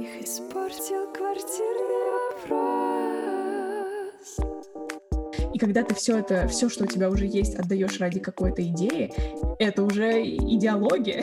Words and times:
Их 0.00 0.22
испортил 0.22 1.12
квартирный 1.12 2.10
вопрос. 2.48 3.20
И 5.52 5.58
когда 5.58 5.82
ты 5.82 5.94
все 5.94 6.16
это, 6.16 6.48
все, 6.48 6.70
что 6.70 6.84
у 6.84 6.86
тебя 6.86 7.10
уже 7.10 7.26
есть, 7.26 7.54
отдаешь 7.54 8.00
ради 8.00 8.18
какой-то 8.18 8.62
идеи, 8.62 9.12
это 9.58 9.82
уже 9.82 10.24
идеология. 10.24 11.22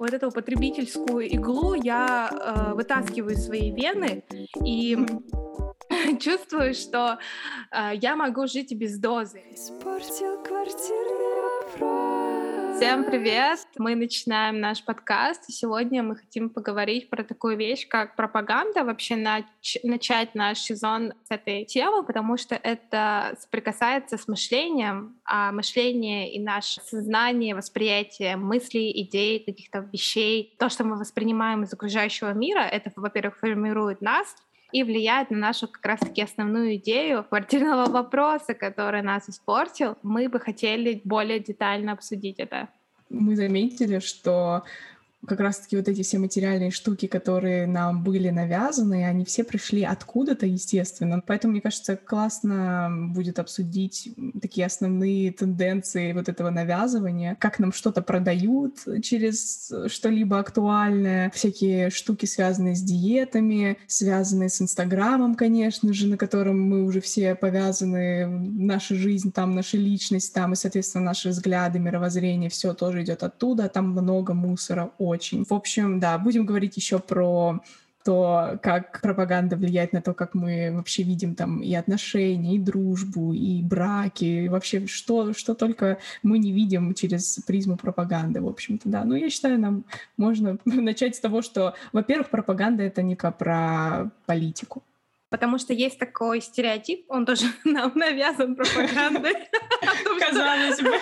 Вот 0.00 0.12
эту 0.12 0.32
потребительскую 0.32 1.28
иглу 1.28 1.74
я 1.74 2.28
э, 2.32 2.74
вытаскиваю 2.74 3.34
из 3.34 3.46
своей 3.46 3.70
вены 3.70 4.24
и 4.64 4.98
чувствую, 6.18 6.74
что 6.74 7.20
э, 7.70 7.90
я 7.94 8.16
могу 8.16 8.48
жить 8.48 8.72
и 8.72 8.74
без 8.74 8.98
дозы. 8.98 9.44
Испортил 9.54 10.42
вопрос. 10.42 11.07
Всем 12.78 13.02
привет! 13.02 13.58
Мы 13.76 13.96
начинаем 13.96 14.60
наш 14.60 14.84
подкаст, 14.84 15.48
и 15.48 15.52
сегодня 15.52 16.04
мы 16.04 16.14
хотим 16.14 16.48
поговорить 16.48 17.10
про 17.10 17.24
такую 17.24 17.56
вещь, 17.56 17.88
как 17.88 18.14
пропаганда, 18.14 18.84
вообще 18.84 19.16
нач- 19.16 19.80
начать 19.82 20.36
наш 20.36 20.58
сезон 20.58 21.12
с 21.24 21.30
этой 21.32 21.64
темы, 21.64 22.04
потому 22.04 22.36
что 22.36 22.54
это 22.54 23.36
соприкасается 23.40 24.16
с 24.16 24.28
мышлением, 24.28 25.18
а 25.24 25.50
мышление 25.50 26.32
и 26.32 26.38
наше 26.38 26.80
сознание, 26.82 27.56
восприятие 27.56 28.36
мыслей, 28.36 28.92
идей, 29.02 29.40
каких-то 29.44 29.80
вещей, 29.92 30.54
то, 30.60 30.68
что 30.68 30.84
мы 30.84 30.96
воспринимаем 30.96 31.64
из 31.64 31.74
окружающего 31.74 32.32
мира, 32.32 32.60
это, 32.60 32.92
во-первых, 32.94 33.38
формирует 33.38 34.00
нас, 34.02 34.36
и 34.72 34.82
влияет 34.82 35.30
на 35.30 35.38
нашу 35.38 35.68
как 35.68 35.84
раз-таки 35.84 36.22
основную 36.22 36.76
идею 36.76 37.24
квартирного 37.24 37.90
вопроса, 37.90 38.54
который 38.54 39.02
нас 39.02 39.28
испортил. 39.28 39.96
Мы 40.02 40.28
бы 40.28 40.40
хотели 40.40 41.00
более 41.04 41.40
детально 41.40 41.92
обсудить 41.92 42.38
это. 42.38 42.68
Мы 43.08 43.36
заметили, 43.36 44.00
что 44.00 44.64
как 45.26 45.40
раз-таки 45.40 45.76
вот 45.76 45.88
эти 45.88 46.02
все 46.02 46.18
материальные 46.18 46.70
штуки, 46.70 47.06
которые 47.06 47.66
нам 47.66 48.04
были 48.04 48.30
навязаны, 48.30 49.04
они 49.04 49.24
все 49.24 49.44
пришли 49.44 49.82
откуда-то, 49.82 50.46
естественно. 50.46 51.22
Поэтому, 51.26 51.52
мне 51.52 51.60
кажется, 51.60 51.96
классно 51.96 52.88
будет 53.10 53.38
обсудить 53.38 54.14
такие 54.40 54.66
основные 54.66 55.32
тенденции 55.32 56.12
вот 56.12 56.28
этого 56.28 56.50
навязывания, 56.50 57.36
как 57.40 57.58
нам 57.58 57.72
что-то 57.72 58.00
продают 58.00 58.78
через 59.02 59.72
что-либо 59.88 60.38
актуальное, 60.38 61.30
всякие 61.30 61.90
штуки, 61.90 62.26
связанные 62.26 62.76
с 62.76 62.82
диетами, 62.82 63.78
связанные 63.86 64.48
с 64.48 64.62
Инстаграмом, 64.62 65.34
конечно 65.34 65.92
же, 65.92 66.06
на 66.06 66.16
котором 66.16 66.60
мы 66.60 66.84
уже 66.84 67.00
все 67.00 67.34
повязаны, 67.34 68.26
наша 68.26 68.94
жизнь 68.94 69.32
там, 69.32 69.54
наша 69.54 69.76
личность 69.76 70.32
там, 70.32 70.52
и, 70.52 70.56
соответственно, 70.56 71.04
наши 71.04 71.30
взгляды, 71.30 71.78
мировоззрение, 71.78 72.50
все 72.50 72.72
тоже 72.72 73.02
идет 73.02 73.22
оттуда, 73.22 73.68
там 73.68 73.90
много 73.90 74.32
мусора, 74.32 74.90
очень. 75.08 75.44
В 75.44 75.52
общем, 75.52 76.00
да, 76.00 76.18
будем 76.18 76.46
говорить 76.46 76.76
еще 76.76 76.98
про 76.98 77.60
то, 78.04 78.58
как 78.62 79.02
пропаганда 79.02 79.56
влияет 79.56 79.92
на 79.92 80.00
то, 80.00 80.14
как 80.14 80.34
мы 80.34 80.70
вообще 80.72 81.02
видим 81.02 81.34
там 81.34 81.60
и 81.60 81.74
отношения, 81.74 82.54
и 82.54 82.58
дружбу, 82.58 83.34
и 83.34 83.62
браки, 83.62 84.24
и 84.24 84.48
вообще 84.48 84.86
что, 84.86 85.34
что 85.34 85.54
только 85.54 85.98
мы 86.22 86.38
не 86.38 86.52
видим 86.52 86.94
через 86.94 87.38
призму 87.46 87.76
пропаганды, 87.76 88.40
в 88.40 88.48
общем-то, 88.48 88.88
да. 88.88 89.04
Ну, 89.04 89.14
я 89.14 89.28
считаю, 89.28 89.58
нам 89.60 89.84
можно 90.16 90.58
начать 90.64 91.16
с 91.16 91.20
того, 91.20 91.42
что, 91.42 91.74
во-первых, 91.92 92.30
пропаганда— 92.30 92.82
это 92.84 93.02
не 93.02 93.14
про 93.14 94.10
политику. 94.26 94.82
Потому 95.30 95.58
что 95.58 95.72
есть 95.74 95.98
такой 95.98 96.40
стереотип, 96.40 97.04
он 97.08 97.26
тоже 97.26 97.46
нам 97.64 97.92
навязан 97.94 98.56
пропагандой. 98.56 99.34
Казалось 100.20 100.80
бы. 100.80 100.92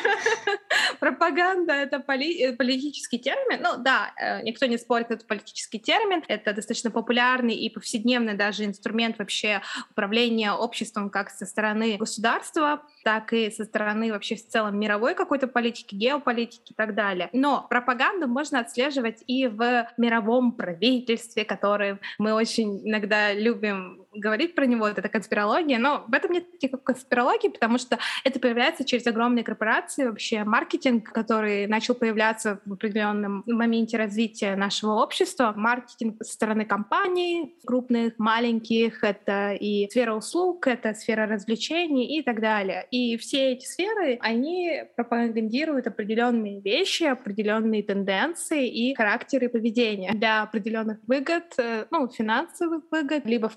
Пропаганда— 1.01 1.73
это 1.75 2.01
поли- 2.01 2.57
политический 2.57 3.19
термин. 3.19 3.61
Ну 3.63 3.83
да, 3.83 4.13
э, 4.21 4.43
никто 4.43 4.67
не 4.67 4.79
спорит, 4.79 5.11
это 5.11 5.25
политический 5.25 5.79
термин. 5.79 6.23
Это 6.29 6.53
достаточно 6.53 6.91
популярный 6.91 7.55
и 7.55 7.71
повседневный 7.71 8.35
даже 8.35 8.65
инструмент 8.65 9.19
вообще 9.19 9.63
управления 9.91 10.53
обществом 10.53 11.11
как 11.11 11.31
со 11.31 11.47
стороны 11.47 11.97
государства, 11.97 12.83
так 13.05 13.33
и 13.33 13.51
со 13.51 13.65
стороны 13.65 14.13
вообще 14.13 14.35
в 14.37 14.47
целом 14.47 14.79
мировой 14.79 15.15
какой-то 15.15 15.47
политики, 15.47 15.95
геополитики 15.95 16.73
и 16.73 16.75
так 16.75 16.95
далее. 16.95 17.29
Но 17.33 17.67
пропаганду 17.69 18.27
можно 18.27 18.61
отслеживать 18.61 19.23
и 19.27 19.47
в 19.47 19.89
мировом 19.97 20.53
правительстве, 20.53 21.45
которое 21.45 22.01
мы 22.19 22.33
очень 22.33 22.87
иногда 22.89 23.33
любим 23.33 24.06
говорить 24.17 24.55
про 24.55 24.67
него, 24.67 24.87
это 24.87 25.09
конспирология, 25.09 25.79
но 25.79 26.05
в 26.09 26.15
этом 26.15 26.33
нет 26.33 26.45
никакой 26.63 26.95
конспирологии, 26.95 27.49
потому 27.49 27.79
что 27.79 27.99
это 28.25 28.41
появляется 28.41 28.85
через 28.85 29.07
огромные 29.07 29.45
корпорации, 29.45 30.07
вообще 30.07 30.45
маркетинг, 30.45 31.13
который 31.13 31.67
начал 31.67 31.95
появляться 31.95 32.61
в 32.65 32.73
определенном 32.73 33.43
моменте 33.47 33.97
развития 33.97 34.57
нашего 34.57 35.03
общества, 35.03 35.53
маркетинг 35.57 36.17
со 36.23 36.33
стороны 36.33 36.65
компаний, 36.65 37.57
крупных, 37.67 38.15
маленьких, 38.19 39.03
это 39.05 39.53
и 39.53 39.89
сфера 39.91 40.15
услуг, 40.15 40.67
это 40.67 40.95
сфера 40.95 41.27
развлечений 41.27 42.19
и 42.19 42.23
так 42.23 42.41
далее. 42.41 42.87
И 42.91 43.17
все 43.17 43.53
эти 43.53 43.67
сферы, 43.67 44.19
они 44.21 44.85
пропагандируют 44.97 45.87
определенные 45.87 46.61
вещи, 46.61 47.05
определенные 47.05 47.83
тенденции 47.83 48.69
и 48.69 48.95
характеры 48.95 49.49
поведения 49.49 50.13
для 50.13 50.43
определенных 50.43 50.99
выгод, 51.07 51.45
э, 51.59 51.87
ну, 51.91 52.09
финансовых 52.09 52.85
выгод, 52.91 53.25
либо 53.27 53.49
в 53.49 53.57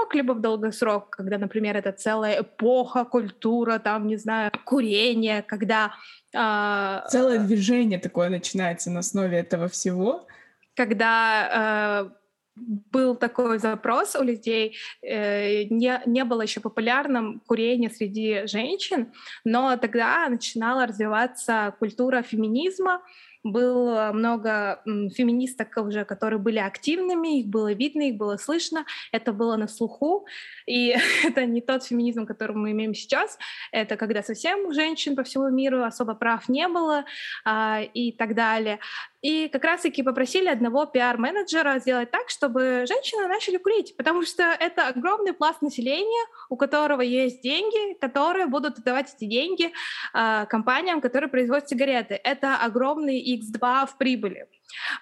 краткосрок, 0.00 0.14
либо 0.14 0.32
в 0.32 0.40
долгосрок, 0.40 1.10
когда, 1.10 1.38
например, 1.38 1.76
это 1.76 1.92
целая 1.92 2.42
эпоха, 2.42 3.04
культура, 3.04 3.78
там, 3.78 4.06
не 4.06 4.16
знаю, 4.16 4.50
курение, 4.64 5.42
когда... 5.42 5.92
Э, 6.34 7.08
Целое 7.08 7.38
движение 7.38 7.98
такое 7.98 8.30
начинается 8.30 8.90
на 8.90 9.00
основе 9.00 9.38
этого 9.38 9.66
всего. 9.68 10.26
Когда 10.76 12.08
э, 12.08 12.10
был 12.92 13.16
такой 13.16 13.58
запрос 13.58 14.16
у 14.16 14.24
людей, 14.24 14.76
э, 15.02 15.64
не, 15.64 16.00
не 16.06 16.24
было 16.24 16.42
еще 16.42 16.60
популярным 16.60 17.40
курение 17.46 17.90
среди 17.90 18.46
женщин, 18.46 19.06
но 19.44 19.76
тогда 19.76 20.28
начинала 20.28 20.86
развиваться 20.86 21.74
культура 21.78 22.22
феминизма, 22.22 23.00
было 23.42 24.10
много 24.12 24.82
феминисток 24.84 25.76
уже, 25.76 26.04
которые 26.04 26.38
были 26.38 26.58
активными, 26.58 27.40
их 27.40 27.46
было 27.46 27.72
видно, 27.72 28.02
их 28.02 28.16
было 28.16 28.36
слышно, 28.36 28.84
это 29.12 29.32
было 29.32 29.56
на 29.56 29.68
слуху, 29.68 30.26
и 30.66 30.94
это 31.24 31.46
не 31.46 31.60
тот 31.60 31.84
феминизм, 31.84 32.26
который 32.26 32.56
мы 32.56 32.72
имеем 32.72 32.94
сейчас, 32.94 33.38
это 33.72 33.96
когда 33.96 34.22
совсем 34.22 34.72
женщин 34.72 35.16
по 35.16 35.22
всему 35.22 35.48
миру 35.50 35.82
особо 35.84 36.14
прав 36.14 36.48
не 36.48 36.68
было 36.68 37.04
а, 37.44 37.80
и 37.94 38.12
так 38.12 38.34
далее. 38.34 38.78
И 39.22 39.48
как 39.48 39.64
раз-таки 39.64 40.02
попросили 40.02 40.48
одного 40.48 40.86
пиар-менеджера 40.86 41.78
сделать 41.78 42.10
так, 42.10 42.30
чтобы 42.30 42.86
женщины 42.88 43.28
начали 43.28 43.58
курить, 43.58 43.94
потому 43.96 44.22
что 44.22 44.44
это 44.44 44.88
огромный 44.88 45.34
пласт 45.34 45.60
населения, 45.60 46.26
у 46.48 46.56
которого 46.56 47.02
есть 47.02 47.42
деньги, 47.42 47.98
которые 48.00 48.46
будут 48.46 48.78
отдавать 48.78 49.12
эти 49.14 49.26
деньги 49.26 49.72
э, 50.14 50.46
компаниям, 50.46 51.02
которые 51.02 51.28
производят 51.28 51.68
сигареты. 51.68 52.18
Это 52.24 52.56
огромный 52.56 53.20
X2 53.38 53.86
в 53.86 53.98
прибыли. 53.98 54.46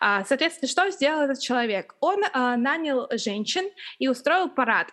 А, 0.00 0.24
соответственно, 0.24 0.68
что 0.68 0.90
сделал 0.90 1.22
этот 1.22 1.40
человек? 1.40 1.94
Он 2.00 2.22
а, 2.32 2.56
нанял 2.56 3.08
женщин 3.12 3.64
и 3.98 4.08
устроил 4.08 4.48
парад 4.48 4.92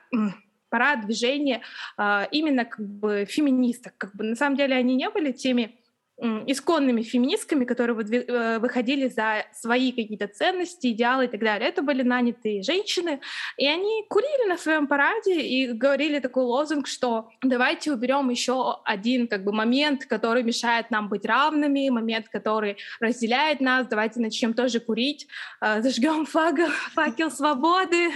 парад 0.69 1.05
движения 1.05 1.61
а, 1.95 2.27
именно 2.31 2.65
как 2.65 2.85
бы 2.85 3.25
феминисток. 3.25 3.93
Как 3.97 4.15
бы 4.15 4.25
на 4.25 4.35
самом 4.35 4.57
деле 4.57 4.75
они 4.75 4.95
не 4.95 5.09
были 5.09 5.31
теми 5.31 5.79
исконными 6.17 7.01
феминистками, 7.01 7.65
которые 7.65 7.97
э, 7.97 8.59
выходили 8.59 9.09
за 9.09 9.45
свои 9.51 9.91
какие-то 9.91 10.27
ценности, 10.27 10.87
идеалы 10.87 11.25
и 11.25 11.27
так 11.27 11.41
далее. 11.41 11.67
Это 11.67 11.81
были 11.81 12.03
нанятые 12.03 12.63
женщины, 12.63 13.19
и 13.57 13.67
они 13.67 14.05
курили 14.07 14.47
на 14.47 14.57
своем 14.57 14.87
параде 14.87 15.41
и 15.41 15.67
говорили 15.73 16.19
такой 16.19 16.45
лозунг, 16.45 16.87
что 16.87 17.29
давайте 17.43 17.91
уберем 17.91 18.29
еще 18.29 18.77
один 18.85 19.27
как 19.27 19.43
бы 19.43 19.51
момент, 19.51 20.05
который 20.05 20.43
мешает 20.43 20.89
нам 20.89 21.09
быть 21.09 21.25
равными, 21.25 21.89
момент, 21.89 22.29
который 22.29 22.77
разделяет 23.01 23.59
нас, 23.59 23.87
давайте 23.87 24.21
начнем 24.21 24.53
тоже 24.53 24.79
курить, 24.79 25.27
э, 25.59 25.81
зажгем 25.81 26.25
факел, 26.25 26.69
факел 26.93 27.29
свободы, 27.29 28.11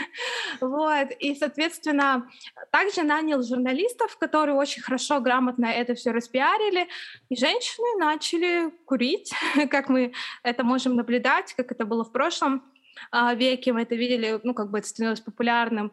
вот. 0.62 1.12
И, 1.20 1.36
соответственно, 1.36 2.30
также 2.72 3.04
нанял 3.04 3.44
журналистов, 3.44 4.18
которые 4.18 4.56
очень 4.56 4.82
хорошо, 4.82 5.20
грамотно 5.20 5.66
это 5.66 5.96
все 5.96 6.12
распиарили, 6.12 6.88
и 7.28 7.36
женщины 7.36 7.89
начали 7.98 8.72
курить, 8.86 9.32
как 9.70 9.90
мы 9.90 10.14
это 10.44 10.64
можем 10.64 10.96
наблюдать, 10.96 11.54
как 11.54 11.72
это 11.72 11.86
было 11.86 12.04
в 12.04 12.12
прошлом 12.12 12.64
а, 13.12 13.34
веке, 13.34 13.74
мы 13.74 13.84
это 13.84 13.96
видели, 13.96 14.40
ну, 14.44 14.54
как 14.54 14.72
бы 14.72 14.80
это 14.80 14.88
становилось 14.88 15.22
популярным. 15.22 15.92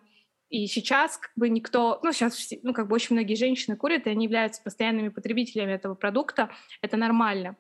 И 0.49 0.67
сейчас 0.69 1.17
как 1.17 1.33
бы 1.35 1.49
никто, 1.49 1.99
ну, 2.03 2.13
сейчас, 2.13 2.51
ну, 2.63 2.73
как 2.73 2.89
бы 2.89 2.95
очень 2.95 3.17
многие 3.17 3.35
женщины 3.35 3.77
курят, 3.77 4.07
и 4.07 4.11
они 4.11 4.25
являются 4.25 4.63
постоянными 4.63 5.09
потребителями 5.09 5.73
этого 5.73 5.95
продукта. 5.95 6.51
Это 6.83 6.97
нормально. 6.97 7.57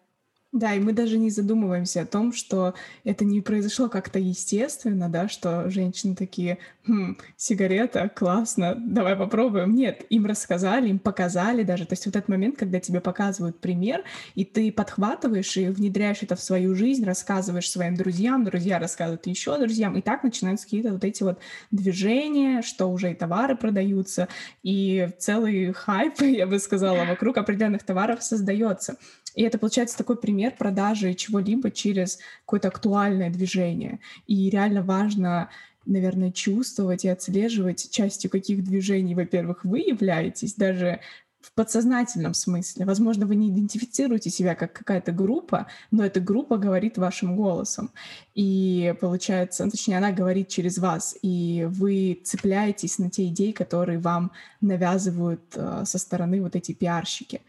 Да, 0.52 0.72
и 0.74 0.80
мы 0.80 0.92
даже 0.92 1.18
не 1.18 1.28
задумываемся 1.28 2.02
о 2.02 2.06
том, 2.06 2.32
что 2.32 2.74
это 3.04 3.24
не 3.24 3.40
произошло 3.40 3.88
как-то 3.88 4.18
естественно, 4.18 5.08
да, 5.08 5.28
что 5.28 5.68
женщины 5.68 6.14
такие, 6.14 6.58
хм, 6.86 7.16
сигарета, 7.36 8.08
классно, 8.08 8.74
давай 8.76 9.16
попробуем. 9.16 9.74
Нет, 9.74 10.04
им 10.10 10.26
рассказали, 10.26 10.88
им 10.88 10.98
показали 10.98 11.62
даже. 11.62 11.84
То 11.86 11.92
есть 11.94 12.06
вот 12.06 12.16
этот 12.16 12.28
момент, 12.28 12.56
когда 12.56 12.80
тебе 12.80 13.00
показывают 13.00 13.60
пример, 13.60 14.04
и 14.34 14.44
ты 14.44 14.70
подхватываешь 14.70 15.56
и 15.56 15.68
внедряешь 15.68 16.22
это 16.22 16.36
в 16.36 16.42
свою 16.42 16.74
жизнь, 16.74 17.04
рассказываешь 17.04 17.70
своим 17.70 17.94
друзьям, 17.96 18.44
друзья 18.44 18.78
рассказывают 18.78 19.26
еще 19.26 19.58
друзьям, 19.58 19.96
и 19.96 20.00
так 20.00 20.22
начинаются 20.22 20.66
какие-то 20.66 20.92
вот 20.92 21.04
эти 21.04 21.22
вот 21.22 21.40
движения, 21.70 22.62
что 22.62 22.86
уже 22.86 23.12
и 23.12 23.14
товары 23.14 23.56
продаются, 23.56 24.28
и 24.62 25.08
целый 25.18 25.72
хайп, 25.72 26.20
я 26.20 26.46
бы 26.46 26.58
сказала, 26.58 27.04
вокруг 27.04 27.38
определенных 27.38 27.82
товаров 27.82 28.22
создается. 28.22 28.96
И 29.34 29.42
это 29.42 29.58
получается 29.58 29.98
такой 29.98 30.16
пример 30.16 30.54
продажи 30.58 31.12
чего-либо 31.14 31.70
через 31.70 32.18
какое-то 32.46 32.68
актуальное 32.68 33.28
движение. 33.28 34.00
И 34.26 34.48
реально 34.48 34.82
важно 34.82 35.50
наверное, 35.86 36.32
чувствовать 36.32 37.04
и 37.04 37.08
отслеживать 37.08 37.90
частью 37.90 38.30
каких 38.30 38.62
движений, 38.64 39.14
во-первых, 39.14 39.64
вы 39.64 39.80
являетесь, 39.80 40.54
даже 40.54 41.00
в 41.46 41.52
подсознательном 41.52 42.34
смысле. 42.34 42.84
Возможно, 42.84 43.24
вы 43.26 43.36
не 43.36 43.50
идентифицируете 43.50 44.30
себя 44.30 44.56
как 44.56 44.72
какая-то 44.72 45.12
группа, 45.12 45.66
но 45.92 46.04
эта 46.04 46.20
группа 46.20 46.56
говорит 46.56 46.98
вашим 46.98 47.36
голосом. 47.36 47.90
И 48.34 48.94
получается, 49.00 49.70
точнее, 49.70 49.98
она 49.98 50.10
говорит 50.10 50.48
через 50.48 50.78
вас, 50.78 51.16
и 51.22 51.68
вы 51.70 52.20
цепляетесь 52.24 52.98
на 52.98 53.10
те 53.10 53.28
идеи, 53.28 53.52
которые 53.52 53.98
вам 53.98 54.32
навязывают 54.60 55.42
э, 55.54 55.84
со 55.84 55.98
стороны 55.98 56.42
вот 56.42 56.56
эти 56.56 56.72
пиарщики. 56.72 57.42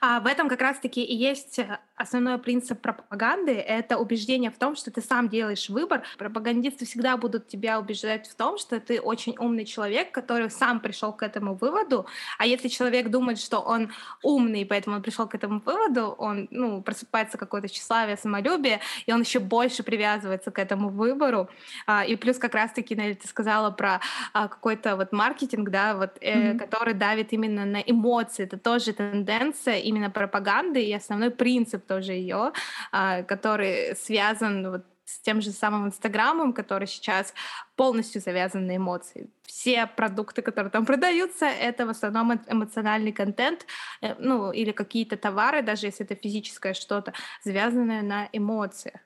А 0.00 0.20
в 0.20 0.26
этом 0.26 0.48
как 0.48 0.60
раз-таки 0.60 1.02
и 1.02 1.14
есть 1.14 1.60
основной 1.96 2.38
принцип 2.38 2.80
пропаганды— 2.80 3.52
это 3.52 3.98
убеждение 3.98 4.50
в 4.50 4.58
том, 4.58 4.76
что 4.76 4.90
ты 4.90 5.00
сам 5.00 5.28
делаешь 5.28 5.68
выбор. 5.68 6.04
Пропагандисты 6.18 6.84
всегда 6.84 7.16
будут 7.16 7.48
тебя 7.48 7.80
убеждать 7.80 8.28
в 8.28 8.34
том, 8.34 8.58
что 8.58 8.78
ты 8.80 9.00
очень 9.00 9.34
умный 9.38 9.64
человек, 9.64 10.12
который 10.12 10.50
сам 10.50 10.80
пришел 10.80 11.12
к 11.12 11.22
этому 11.22 11.54
выводу. 11.54 12.06
А 12.38 12.46
если 12.46 12.68
человек 12.68 13.10
думает, 13.16 13.38
что 13.38 13.60
он 13.60 13.88
умный, 14.22 14.66
поэтому 14.66 14.96
он 14.96 15.02
пришел 15.02 15.26
к 15.26 15.34
этому 15.34 15.62
выводу, 15.64 16.14
он 16.18 16.48
ну, 16.50 16.82
просыпается 16.82 17.38
какое-то 17.38 17.68
тщеславие, 17.68 18.16
самолюбие, 18.16 18.80
и 19.06 19.12
он 19.12 19.22
еще 19.22 19.38
больше 19.38 19.82
привязывается 19.82 20.50
к 20.50 20.58
этому 20.58 20.90
выбору. 20.90 21.48
А, 21.86 22.04
и 22.04 22.16
плюс 22.16 22.38
как 22.38 22.54
раз-таки, 22.54 22.94
Нелли, 22.94 23.14
ты 23.14 23.26
сказала 23.26 23.70
про 23.70 24.00
а, 24.34 24.48
какой-то 24.48 24.96
вот 24.96 25.12
маркетинг, 25.12 25.70
да, 25.70 25.94
вот, 25.94 26.18
mm-hmm. 26.20 26.58
который 26.58 26.94
давит 26.94 27.32
именно 27.32 27.64
на 27.64 27.80
эмоции. 27.80 28.44
Это 28.44 28.58
тоже 28.58 28.92
тенденция 28.92 29.78
именно 29.78 30.10
пропаганды 30.10 30.82
и 30.82 30.92
основной 30.92 31.30
принцип 31.30 31.86
тоже 31.86 32.12
ее, 32.12 32.52
а, 32.92 33.22
который 33.22 33.96
связан 33.96 34.70
вот 34.70 34.82
с 35.06 35.20
тем 35.20 35.40
же 35.40 35.52
самым 35.52 35.86
Инстаграмом, 35.86 36.52
который 36.52 36.86
сейчас 36.86 37.32
полностью 37.76 38.20
завязан 38.20 38.66
на 38.66 38.76
эмоции. 38.76 39.30
Все 39.44 39.86
продукты, 39.86 40.42
которые 40.42 40.70
там 40.70 40.84
продаются, 40.84 41.46
это 41.46 41.86
в 41.86 41.90
основном 41.90 42.40
эмоциональный 42.48 43.12
контент, 43.12 43.66
э, 44.02 44.14
ну, 44.18 44.52
или 44.52 44.72
какие-то 44.72 45.16
товары, 45.16 45.62
даже 45.62 45.86
если 45.86 46.04
это 46.04 46.16
физическое 46.16 46.74
что-то, 46.74 47.14
завязанное 47.44 48.02
на 48.02 48.28
эмоциях. 48.32 49.05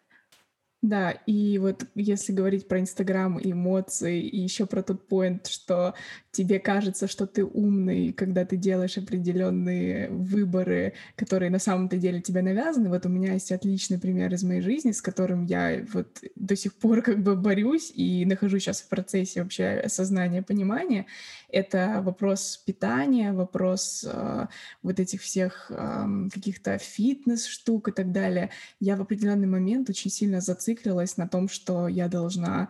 Да, 0.83 1.11
и 1.11 1.59
вот 1.59 1.85
если 1.95 2.33
говорить 2.33 2.67
про 2.67 2.81
Инстаграм 2.81 3.39
и 3.39 3.53
эмоции, 3.53 4.23
и 4.23 4.41
еще 4.41 4.65
про 4.65 4.83
тот 4.83 5.07
поинт, 5.09 5.47
что 5.47 5.95
тебе 6.33 6.59
кажется, 6.59 7.07
что 7.07 7.27
ты 7.27 7.45
умный, 7.45 8.15
когда 8.15 8.47
ты 8.47 8.57
делаешь 8.57 8.97
определенные 8.97 10.09
выборы, 10.09 10.95
которые 11.17 11.51
на 11.51 11.59
самом-то 11.59 11.99
деле 11.99 12.23
тебе 12.23 12.41
навязаны. 12.41 12.89
Вот 12.89 13.05
у 13.05 13.11
меня 13.11 13.35
есть 13.35 13.53
отличный 13.53 13.99
пример 13.99 14.33
из 14.33 14.43
моей 14.43 14.63
жизни, 14.63 14.93
с 14.93 15.03
которым 15.03 15.45
я 15.45 15.85
вот 15.93 16.23
до 16.35 16.57
сих 16.57 16.75
пор 16.75 17.03
как 17.03 17.23
бы 17.23 17.37
борюсь 17.37 17.93
и 17.95 18.25
нахожусь 18.25 18.63
сейчас 18.63 18.81
в 18.81 18.89
процессе 18.89 19.43
вообще 19.43 19.83
осознания, 19.85 20.43
понимания. 20.43 21.05
Это 21.51 22.01
вопрос 22.03 22.63
питания, 22.65 23.33
вопрос 23.33 24.07
э, 24.09 24.47
вот 24.83 25.01
этих 25.01 25.21
всех 25.21 25.71
э, 25.71 26.07
каких-то 26.33 26.79
фитнес-штук 26.79 27.89
и 27.89 27.93
так 27.93 28.13
далее. 28.13 28.51
Я 28.79 28.97
в 28.97 29.03
определенный 29.03 29.49
момент 29.49 29.91
очень 29.91 30.11
сильно 30.11 30.41
зациклилась 30.71 31.17
на 31.17 31.29
том, 31.29 31.49
что 31.49 31.89
я 31.89 32.09
должна 32.09 32.69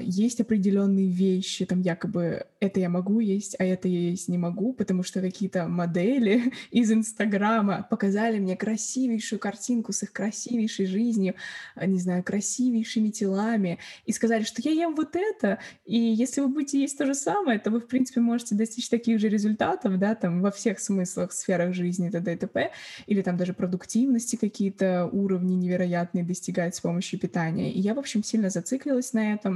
есть 0.00 0.40
определенные 0.40 1.08
вещи, 1.08 1.64
там 1.66 1.80
якобы 1.80 2.46
это 2.60 2.80
я 2.80 2.88
могу 2.88 3.20
есть, 3.20 3.56
а 3.58 3.64
это 3.64 3.88
я 3.88 4.10
есть 4.10 4.28
не 4.28 4.38
могу, 4.38 4.72
потому 4.72 5.02
что 5.02 5.20
какие-то 5.20 5.66
модели 5.68 6.52
из 6.70 6.90
Инстаграма 6.92 7.86
показали 7.88 8.38
мне 8.38 8.56
красивейшую 8.56 9.38
картинку 9.38 9.92
с 9.92 10.02
их 10.02 10.12
красивейшей 10.12 10.86
жизнью, 10.86 11.34
а, 11.74 11.86
не 11.86 11.98
знаю, 11.98 12.22
красивейшими 12.22 13.10
телами, 13.10 13.78
и 14.04 14.12
сказали, 14.12 14.44
что 14.44 14.62
я 14.62 14.70
ем 14.70 14.94
вот 14.94 15.16
это, 15.16 15.58
и 15.84 15.98
если 15.98 16.40
вы 16.40 16.48
будете 16.48 16.80
есть 16.80 16.96
то 16.96 17.06
же 17.06 17.14
самое, 17.14 17.58
то 17.58 17.70
вы, 17.70 17.80
в 17.80 17.86
принципе, 17.86 18.20
можете 18.20 18.54
достичь 18.54 18.88
таких 18.88 19.18
же 19.18 19.28
результатов, 19.28 19.98
да, 19.98 20.14
там, 20.14 20.40
во 20.40 20.50
всех 20.50 20.80
смыслах, 20.80 21.32
сферах 21.32 21.74
жизни, 21.74 22.08
т.д. 22.10 22.34
и 22.34 22.36
т.п., 22.36 22.70
или 23.06 23.22
там 23.22 23.36
даже 23.36 23.52
продуктивности 23.52 24.36
какие-то 24.36 25.08
уровни 25.12 25.54
невероятные 25.54 26.24
достигать 26.24 26.74
с 26.74 26.80
помощью 26.80 27.18
питания. 27.18 27.72
И 27.72 27.80
я, 27.80 27.94
в 27.94 27.98
общем, 27.98 28.22
сильно 28.22 28.50
зациклилась 28.50 29.12
на 29.12 29.34
этом, 29.34 29.55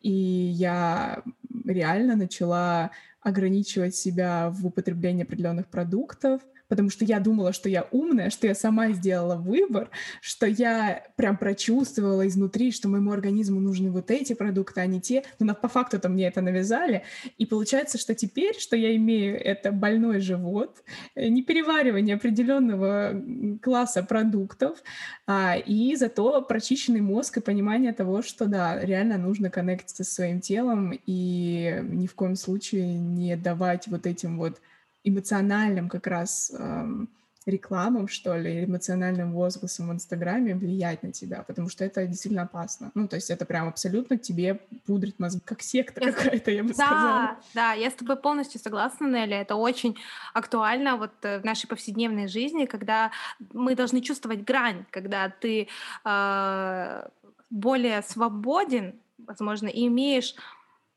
и 0.00 0.10
я 0.10 1.22
реально 1.66 2.16
начала 2.16 2.90
ограничивать 3.20 3.94
себя 3.94 4.50
в 4.50 4.66
употреблении 4.66 5.24
определенных 5.24 5.68
продуктов, 5.68 6.42
потому 6.70 6.88
что 6.88 7.04
я 7.04 7.18
думала, 7.18 7.52
что 7.52 7.68
я 7.68 7.86
умная, 7.90 8.30
что 8.30 8.46
я 8.46 8.54
сама 8.54 8.92
сделала 8.92 9.34
выбор, 9.34 9.90
что 10.22 10.46
я 10.46 11.04
прям 11.16 11.36
прочувствовала 11.36 12.26
изнутри, 12.26 12.70
что 12.70 12.88
моему 12.88 13.10
организму 13.10 13.60
нужны 13.60 13.90
вот 13.90 14.10
эти 14.10 14.34
продукты, 14.34 14.80
а 14.80 14.86
не 14.86 15.00
те, 15.00 15.24
но 15.40 15.54
по 15.54 15.68
факту-то 15.68 16.08
мне 16.08 16.28
это 16.28 16.40
навязали, 16.40 17.02
и 17.36 17.44
получается, 17.44 17.98
что 17.98 18.14
теперь, 18.14 18.56
что 18.56 18.76
я 18.76 18.94
имею, 18.94 19.38
это 19.38 19.72
больной 19.72 20.20
живот, 20.20 20.82
э, 21.16 21.28
непереваривание 21.28 22.14
определенного 22.14 23.20
класса 23.60 24.04
продуктов, 24.04 24.78
а, 25.26 25.56
и 25.56 25.96
зато 25.96 26.40
прочищенный 26.40 27.00
мозг 27.00 27.38
и 27.38 27.40
понимание 27.40 27.92
того, 27.92 28.22
что 28.22 28.46
да, 28.46 28.78
реально 28.80 29.18
нужно 29.18 29.50
коннектиться 29.50 30.04
со 30.04 30.14
своим 30.14 30.40
телом 30.40 30.96
и 31.04 31.82
ни 31.82 32.06
в 32.06 32.14
коем 32.14 32.36
случае 32.36 32.94
не 32.94 33.36
давать 33.36 33.88
вот 33.88 34.06
этим 34.06 34.38
вот 34.38 34.60
эмоциональным 35.04 35.88
как 35.88 36.06
раз 36.06 36.52
эм, 36.56 37.08
рекламам, 37.46 38.08
что 38.08 38.36
ли, 38.36 38.64
эмоциональным 38.64 39.32
возгласом 39.32 39.88
в 39.88 39.92
Инстаграме 39.92 40.54
влиять 40.54 41.02
на 41.02 41.10
тебя, 41.10 41.42
потому 41.42 41.68
что 41.68 41.84
это 41.84 42.06
действительно 42.06 42.42
опасно. 42.42 42.90
Ну, 42.94 43.08
то 43.08 43.16
есть 43.16 43.30
это 43.30 43.46
прям 43.46 43.68
абсолютно 43.68 44.18
тебе 44.18 44.60
пудрит 44.86 45.18
мозг, 45.18 45.38
как 45.44 45.62
секта 45.62 46.04
я... 46.04 46.12
какая-то, 46.12 46.50
я 46.50 46.62
бы 46.62 46.68
да, 46.70 46.74
сказала. 46.74 47.36
Да, 47.54 47.72
я 47.72 47.90
с 47.90 47.94
тобой 47.94 48.16
полностью 48.16 48.60
согласна, 48.60 49.06
Нелли. 49.06 49.36
Это 49.36 49.56
очень 49.56 49.96
актуально 50.34 50.96
вот 50.96 51.12
э, 51.22 51.40
в 51.40 51.44
нашей 51.44 51.66
повседневной 51.66 52.28
жизни, 52.28 52.66
когда 52.66 53.10
мы 53.52 53.74
должны 53.74 54.02
чувствовать 54.02 54.44
грань, 54.44 54.84
когда 54.90 55.30
ты 55.30 55.68
э, 56.04 57.08
более 57.48 58.02
свободен, 58.02 58.94
возможно, 59.18 59.68
и 59.68 59.86
имеешь 59.86 60.34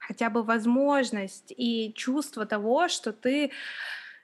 хотя 0.08 0.30
бы 0.30 0.44
возможность 0.44 1.54
и 1.56 1.94
чувство 1.96 2.46
того, 2.46 2.88
что 2.88 3.12
ты 3.12 3.52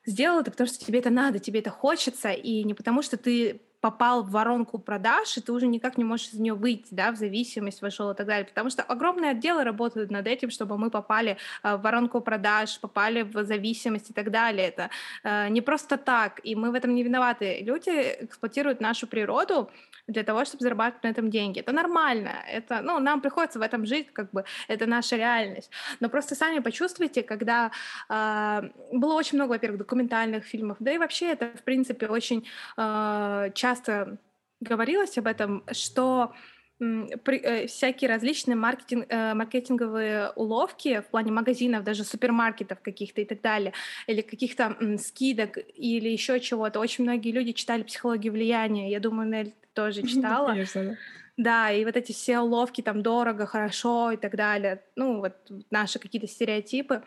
сделал 0.06 0.42
это, 0.42 0.52
потому 0.52 0.68
что 0.68 0.84
тебе 0.84 1.00
это 1.00 1.10
надо, 1.10 1.40
тебе 1.40 1.60
это 1.60 1.70
хочется, 1.70 2.30
и 2.30 2.64
не 2.64 2.74
потому 2.74 3.02
что 3.02 3.18
ты 3.18 3.62
попал 3.82 4.24
в 4.24 4.32
воронку 4.32 4.78
продаж, 4.78 5.38
и 5.38 5.42
ты 5.42 5.54
уже 5.54 5.68
никак 5.68 5.98
не 5.98 6.04
можешь 6.04 6.30
из 6.30 6.40
нее 6.40 6.54
выйти, 6.54 6.94
да, 6.94 7.12
в 7.12 7.16
зависимость 7.16 7.82
вошел 7.82 8.12
и 8.12 8.16
так 8.16 8.28
далее. 8.28 8.46
Потому 8.46 8.70
что 8.70 8.84
огромные 8.84 9.32
отделы 9.32 9.64
работают 9.64 10.12
над 10.12 10.28
этим, 10.28 10.50
чтобы 10.50 10.78
мы 10.78 10.90
попали 10.90 11.38
э, 11.64 11.76
в 11.78 11.82
воронку 11.82 12.20
продаж, 12.20 12.80
попали 12.80 13.22
в 13.22 13.44
зависимость 13.44 14.10
и 14.10 14.14
так 14.14 14.32
далее. 14.32 14.68
Это 14.68 14.90
э, 15.24 15.50
не 15.50 15.62
просто 15.62 15.98
так, 15.98 16.42
и 16.44 16.56
мы 16.56 16.72
в 16.72 16.74
этом 16.74 16.94
не 16.94 17.04
виноваты. 17.04 17.60
Люди 17.62 18.18
эксплуатируют 18.20 18.82
нашу 18.82 19.08
природу 19.08 19.70
для 20.10 20.24
того, 20.24 20.46
чтобы 20.46 20.64
зарабатывать 20.64 21.04
на 21.04 21.10
этом 21.10 21.30
деньги. 21.30 21.60
Это 21.60 21.72
нормально, 21.72 22.32
это, 22.48 22.82
ну, 22.82 23.00
нам 23.00 23.22
приходится 23.22 23.60
в 23.60 23.62
этом 23.62 23.86
жить, 23.86 24.12
как 24.12 24.32
бы, 24.32 24.44
это 24.68 24.86
наша 24.86 25.16
реальность. 25.16 25.72
Но 26.00 26.10
просто 26.10 26.36
сами 26.36 26.60
почувствуйте, 26.60 27.24
когда 27.24 27.72
э, 28.10 28.70
было 28.92 29.14
очень 29.14 29.38
много, 29.38 29.52
во-первых, 29.52 29.80
документальных 29.80 30.44
фильмов, 30.44 30.78
да 30.80 30.92
и 30.92 30.98
вообще 30.98 31.32
это, 31.32 31.52
в 31.56 31.64
принципе, 31.64 32.08
очень 32.08 32.48
э, 32.78 33.52
часто 33.54 34.18
говорилось 34.62 35.18
об 35.18 35.28
этом, 35.28 35.64
что 35.72 36.34
при, 36.80 37.40
э, 37.40 37.68
всякие 37.68 38.10
различные 38.10 38.56
маркетинг, 38.56 39.06
э, 39.10 39.34
маркетинговые 39.34 40.32
уловки 40.36 41.02
в 41.02 41.12
плане 41.12 41.32
магазинов, 41.32 41.84
даже 41.84 42.04
супермаркетов 42.04 42.80
каких-то 42.82 43.22
и 43.22 43.26
так 43.26 43.42
далее, 43.42 43.74
или 44.08 44.22
каких-то 44.22 44.78
м, 44.80 44.98
скидок 44.98 45.58
или 45.76 46.10
еще 46.10 46.40
чего-то. 46.40 46.80
Очень 46.80 47.04
многие 47.04 47.32
люди 47.32 47.52
читали 47.52 47.84
психологию 47.84 48.32
влияния. 48.32 48.90
Я 48.90 49.00
думаю, 49.00 49.30
Нель 49.30 49.54
тоже 49.74 50.04
читала. 50.08 50.50
Конечно, 50.50 50.84
да. 50.84 50.98
Да, 51.38 51.72
и 51.72 51.86
вот 51.86 51.96
эти 51.96 52.12
все 52.12 52.40
уловки, 52.40 52.82
там, 52.82 53.02
дорого, 53.02 53.46
хорошо 53.46 54.12
и 54.12 54.18
так 54.18 54.36
далее, 54.36 54.84
ну, 54.98 55.20
вот 55.20 55.36
наши 55.72 55.98
какие-то 55.98 56.28
стереотипы. 56.28 57.02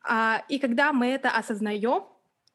А, 0.00 0.44
и 0.48 0.60
когда 0.60 0.92
мы 0.92 1.06
это 1.08 1.30
осознаем, 1.30 2.04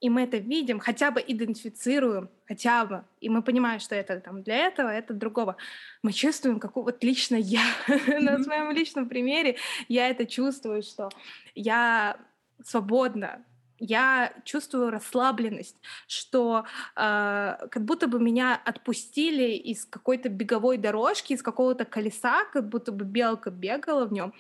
и 0.02 0.10
мы 0.10 0.24
это 0.24 0.38
видим, 0.38 0.80
хотя 0.80 1.12
бы 1.12 1.24
идентифицируем, 1.26 2.30
хотя 2.48 2.86
бы, 2.86 3.04
и 3.20 3.30
мы 3.30 3.42
понимаем, 3.42 3.80
что 3.80 3.96
это 3.96 4.20
там 4.20 4.44
для 4.44 4.56
этого, 4.68 4.90
это 4.90 5.14
другого, 5.14 5.58
мы 6.02 6.14
чувствуем, 6.14 6.60
как 6.60 6.76
вот 6.76 7.04
лично 7.04 7.36
я, 7.36 7.64
на 7.88 8.42
своем 8.44 8.72
личном 8.72 9.10
примере, 9.10 9.58
я 9.88 10.10
это 10.10 10.26
чувствую, 10.26 10.84
что 10.84 11.10
я 11.56 12.18
свободна, 12.64 13.44
я 13.80 14.34
чувствую 14.44 14.92
расслабленность, 14.92 15.78
что 16.08 16.66
э, 16.96 17.58
как 17.72 17.86
будто 17.86 18.08
бы 18.08 18.20
меня 18.20 18.62
отпустили 18.66 19.54
из 19.54 19.86
какой-то 19.86 20.28
беговой 20.28 20.78
дорожки, 20.78 21.34
из 21.34 21.42
какого-то 21.42 21.86
колеса, 21.86 22.44
как 22.52 22.68
будто 22.68 22.92
бы 22.92 23.06
белка 23.06 23.52
бегала 23.52 24.06
в 24.06 24.12
нем. 24.12 24.34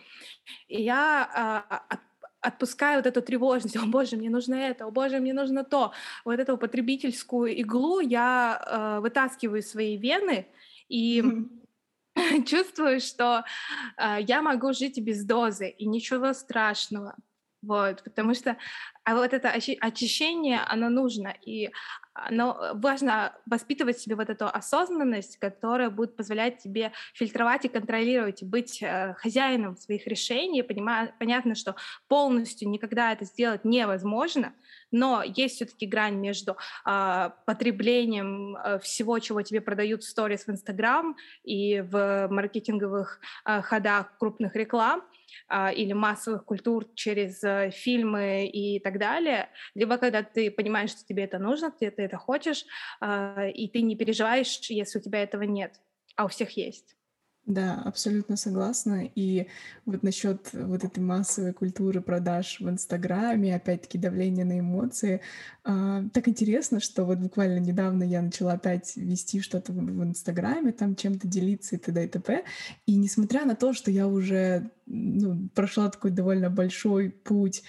И 0.68 0.82
я 0.82 1.66
э, 1.89 1.96
отпускаю 2.41 3.00
вот 3.00 3.05
эту 3.05 3.22
тревожность, 3.22 3.75
о 3.77 3.86
боже, 3.86 4.15
мне 4.15 4.29
нужно 4.29 4.55
это, 4.55 4.86
о 4.86 4.91
боже, 4.91 5.19
мне 5.19 5.34
нужно 5.34 5.63
то. 5.63 5.93
Вот 6.25 6.39
эту 6.39 6.58
потребительскую 6.58 7.55
иглу 7.55 8.00
я 8.00 8.62
э, 8.65 9.00
вытаскиваю 9.01 9.60
из 9.60 9.69
своей 9.69 9.98
вены 9.98 10.48
и 10.88 11.24
чувствую, 12.46 13.01
что 13.01 13.43
э, 13.98 14.17
я 14.22 14.41
могу 14.41 14.74
жить 14.74 15.00
без 15.00 15.24
дозы, 15.25 15.69
и 15.69 15.86
ничего 15.86 16.34
страшного. 16.34 17.15
Вот, 17.62 18.03
потому 18.03 18.34
что 18.34 18.55
а 19.03 19.15
вот 19.15 19.34
это 19.34 19.50
очищение, 19.50 20.60
оно 20.60 20.89
нужно, 20.89 21.36
и 21.46 21.72
оно 22.26 22.58
э, 22.60 22.72
важно 22.76 23.34
воспитывать 23.46 23.98
в 23.98 24.02
себе 24.02 24.16
вот 24.16 24.30
эту 24.30 24.48
осознанность, 24.48 25.38
которая 25.38 25.90
будет 25.90 26.16
позволять 26.16 26.58
тебе 26.60 26.92
фильтровать 27.14 27.66
и 27.66 27.70
контролировать, 27.70 28.42
и 28.42 28.46
быть 28.46 28.82
э, 28.82 29.14
хозяином 29.18 29.78
своих 29.78 30.08
решений. 30.08 30.64
Понимаю, 30.64 31.14
понятно, 31.20 31.56
что 31.56 31.76
полностью 32.08 32.70
никогда 32.70 33.12
это 33.12 33.26
сделать 33.26 33.66
невозможно, 33.66 34.54
но 34.92 35.24
есть 35.24 35.56
все-таки 35.56 35.86
грань 35.86 36.16
между 36.16 36.58
э, 36.86 37.30
потреблением 37.46 38.56
э, 38.56 38.80
всего, 38.80 39.20
чего 39.20 39.42
тебе 39.42 39.62
продают 39.62 40.04
в 40.04 40.10
сторис 40.10 40.46
в 40.46 40.50
Инстаграм 40.50 41.16
и 41.44 41.82
в 41.82 42.28
маркетинговых 42.30 43.20
э, 43.46 43.62
ходах 43.62 44.18
крупных 44.18 44.56
реклам, 44.56 45.02
а, 45.02 45.04
или 45.74 45.94
массовых 45.94 46.46
культур 46.46 46.88
через 46.96 47.44
э, 47.44 47.72
фильмы 47.72 48.48
и 48.48 48.80
так 48.80 49.00
далее, 49.00 49.50
либо 49.76 49.98
когда 49.98 50.24
ты 50.24 50.52
понимаешь, 50.52 50.92
что 50.92 51.06
тебе 51.06 51.24
это 51.24 51.40
нужно, 51.40 51.72
ты 51.72 51.94
это 51.98 52.18
хочешь, 52.18 52.66
а, 53.00 53.48
и 53.48 53.68
ты 53.68 53.82
не 53.82 53.96
переживаешь, 53.96 54.60
если 54.70 55.00
у 55.00 55.02
тебя 55.02 55.24
этого 55.24 55.44
нет, 55.44 55.74
а 56.16 56.26
у 56.26 56.28
всех 56.28 56.52
есть. 56.58 56.99
Да, 57.50 57.82
абсолютно 57.84 58.38
согласна. 58.38 59.10
И 59.15 59.48
вот 59.88 60.03
насчет 60.03 60.50
вот 60.53 60.84
этой 60.84 61.00
массовой 61.00 61.51
культуры 61.51 62.00
продаж 62.00 62.60
в 62.60 62.70
Инстаграме, 62.70 63.56
опять-таки 63.56 63.98
давление 63.98 64.46
на 64.46 64.60
эмоции. 64.60 65.22
А, 65.63 66.03
так 66.13 66.27
интересно, 66.27 66.79
что 66.79 67.06
вот 67.06 67.18
буквально 67.18 67.58
недавно 67.58 68.03
я 68.03 68.22
начала 68.22 68.53
опять 68.53 68.96
вести 68.96 69.41
что-то 69.41 69.72
в, 69.72 69.77
в 69.77 70.03
Инстаграме, 70.03 70.72
там 70.74 70.96
чем-то 70.96 71.27
делиться 71.27 71.75
и 71.75 71.79
т.д. 71.79 72.06
и 72.06 72.08
т.п. 72.08 72.44
И 72.86 72.96
несмотря 72.96 73.46
на 73.46 73.56
то, 73.56 73.74
что 73.74 73.89
я 73.89 74.08
уже 74.08 74.70
ну, 74.86 75.50
прошла 75.56 75.89
такой 75.89 76.12
довольно 76.12 76.51
большой 76.51 77.10
путь 77.10 77.63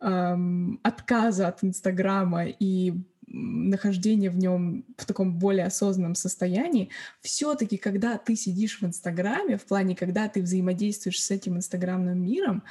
эм, 0.00 0.78
отказа 0.84 1.48
от 1.48 1.64
Инстаграма 1.64 2.44
и 2.46 2.92
нахождение 3.34 4.30
в 4.30 4.38
нем 4.38 4.84
в 4.96 5.04
таком 5.04 5.38
более 5.38 5.66
осознанном 5.66 6.14
состоянии, 6.14 6.90
все-таки, 7.20 7.76
когда 7.76 8.16
ты 8.18 8.36
сидишь 8.36 8.80
в 8.80 8.86
Инстаграме, 8.86 9.58
в 9.58 9.64
плане, 9.64 9.96
когда 9.96 10.28
ты 10.28 10.42
взаимодействуешь 10.42 11.22
с 11.22 11.30
этим 11.30 11.56
инстаграмным 11.56 12.22
миром, 12.22 12.62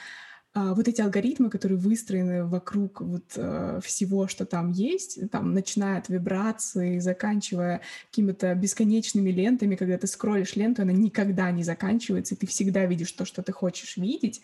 а, 0.55 0.75
вот 0.75 0.87
эти 0.87 1.01
алгоритмы, 1.01 1.49
которые 1.49 1.79
выстроены 1.79 2.45
вокруг 2.45 3.01
вот 3.01 3.23
э, 3.35 3.79
всего, 3.83 4.27
что 4.27 4.45
там 4.45 4.69
есть, 4.69 5.19
там, 5.31 5.51
начиная 5.51 5.97
от 5.97 6.09
вибрации, 6.09 6.99
заканчивая 6.99 7.81
какими-то 8.11 8.53
бесконечными 8.53 9.31
лентами, 9.31 9.75
когда 9.75 9.97
ты 9.97 10.05
скроллишь 10.05 10.55
ленту, 10.55 10.83
она 10.83 10.91
никогда 10.91 11.49
не 11.49 11.63
заканчивается, 11.63 12.35
и 12.35 12.37
ты 12.37 12.45
всегда 12.45 12.85
видишь 12.85 13.11
то, 13.13 13.25
что 13.25 13.41
ты 13.41 13.51
хочешь 13.51 13.97
видеть, 13.97 14.41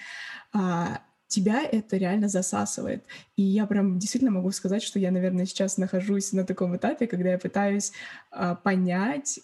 а, 0.51 1.03
тебя 1.29 1.63
это 1.63 1.95
реально 1.95 2.27
засасывает. 2.27 3.03
И 3.37 3.43
я 3.43 3.65
прям 3.67 3.99
действительно 3.99 4.31
могу 4.31 4.51
сказать, 4.51 4.83
что 4.83 4.99
я, 4.99 5.11
наверное, 5.11 5.45
сейчас 5.45 5.77
нахожусь 5.77 6.33
на 6.33 6.43
таком 6.43 6.75
этапе, 6.75 7.07
когда 7.07 7.29
я 7.29 7.37
пытаюсь 7.37 7.93
а, 8.31 8.55
понять, 8.55 9.39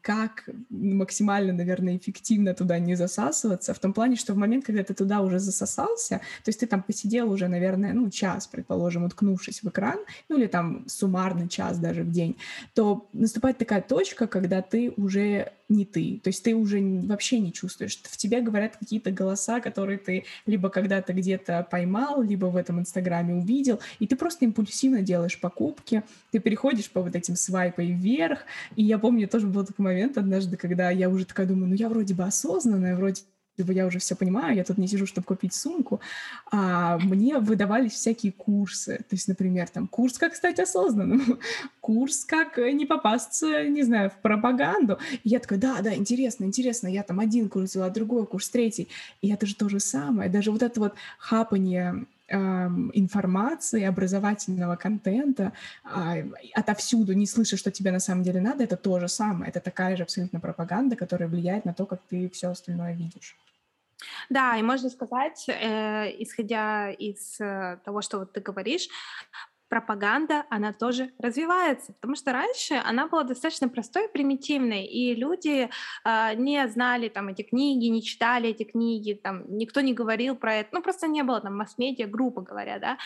как 0.00 0.48
максимально, 0.70 1.52
наверное, 1.52 1.96
эффективно 1.96 2.54
туда 2.54 2.78
не 2.78 2.94
засасываться, 2.94 3.74
в 3.74 3.78
том 3.78 3.92
плане, 3.92 4.16
что 4.16 4.34
в 4.34 4.36
момент, 4.36 4.64
когда 4.64 4.84
ты 4.84 4.94
туда 4.94 5.20
уже 5.20 5.40
засосался, 5.40 6.20
то 6.44 6.48
есть 6.48 6.60
ты 6.60 6.66
там 6.66 6.82
посидел 6.82 7.30
уже, 7.30 7.48
наверное, 7.48 7.92
ну, 7.92 8.08
час, 8.08 8.46
предположим, 8.46 9.04
уткнувшись 9.04 9.62
в 9.64 9.68
экран, 9.68 9.98
ну, 10.28 10.38
или 10.38 10.46
там 10.46 10.84
суммарный 10.86 11.48
час 11.48 11.78
даже 11.78 12.04
в 12.04 12.12
день, 12.12 12.36
то 12.74 13.08
наступает 13.12 13.58
такая 13.58 13.82
точка, 13.82 14.28
когда 14.28 14.62
ты 14.62 14.94
уже 14.96 15.52
не 15.68 15.84
ты. 15.84 16.20
То 16.22 16.28
есть 16.28 16.42
ты 16.42 16.54
уже 16.54 16.80
вообще 16.80 17.40
не 17.40 17.52
чувствуешь. 17.52 17.98
В 18.02 18.16
тебе 18.16 18.40
говорят 18.40 18.76
какие-то 18.76 19.10
голоса, 19.10 19.60
которые 19.60 19.98
ты 19.98 20.24
либо 20.46 20.70
когда-то 20.70 21.12
где-то 21.12 21.66
поймал, 21.70 22.22
либо 22.22 22.46
в 22.46 22.56
этом 22.56 22.80
Инстаграме 22.80 23.34
увидел, 23.34 23.80
и 23.98 24.06
ты 24.06 24.16
просто 24.16 24.44
импульсивно 24.44 25.02
делаешь 25.02 25.40
покупки, 25.40 26.02
ты 26.30 26.38
переходишь 26.38 26.90
по 26.90 27.02
вот 27.02 27.14
этим 27.16 27.36
свайпам 27.36 27.86
вверх. 27.86 28.40
И 28.76 28.84
я 28.84 28.98
помню, 28.98 29.28
тоже 29.28 29.46
был 29.46 29.64
такой 29.64 29.84
момент 29.84 30.18
однажды, 30.18 30.56
когда 30.56 30.90
я 30.90 31.08
уже 31.08 31.24
такая 31.24 31.46
думаю, 31.46 31.68
ну 31.68 31.74
я 31.74 31.88
вроде 31.88 32.14
бы 32.14 32.24
осознанная, 32.24 32.96
вроде 32.96 33.22
бы 33.64 33.72
я 33.72 33.86
уже 33.86 33.98
все 33.98 34.14
понимаю, 34.14 34.56
я 34.56 34.64
тут 34.64 34.78
не 34.78 34.88
сижу, 34.88 35.06
чтобы 35.06 35.26
купить 35.26 35.54
сумку, 35.54 36.00
а 36.50 36.98
мне 36.98 37.38
выдавались 37.38 37.92
всякие 37.92 38.32
курсы, 38.32 38.98
то 38.98 39.14
есть, 39.14 39.28
например, 39.28 39.68
там 39.68 39.86
курс 39.86 40.18
«Как 40.18 40.34
стать 40.34 40.58
осознанным», 40.58 41.38
курс 41.80 42.24
«Как 42.24 42.58
не 42.58 42.86
попасться, 42.86 43.64
не 43.64 43.82
знаю, 43.82 44.10
в 44.10 44.20
пропаганду». 44.20 44.98
И 45.24 45.28
я 45.30 45.38
такая, 45.38 45.58
да, 45.58 45.80
да, 45.80 45.94
интересно, 45.94 46.44
интересно, 46.44 46.88
я 46.88 47.02
там 47.02 47.20
один 47.20 47.48
курс 47.48 47.70
взяла, 47.70 47.90
другой 47.90 48.26
курс, 48.26 48.48
третий. 48.50 48.88
И 49.22 49.30
это 49.30 49.46
же 49.46 49.54
то 49.54 49.68
же 49.68 49.80
самое, 49.80 50.30
даже 50.30 50.50
вот 50.50 50.62
это 50.62 50.80
вот 50.80 50.94
хапание 51.18 52.06
информации, 52.28 53.84
образовательного 53.84 54.76
контента 54.76 55.52
а, 55.84 56.16
отовсюду, 56.54 57.12
не 57.12 57.26
слыша, 57.26 57.56
что 57.56 57.70
тебе 57.70 57.92
на 57.92 58.00
самом 58.00 58.22
деле 58.22 58.40
надо, 58.40 58.64
это 58.64 58.76
то 58.76 58.98
же 58.98 59.08
самое. 59.08 59.50
Это 59.50 59.60
такая 59.60 59.96
же 59.96 60.02
абсолютно 60.02 60.40
пропаганда, 60.40 60.96
которая 60.96 61.28
влияет 61.28 61.64
на 61.64 61.72
то, 61.72 61.86
как 61.86 62.00
ты 62.10 62.28
все 62.30 62.48
остальное 62.48 62.94
видишь. 62.94 63.36
Да, 64.28 64.56
и 64.56 64.62
можно 64.62 64.90
сказать, 64.90 65.48
э, 65.48 66.22
исходя 66.22 66.90
из 66.90 67.40
э, 67.40 67.78
того, 67.84 68.02
что 68.02 68.18
вот 68.18 68.32
ты 68.32 68.40
говоришь, 68.40 68.88
пропаганда, 69.68 70.46
она 70.50 70.72
тоже 70.72 71.10
развивается, 71.18 71.92
потому 71.94 72.14
что 72.14 72.32
раньше 72.32 72.74
она 72.74 73.08
была 73.08 73.24
достаточно 73.24 73.68
простой 73.68 74.08
примитивной, 74.08 74.84
и 74.84 75.14
люди 75.14 75.68
э, 76.04 76.34
не 76.34 76.66
знали 76.68 77.08
там 77.08 77.28
эти 77.28 77.42
книги, 77.42 77.86
не 77.86 78.02
читали 78.02 78.50
эти 78.50 78.62
книги, 78.62 79.14
там 79.14 79.44
никто 79.48 79.80
не 79.80 79.92
говорил 79.92 80.36
про 80.36 80.56
это, 80.56 80.68
ну 80.72 80.82
просто 80.82 81.08
не 81.08 81.22
было 81.22 81.40
там 81.40 81.56
масс-медиа, 81.56 82.06
грубо 82.06 82.42
говоря, 82.42 82.78
да. 82.78 82.98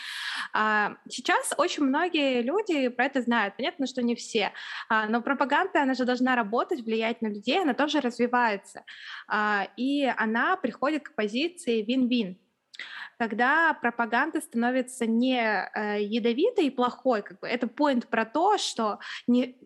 А 0.53 0.97
сейчас 1.09 1.53
очень 1.57 1.83
многие 1.83 2.41
люди 2.41 2.89
про 2.89 3.05
это 3.05 3.21
знают, 3.21 3.55
понятно, 3.57 3.87
что 3.87 4.01
не 4.01 4.15
все, 4.15 4.53
а, 4.89 5.07
но 5.07 5.21
пропаганда, 5.21 5.81
она 5.81 5.93
же 5.93 6.05
должна 6.05 6.35
работать, 6.35 6.81
влиять 6.81 7.21
на 7.21 7.27
людей, 7.27 7.61
она 7.61 7.73
тоже 7.73 8.01
развивается, 8.01 8.83
а, 9.27 9.67
и 9.77 10.05
она 10.17 10.57
приходит 10.57 11.03
к 11.03 11.15
позиции 11.15 11.81
вин-вин, 11.81 12.37
когда 13.21 13.75
пропаганда 13.75 14.41
становится 14.41 15.05
не 15.05 15.37
э, 15.37 16.01
ядовитой 16.01 16.65
и 16.65 16.69
плохой, 16.71 17.21
как 17.21 17.39
бы. 17.39 17.47
Это 17.47 17.67
point 17.67 18.07
про 18.07 18.25
то, 18.25 18.57
что 18.57 18.97
не, 19.27 19.57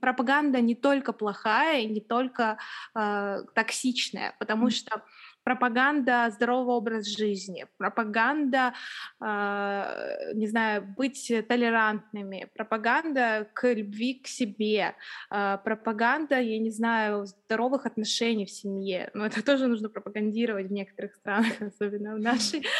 пропаганда 0.00 0.60
не 0.60 0.74
только 0.74 1.12
плохая, 1.12 1.86
не 1.86 2.00
только 2.00 2.58
э, 2.96 3.44
токсичная, 3.54 4.34
потому 4.40 4.70
что 4.70 5.04
пропаганда 5.46 6.28
здорового 6.30 6.72
образа 6.72 7.08
жизни, 7.08 7.66
пропаганда, 7.78 8.74
э, 9.20 10.32
не 10.34 10.48
знаю, 10.48 10.82
быть 10.96 11.32
толерантными, 11.48 12.48
пропаганда 12.56 13.46
к 13.54 13.72
любви 13.72 14.14
к 14.14 14.26
себе, 14.26 14.96
э, 15.30 15.58
пропаганда, 15.64 16.40
я 16.40 16.58
не 16.58 16.70
знаю, 16.70 17.26
здоровых 17.26 17.86
отношений 17.86 18.44
в 18.44 18.50
семье. 18.50 19.08
Но 19.14 19.24
это 19.24 19.40
тоже 19.44 19.68
нужно 19.68 19.88
пропагандировать 19.88 20.66
в 20.66 20.72
некоторых 20.72 21.14
странах, 21.14 21.52
особенно 21.60 22.16
в 22.16 22.18
нашей. 22.18 22.66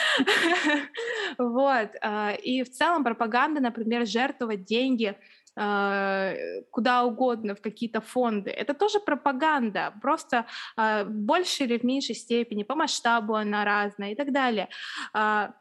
Вот. 1.38 1.90
И 2.44 2.62
в 2.62 2.70
целом 2.70 3.04
пропаганда, 3.04 3.60
например, 3.60 4.06
жертвовать 4.06 4.64
деньги 4.64 5.16
куда 5.56 7.04
угодно, 7.04 7.54
в 7.54 7.62
какие-то 7.62 8.00
фонды. 8.00 8.50
Это 8.50 8.74
тоже 8.74 9.00
пропаганда, 9.00 9.94
просто 10.02 10.44
э, 10.76 11.04
в 11.04 11.10
большей 11.10 11.66
или 11.66 11.78
в 11.78 11.82
меньшей 11.84 12.14
степени, 12.14 12.62
по 12.62 12.74
масштабу 12.74 13.34
она 13.34 13.64
разная 13.64 14.12
и 14.12 14.14
так 14.14 14.32
далее. 14.32 14.68
А, 15.14 15.54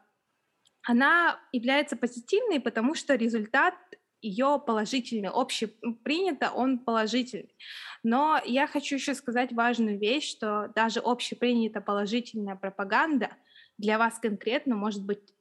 она 0.82 1.40
является 1.52 1.96
позитивной, 1.96 2.60
потому 2.60 2.94
что 2.94 3.14
результат 3.14 3.74
ее 4.20 4.62
положительный, 4.66 5.30
общепринято, 5.32 6.50
он 6.50 6.78
положительный. 6.78 7.54
Но 8.02 8.40
я 8.44 8.66
хочу 8.66 8.96
еще 8.96 9.14
сказать 9.14 9.52
важную 9.52 9.98
вещь, 9.98 10.30
что 10.30 10.72
даже 10.74 11.00
общепринята 11.00 11.80
положительная 11.80 12.56
пропаганда 12.56 13.30
для 13.78 13.98
вас 13.98 14.18
конкретно 14.18 14.76
может 14.76 15.04
быть 15.04 15.34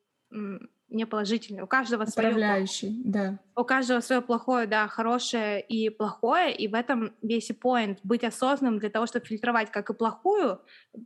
неположительный. 0.89 1.63
У 1.63 1.67
каждого 1.67 2.05
свое 2.05 2.29
Управляющий, 2.29 3.01
да. 3.03 3.39
у 3.55 3.63
каждого 3.63 3.99
свое 4.01 4.21
плохое, 4.21 4.67
да, 4.67 4.87
хорошее 4.87 5.61
и 5.61 5.89
плохое, 5.89 6.55
и 6.55 6.67
в 6.67 6.75
этом 6.75 7.13
весь 7.21 7.49
и 7.49 7.53
point 7.53 7.97
быть 8.03 8.23
осознанным 8.23 8.79
для 8.79 8.89
того, 8.89 9.05
чтобы 9.05 9.25
фильтровать 9.25 9.71
как 9.71 9.89
и 9.89 9.93
плохую, 9.93 10.61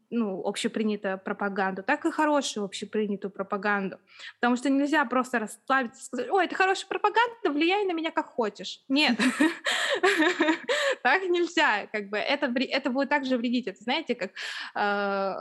ну, 0.09 0.41
общепринятую 0.45 1.17
пропаганду, 1.19 1.83
так 1.83 2.05
и 2.05 2.11
хорошую 2.11 2.65
общепринятую 2.65 3.31
пропаганду. 3.31 3.97
Потому 4.39 4.55
что 4.57 4.69
нельзя 4.69 5.05
просто 5.05 5.39
расслабиться 5.39 6.01
и 6.01 6.05
сказать, 6.05 6.29
ой, 6.29 6.45
это 6.45 6.55
хорошая 6.55 6.87
пропаганда, 6.87 7.51
влияй 7.51 7.85
на 7.85 7.93
меня 7.93 8.11
как 8.11 8.27
хочешь. 8.27 8.83
Нет, 8.89 9.17
так 11.03 11.23
нельзя, 11.23 11.87
как 11.91 12.09
бы 12.09 12.17
это, 12.17 12.51
это 12.57 12.89
будет 12.89 13.09
также 13.09 13.37
вредить. 13.37 13.67
Это 13.67 13.83
знаете, 13.83 14.15
как 14.15 14.31
э, 14.75 15.33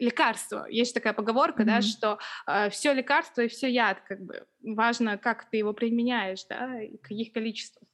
лекарство. 0.00 0.66
Есть 0.68 0.94
такая 0.94 1.12
поговорка, 1.12 1.64
да, 1.64 1.80
что 1.80 2.18
э, 2.46 2.70
все 2.70 2.92
лекарство 2.92 3.42
и 3.42 3.48
все 3.48 3.70
яд, 3.70 4.00
как 4.06 4.20
бы 4.20 4.46
важно, 4.62 5.18
как 5.18 5.50
ты 5.50 5.58
его 5.58 5.72
применяешь, 5.72 6.44
да, 6.48 6.82
и 6.82 6.96
каких 6.98 7.32
количествах. 7.32 7.88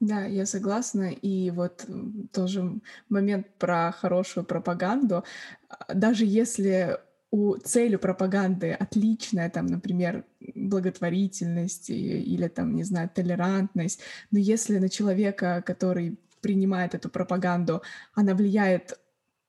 Да, 0.00 0.24
я 0.26 0.44
согласна. 0.44 1.12
И 1.12 1.50
вот 1.50 1.86
тоже 2.32 2.80
момент 3.08 3.46
про 3.58 3.92
хорошую 3.92 4.44
пропаганду. 4.44 5.24
А, 5.68 5.94
даже 5.94 6.24
если 6.26 6.98
у 7.34 7.56
целью 7.56 7.98
пропаганды 7.98 8.70
отличная, 8.70 9.50
там, 9.50 9.66
например, 9.66 10.24
благотворительность 10.54 11.90
или 11.90 12.46
там, 12.46 12.76
не 12.76 12.84
знаю, 12.84 13.10
толерантность, 13.12 14.00
но 14.30 14.38
если 14.38 14.78
на 14.78 14.88
человека, 14.88 15.60
который 15.66 16.16
принимает 16.40 16.94
эту 16.94 17.08
пропаганду, 17.08 17.82
она 18.14 18.34
влияет 18.34 19.00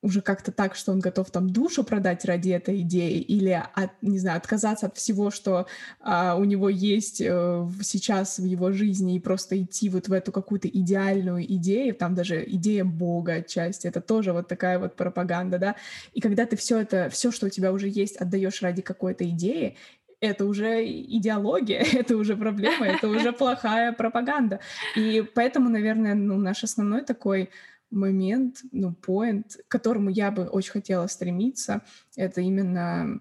уже 0.02 0.20
как-то 0.20 0.52
так, 0.52 0.74
что 0.74 0.92
он 0.92 1.00
готов 1.00 1.30
там 1.30 1.50
душу 1.50 1.82
продать 1.82 2.24
ради 2.24 2.50
этой 2.50 2.80
идеи 2.82 3.18
или, 3.18 3.62
от, 3.74 3.90
не 4.02 4.18
знаю, 4.18 4.38
отказаться 4.38 4.86
от 4.86 4.96
всего, 4.96 5.30
что 5.30 5.66
а, 6.00 6.36
у 6.36 6.44
него 6.44 6.68
есть 6.68 7.22
а, 7.22 7.68
сейчас 7.82 8.38
в 8.38 8.44
его 8.44 8.72
жизни 8.72 9.16
и 9.16 9.20
просто 9.20 9.60
идти 9.60 9.88
вот 9.88 10.08
в 10.08 10.12
эту 10.12 10.32
какую-то 10.32 10.68
идеальную 10.68 11.44
идею, 11.54 11.94
там 11.94 12.14
даже 12.14 12.44
идея 12.46 12.84
Бога 12.84 13.34
отчасти, 13.34 13.86
это 13.86 14.00
тоже 14.00 14.32
вот 14.32 14.48
такая 14.48 14.78
вот 14.78 14.96
пропаганда, 14.96 15.58
да, 15.58 15.76
и 16.12 16.20
когда 16.20 16.46
ты 16.46 16.56
все 16.56 16.78
это, 16.78 17.08
все, 17.10 17.32
что 17.32 17.46
у 17.46 17.50
тебя 17.50 17.72
уже 17.72 17.88
есть, 17.88 18.16
отдаешь 18.16 18.62
ради 18.62 18.82
какой-то 18.82 19.28
идеи, 19.28 19.76
это 20.20 20.46
уже 20.46 20.84
идеология, 20.86 21.80
это 21.92 22.16
уже 22.16 22.36
проблема, 22.36 22.86
это 22.86 23.08
уже 23.08 23.32
плохая 23.32 23.92
пропаганда. 23.92 24.60
И 24.94 25.24
поэтому, 25.34 25.68
наверное, 25.68 26.14
ну, 26.14 26.36
наш 26.36 26.64
основной 26.64 27.02
такой 27.02 27.50
момент, 27.90 28.62
ну, 28.72 28.94
point, 29.06 29.62
к 29.66 29.68
которому 29.68 30.10
я 30.10 30.30
бы 30.30 30.44
очень 30.44 30.72
хотела 30.72 31.06
стремиться, 31.06 31.82
это 32.16 32.40
именно 32.40 33.20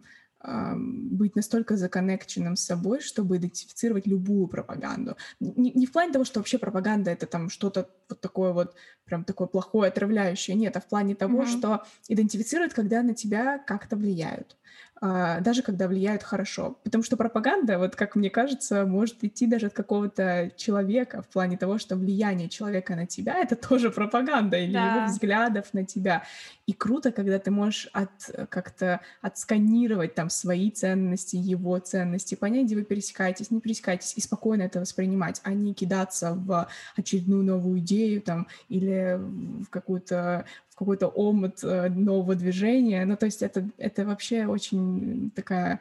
быть 0.78 1.36
настолько 1.36 1.76
законнекченным 1.76 2.56
с 2.56 2.66
собой, 2.66 3.02
чтобы 3.02 3.38
идентифицировать 3.38 4.06
любую 4.06 4.48
пропаганду. 4.48 5.18
Не, 5.40 5.72
не 5.72 5.86
в 5.86 5.92
плане 5.92 6.14
того, 6.14 6.26
что 6.26 6.40
вообще 6.40 6.58
пропаганда 6.58 7.12
это 7.12 7.26
там 7.26 7.50
что-то 7.50 7.90
вот 8.10 8.22
такое 8.22 8.54
вот 8.54 8.76
прям 9.06 9.24
такое 9.24 9.48
плохое, 9.48 9.88
отравляющее. 9.88 10.56
Нет, 10.56 10.78
а 10.78 10.82
в 10.82 10.88
плане 10.88 11.16
того, 11.16 11.42
mm-hmm. 11.42 11.58
что 11.58 11.84
идентифицировать, 12.08 12.74
когда 12.74 13.02
на 13.02 13.16
тебя 13.16 13.58
как-то 13.58 13.96
влияют. 13.96 14.56
А, 15.02 15.42
даже 15.42 15.62
когда 15.62 15.88
влияют 15.88 16.24
хорошо. 16.24 16.78
Потому 16.84 17.04
что 17.04 17.18
пропаганда, 17.18 17.78
вот 17.78 17.98
как 17.98 18.16
мне 18.16 18.30
кажется, 18.30 18.86
может 18.86 19.24
идти 19.26 19.46
даже 19.46 19.68
от 19.68 19.74
какого-то 19.74 20.52
человека 20.56 21.22
в 21.22 21.28
плане 21.28 21.58
того, 21.58 21.78
что 21.80 21.98
влияние 21.98 22.48
человека 22.48 22.96
на 22.96 23.06
тебя— 23.06 23.36
это 23.44 23.56
тоже 23.70 23.92
пропаганда 23.92 24.58
или 24.58 24.74
да. 24.74 24.96
его 24.96 25.06
взглядов 25.08 25.74
на 25.74 25.86
тебя. 25.86 26.24
И 26.66 26.72
круто, 26.74 27.12
когда 27.12 27.40
ты 27.40 27.52
можешь 27.52 27.90
от, 27.92 28.10
как-то 28.50 29.02
отсканировать 29.22 30.16
там 30.16 30.30
свои 30.30 30.72
ценности, 30.72 31.36
его 31.36 31.78
ценности, 31.80 32.36
понять, 32.36 32.68
где 32.68 32.76
вы 32.76 32.84
пересекаетесь, 32.84 33.52
не 33.52 33.60
пересекаетесь, 33.60 34.14
и 34.16 34.22
спокойно 34.22 34.64
это 34.64 34.80
воспринимать, 34.80 35.42
а 35.44 35.54
не 35.54 35.74
кидаться 35.74 36.34
в 36.34 36.70
очередную 36.96 37.44
новую 37.44 37.80
идею 37.80 38.22
там 38.22 38.48
или 38.70 39.20
в 39.20 39.70
какую-то 39.70 40.46
какой-то 40.76 41.08
омут 41.08 41.64
э, 41.64 41.90
нового 41.90 42.36
движения. 42.36 43.06
Ну, 43.06 43.16
то 43.16 43.26
есть 43.26 43.42
это, 43.42 43.68
это 43.78 44.06
вообще 44.06 44.46
очень 44.46 45.32
такая 45.36 45.80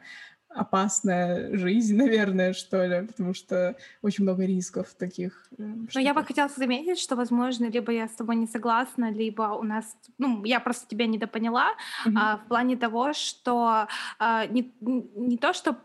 опасная 0.55 1.55
жизнь, 1.57 1.97
наверное, 2.01 2.53
что 2.53 2.85
ли, 2.85 3.05
потому 3.07 3.33
что 3.33 3.75
очень 4.01 4.23
много 4.23 4.45
рисков 4.45 4.93
таких. 4.97 5.47
Э, 5.57 5.63
Но 5.93 5.99
я 5.99 6.13
бы 6.13 6.23
хотела 6.23 6.49
заметить, 6.49 6.99
что, 6.99 7.15
возможно, 7.15 7.65
либо 7.65 7.91
я 7.91 8.07
с 8.07 8.15
тобой 8.15 8.37
не 8.37 8.47
согласна, 8.47 9.11
либо 9.11 9.43
у 9.59 9.63
нас, 9.63 9.97
ну, 10.17 10.43
я 10.45 10.59
просто 10.59 10.87
тебя 10.87 11.07
недопоняла 11.07 11.67
mm-hmm. 12.05 12.13
а, 12.15 12.37
в 12.37 12.47
плане 12.47 12.77
того, 12.77 13.13
что 13.13 13.87
а, 14.17 14.45
не, 14.47 14.73
не 14.81 15.37
то, 15.37 15.53
что 15.53 15.77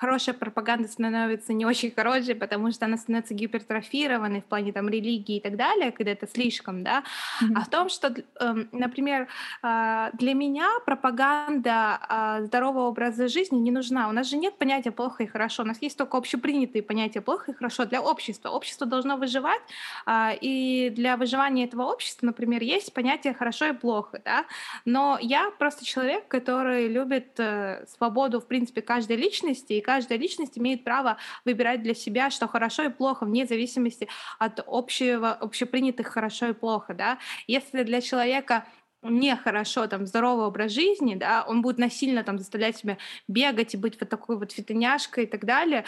хорошая 0.00 0.34
пропаганда 0.34 0.88
становится 0.88 1.52
не 1.52 1.66
очень 1.66 1.90
хорошей, 1.90 2.34
потому 2.34 2.72
что 2.72 2.86
она 2.86 2.96
становится 2.96 3.34
гипертрофированной 3.34 4.40
в 4.40 4.44
плане 4.46 4.72
там 4.72 4.88
религии 4.88 5.36
и 5.36 5.40
так 5.40 5.56
далее, 5.56 5.92
когда 5.92 6.12
это 6.12 6.26
слишком, 6.26 6.82
да, 6.82 7.04
mm-hmm. 7.42 7.52
а 7.54 7.60
в 7.60 7.68
том, 7.68 7.90
что, 7.90 8.14
эм, 8.40 8.68
например, 8.72 9.28
а, 9.62 10.10
для 10.14 10.32
меня 10.32 10.68
пропаганда 10.86 11.98
а, 12.00 12.40
здорового 12.42 12.88
образа 12.88 13.28
жизни 13.28 13.58
не 13.58 13.70
нужна. 13.70 14.08
У 14.08 14.12
нас 14.12 14.26
же 14.26 14.38
нет 14.38 14.56
понятия 14.56 14.90
плохо 14.90 15.24
и 15.24 15.26
хорошо, 15.26 15.64
у 15.64 15.66
нас 15.66 15.82
есть 15.82 15.98
только 15.98 16.16
общепринятые 16.16 16.82
понятия 16.82 17.20
плохо 17.20 17.52
и 17.52 17.54
хорошо 17.54 17.84
для 17.84 18.00
общества. 18.00 18.48
Общество 18.48 18.86
должно 18.86 19.18
выживать, 19.18 19.60
а, 20.06 20.32
и 20.40 20.88
для 20.88 21.18
выживания 21.18 21.64
этого 21.64 21.82
общества, 21.82 22.24
например, 22.24 22.62
есть 22.62 22.94
понятие 22.94 23.34
хорошо 23.34 23.66
и 23.66 23.72
плохо, 23.72 24.22
да, 24.24 24.46
но 24.86 25.18
я 25.20 25.50
просто 25.58 25.84
человек, 25.84 26.26
который 26.28 26.88
любит 26.88 27.38
э, 27.38 27.84
свободу, 27.86 28.40
в 28.40 28.46
принципе, 28.46 28.80
каждой 28.80 29.16
личности 29.16 29.74
и 29.74 29.80
каждая 29.90 30.20
личность 30.20 30.56
имеет 30.56 30.84
право 30.84 31.16
выбирать 31.44 31.82
для 31.82 31.94
себя, 31.94 32.30
что 32.30 32.46
хорошо 32.46 32.84
и 32.84 32.90
плохо, 32.90 33.26
вне 33.26 33.44
зависимости 33.44 34.06
от 34.38 34.60
общего, 34.64 35.32
общепринятых 35.32 36.06
хорошо 36.06 36.46
и 36.46 36.52
плохо, 36.52 36.94
да. 36.94 37.18
Если 37.48 37.82
для 37.82 38.00
человека 38.00 38.66
нехорошо, 39.02 39.88
там, 39.88 40.06
здоровый 40.06 40.46
образ 40.46 40.70
жизни, 40.70 41.16
да, 41.16 41.44
он 41.48 41.60
будет 41.60 41.78
насильно 41.78 42.22
там 42.22 42.38
заставлять 42.38 42.76
себя 42.76 42.98
бегать 43.26 43.74
и 43.74 43.76
быть 43.76 44.00
вот 44.00 44.08
такой 44.08 44.38
вот 44.38 44.52
фитоняшкой 44.52 45.24
и 45.24 45.26
так 45.26 45.44
далее, 45.44 45.84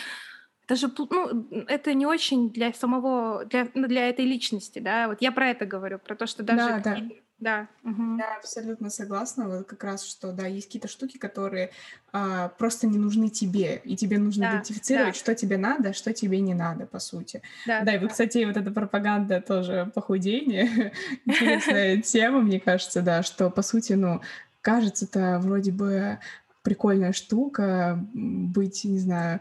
это 0.66 0.74
же, 0.74 0.92
ну, 1.10 1.64
это 1.68 1.94
не 1.94 2.06
очень 2.06 2.50
для 2.50 2.72
самого, 2.72 3.44
для, 3.44 3.68
ну, 3.74 3.86
для 3.86 4.08
этой 4.08 4.24
личности, 4.24 4.80
да, 4.80 5.06
вот 5.06 5.22
я 5.22 5.30
про 5.30 5.50
это 5.50 5.64
говорю, 5.64 6.00
про 6.00 6.16
то, 6.16 6.26
что 6.26 6.42
даже 6.42 6.66
да, 6.66 6.78
да. 6.80 6.98
Да. 7.42 7.66
Угу. 7.82 8.18
Я 8.18 8.36
абсолютно 8.36 8.88
согласна. 8.88 9.48
Вот 9.48 9.66
как 9.66 9.82
раз, 9.82 10.06
что 10.06 10.30
да, 10.30 10.46
есть 10.46 10.68
какие-то 10.68 10.86
штуки, 10.86 11.18
которые 11.18 11.70
а, 12.12 12.50
просто 12.50 12.86
не 12.86 12.98
нужны 12.98 13.30
тебе, 13.30 13.80
и 13.82 13.96
тебе 13.96 14.18
нужно 14.18 14.44
да, 14.44 14.52
идентифицировать, 14.52 15.14
да. 15.14 15.18
что 15.18 15.34
тебе 15.34 15.56
надо, 15.56 15.92
что 15.92 16.12
тебе 16.12 16.38
не 16.40 16.54
надо, 16.54 16.86
по 16.86 17.00
сути. 17.00 17.42
Да, 17.66 17.80
да 17.80 17.96
и 17.96 17.98
вот, 17.98 18.12
кстати, 18.12 18.44
вот 18.44 18.56
эта 18.56 18.70
пропаганда 18.70 19.40
тоже 19.40 19.90
похудение, 19.92 20.92
интересная 21.26 21.96
тема, 22.02 22.42
мне 22.42 22.60
кажется, 22.60 23.02
да, 23.02 23.24
что, 23.24 23.50
по 23.50 23.62
сути, 23.62 23.94
ну, 23.94 24.20
кажется-то 24.60 25.40
вроде 25.42 25.72
бы 25.72 26.20
прикольная 26.62 27.12
штука 27.12 27.98
быть, 28.14 28.84
не 28.84 29.00
знаю, 29.00 29.40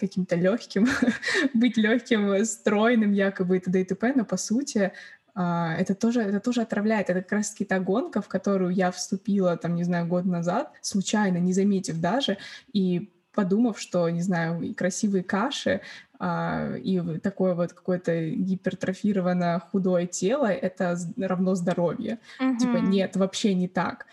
каким-то 0.00 0.36
легким, 0.36 0.88
быть 1.52 1.76
легким, 1.76 2.42
стройным 2.46 3.12
якобы 3.12 3.58
и 3.58 3.60
т.д. 3.60 3.82
и 3.82 3.84
т.п., 3.84 4.14
но 4.16 4.24
по 4.24 4.38
сути 4.38 4.78
а, 4.88 4.92
это 5.34 5.94
тоже, 5.94 6.20
это 6.20 6.40
тоже 6.40 6.62
отравляет. 6.62 7.10
Это 7.10 7.22
как 7.22 7.32
раз-таки 7.32 7.64
та 7.64 7.80
гонка, 7.80 8.22
в 8.22 8.28
которую 8.28 8.72
я 8.72 8.90
вступила, 8.90 9.56
там, 9.56 9.74
не 9.74 9.84
знаю, 9.84 10.06
год 10.06 10.24
назад, 10.24 10.72
случайно, 10.80 11.38
не 11.38 11.52
заметив 11.52 12.00
даже, 12.00 12.38
и 12.72 13.10
подумав, 13.34 13.80
что, 13.80 14.08
не 14.10 14.22
знаю, 14.22 14.62
и 14.62 14.72
красивые 14.74 15.24
каши, 15.24 15.80
а, 16.18 16.76
и 16.76 17.18
такое 17.18 17.54
вот 17.54 17.72
какое-то 17.72 18.30
гипертрофированное 18.30 19.58
худое 19.58 20.06
тело— 20.06 20.46
это 20.46 20.96
равно 21.16 21.54
здоровье. 21.54 22.18
Mm-hmm. 22.40 22.58
Типа 22.58 22.76
нет, 22.76 23.16
вообще 23.16 23.54
не 23.54 23.68
так. 23.68 24.06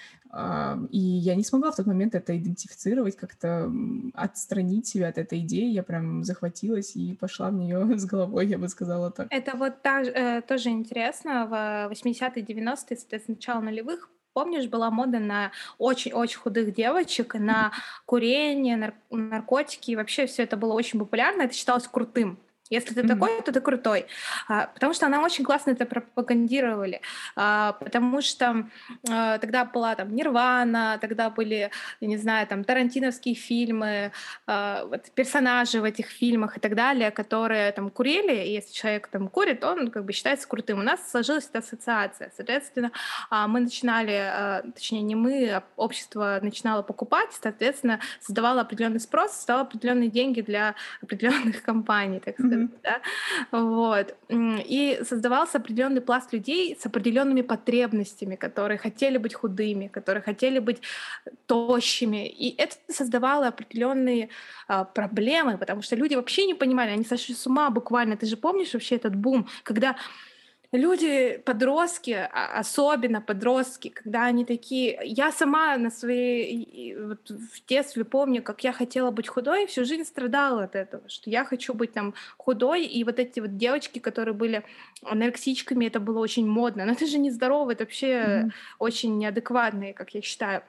И 0.91 0.97
я 0.97 1.35
не 1.35 1.43
смогла 1.43 1.71
в 1.71 1.75
тот 1.75 1.87
момент 1.87 2.15
это 2.15 2.37
идентифицировать, 2.37 3.17
как-то 3.17 3.71
отстранить 4.13 4.87
себя 4.87 5.09
от 5.09 5.17
этой 5.17 5.39
идеи. 5.39 5.69
Я 5.69 5.83
прям 5.83 6.23
захватилась 6.23 6.95
и 6.95 7.13
пошла 7.15 7.49
в 7.49 7.53
нее 7.53 7.97
с 7.97 8.05
головой, 8.05 8.47
я 8.47 8.57
бы 8.57 8.69
сказала 8.69 9.11
так. 9.11 9.27
Это 9.29 9.57
вот 9.57 9.81
та, 9.81 10.01
э, 10.01 10.41
тоже 10.41 10.69
интересно. 10.69 11.47
В 11.47 11.91
80-е, 11.93 12.43
90-е, 12.43 12.97
соответственно, 12.97 13.35
начало 13.35 13.61
нулевых 13.61 14.09
Помнишь, 14.33 14.67
была 14.67 14.89
мода 14.91 15.19
на 15.19 15.51
очень-очень 15.77 16.39
худых 16.39 16.73
девочек, 16.73 17.35
на 17.35 17.73
курение, 18.05 18.77
нар- 18.77 18.93
наркотики, 19.09 19.91
и 19.91 19.95
вообще 19.97 20.25
все 20.25 20.43
это 20.43 20.55
было 20.55 20.73
очень 20.73 20.99
популярно, 20.99 21.41
это 21.43 21.53
считалось 21.53 21.87
крутым. 21.87 22.39
Если 22.71 22.93
ты 22.93 23.01
mm-hmm. 23.01 23.07
такой, 23.07 23.41
то 23.41 23.51
ты 23.51 23.60
крутой. 23.60 24.05
А, 24.47 24.67
потому 24.67 24.93
что 24.93 25.05
она 25.05 25.21
очень 25.21 25.43
классно 25.43 25.71
это 25.71 25.86
пропагандировали. 25.86 27.01
А, 27.36 27.73
потому 27.73 28.21
что 28.21 28.65
а, 29.10 29.38
тогда 29.38 29.65
была 29.65 29.95
там 29.95 30.15
Нирвана, 30.15 30.97
тогда 31.01 31.29
были, 31.29 31.69
я 31.99 32.07
не 32.07 32.17
знаю, 32.17 32.47
там 32.47 32.63
Тарантиновские 32.63 33.36
фильмы, 33.36 34.13
а, 34.47 34.86
вот, 34.86 35.12
персонажи 35.13 35.81
в 35.81 35.84
этих 35.84 36.07
фильмах 36.07 36.57
и 36.57 36.60
так 36.62 36.75
далее, 36.75 37.12
которые 37.12 37.71
там 37.73 37.89
курили, 37.89 38.45
и 38.45 38.53
если 38.53 38.71
человек 38.71 39.07
там 39.07 39.27
курит, 39.27 39.63
он 39.65 39.91
как 39.91 40.05
бы 40.05 40.13
считается 40.13 40.47
крутым. 40.47 40.79
У 40.79 40.84
нас 40.84 41.12
сложилась 41.12 41.49
эта 41.49 41.60
ассоциация. 41.60 42.31
Соответственно, 42.38 42.91
а, 43.29 43.47
мы 43.47 43.60
начинали, 43.60 44.13
а, 44.13 44.63
точнее 44.73 45.01
не 45.01 45.15
мы, 45.15 45.49
а 45.49 45.63
общество 45.75 46.39
начинало 46.41 46.84
покупать, 46.84 47.29
соответственно, 47.41 47.99
создавало 48.21 48.62
определенный 48.62 49.01
спрос, 49.01 49.34
создавало 49.34 49.67
определенные 49.67 50.10
деньги 50.10 50.39
для 50.39 50.75
определенных 51.01 51.62
компаний, 51.71 52.21
так 52.21 52.36
сказать 52.39 52.61
да, 52.84 53.02
вот, 53.52 54.15
и 54.30 55.00
создавался 55.04 55.58
определенный 55.58 56.02
пласт 56.02 56.34
людей 56.34 56.78
с 56.80 56.86
определенными 56.86 57.41
потребностями, 57.41 58.36
которые 58.36 58.78
хотели 58.78 59.17
быть 59.17 59.34
худыми, 59.34 59.88
которые 59.88 60.21
хотели 60.21 60.60
быть 60.60 60.82
тощими, 61.45 62.28
и 62.28 62.56
это 62.58 62.76
создавало 62.89 63.47
определенные 63.47 64.30
а, 64.67 64.84
проблемы, 64.84 65.58
потому 65.58 65.82
что 65.82 65.95
люди 65.95 66.15
вообще 66.15 66.45
не 66.45 66.54
понимали, 66.54 66.91
они 66.91 67.06
сошли 67.06 67.36
с 67.36 67.47
ума 67.47 67.69
буквально, 67.69 68.17
ты 68.17 68.26
же 68.26 68.38
помнишь 68.38 68.74
вообще 68.74 68.95
этот 68.95 69.15
бум, 69.15 69.47
когда 69.63 69.95
люди, 70.71 71.41
подростки, 71.45 72.12
а, 72.12 72.60
особенно 72.60 73.21
подростки, 73.21 73.89
когда 73.89 74.25
они 74.25 74.45
такие... 74.45 74.99
Я 75.03 75.31
сама 75.31 75.77
на 75.77 75.89
своей... 75.91 76.95
Вот 76.95 77.29
в 77.29 77.65
детстве 77.67 78.05
помню, 78.05 78.41
как 78.41 78.63
я 78.63 78.71
хотела 78.71 79.12
быть 79.12 79.27
худой, 79.27 79.63
и 79.63 79.67
всю 79.67 79.86
жизнь 79.86 80.05
страдала 80.05 80.63
от 80.63 80.75
этого, 80.75 81.07
что 81.10 81.29
я 81.29 81.43
хочу 81.43 81.73
быть 81.73 81.91
там 81.93 82.13
худой, 82.38 82.86
и 82.86 83.03
вот 83.03 83.19
эти 83.19 83.39
вот 83.39 83.57
девочки, 83.57 83.99
которые 83.99 84.34
были 84.34 84.63
анорексичками, 85.03 85.86
это 85.86 85.99
было 85.99 86.19
очень 86.19 86.47
модно. 86.47 86.86
Но 86.86 86.93
это 86.93 87.05
же 87.05 87.17
нездорово, 87.17 87.71
это 87.71 87.84
вообще 87.84 88.07
mm-hmm. 88.07 88.51
очень 88.79 89.17
неадекватные, 89.17 89.93
как 89.93 90.13
я 90.15 90.21
считаю. 90.21 90.63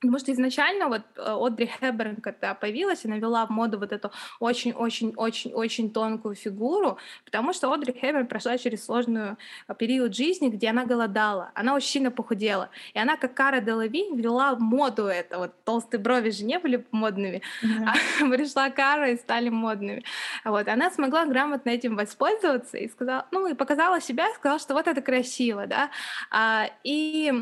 Потому 0.00 0.18
что 0.18 0.32
изначально 0.32 0.88
вот 0.88 1.02
э, 1.16 1.22
Одри 1.22 1.66
Хэбберн, 1.66 2.16
когда 2.16 2.54
появилась, 2.54 3.06
она 3.06 3.16
вела 3.16 3.46
в 3.46 3.50
моду 3.50 3.78
вот 3.78 3.90
эту 3.90 4.10
очень-очень-очень-очень 4.38 5.90
тонкую 5.92 6.34
фигуру, 6.34 6.98
потому 7.24 7.54
что 7.54 7.72
Одри 7.72 7.92
Хэбберн 7.98 8.26
прошла 8.26 8.58
через 8.58 8.84
сложную 8.84 9.38
э, 9.66 9.74
период 9.74 10.14
жизни, 10.14 10.50
где 10.50 10.68
она 10.68 10.84
голодала, 10.84 11.52
она 11.54 11.74
очень 11.74 11.88
сильно 11.88 12.10
похудела. 12.10 12.68
И 12.92 12.98
она, 12.98 13.16
как 13.16 13.34
Кара 13.34 13.60
Делавинь, 13.60 14.16
вела 14.20 14.54
в 14.54 14.60
моду 14.60 15.06
это. 15.06 15.38
Вот 15.38 15.52
толстые 15.64 16.00
брови 16.00 16.30
же 16.30 16.44
не 16.44 16.58
были 16.58 16.86
модными, 16.90 17.40
mm-hmm. 17.62 17.86
а 17.86 18.28
пришла 18.36 18.70
Кара 18.70 19.10
и 19.10 19.16
стали 19.16 19.48
модными. 19.48 20.04
Вот. 20.44 20.68
Она 20.68 20.90
смогла 20.90 21.24
грамотно 21.24 21.70
этим 21.70 21.96
воспользоваться 21.96 22.76
и 22.76 22.88
сказала, 22.88 23.26
ну, 23.30 23.46
и 23.46 23.54
показала 23.54 24.00
себя, 24.00 24.28
и 24.28 24.34
сказала, 24.34 24.58
что 24.58 24.74
вот 24.74 24.86
это 24.86 25.00
красиво, 25.00 25.66
да. 25.66 25.90
А, 26.30 26.68
и 26.82 27.32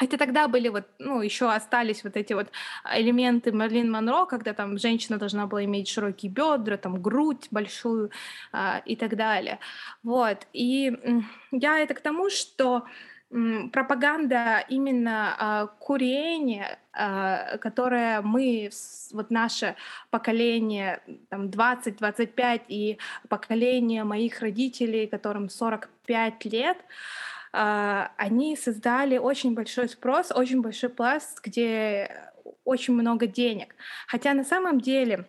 это 0.00 0.16
тогда 0.16 0.48
были 0.48 0.68
вот, 0.68 0.84
ну, 0.98 1.20
еще 1.20 1.52
остались 1.52 2.04
вот 2.04 2.16
эти 2.16 2.32
вот 2.32 2.48
элементы 2.94 3.52
Марлин 3.52 3.90
Монро, 3.90 4.26
когда 4.26 4.54
там 4.54 4.78
женщина 4.78 5.18
должна 5.18 5.46
была 5.46 5.64
иметь 5.64 5.88
широкие 5.88 6.30
бедра, 6.30 6.76
там 6.76 7.02
грудь 7.02 7.48
большую 7.50 8.10
а, 8.52 8.80
и 8.84 8.96
так 8.96 9.16
далее. 9.16 9.58
Вот. 10.02 10.46
И 10.52 10.96
я 11.50 11.80
это 11.80 11.94
к 11.94 12.00
тому, 12.00 12.30
что 12.30 12.84
пропаганда 13.72 14.64
именно 14.68 15.36
а, 15.38 15.66
курения, 15.66 16.78
а, 16.92 17.58
которое 17.58 18.22
мы, 18.22 18.70
вот 19.12 19.30
наше 19.30 19.76
поколение, 20.10 21.02
там 21.28 21.48
20-25 21.48 22.62
и 22.68 22.98
поколение 23.28 24.04
моих 24.04 24.40
родителей, 24.40 25.06
которым 25.06 25.50
45 25.50 26.44
лет, 26.46 26.78
а, 26.78 27.37
они 27.52 28.56
создали 28.56 29.18
очень 29.18 29.54
большой 29.54 29.88
спрос, 29.88 30.30
очень 30.30 30.60
большой 30.60 30.90
пласт, 30.90 31.40
где 31.42 32.30
очень 32.64 32.94
много 32.94 33.26
денег. 33.26 33.74
Хотя 34.06 34.34
на 34.34 34.44
самом 34.44 34.80
деле 34.80 35.26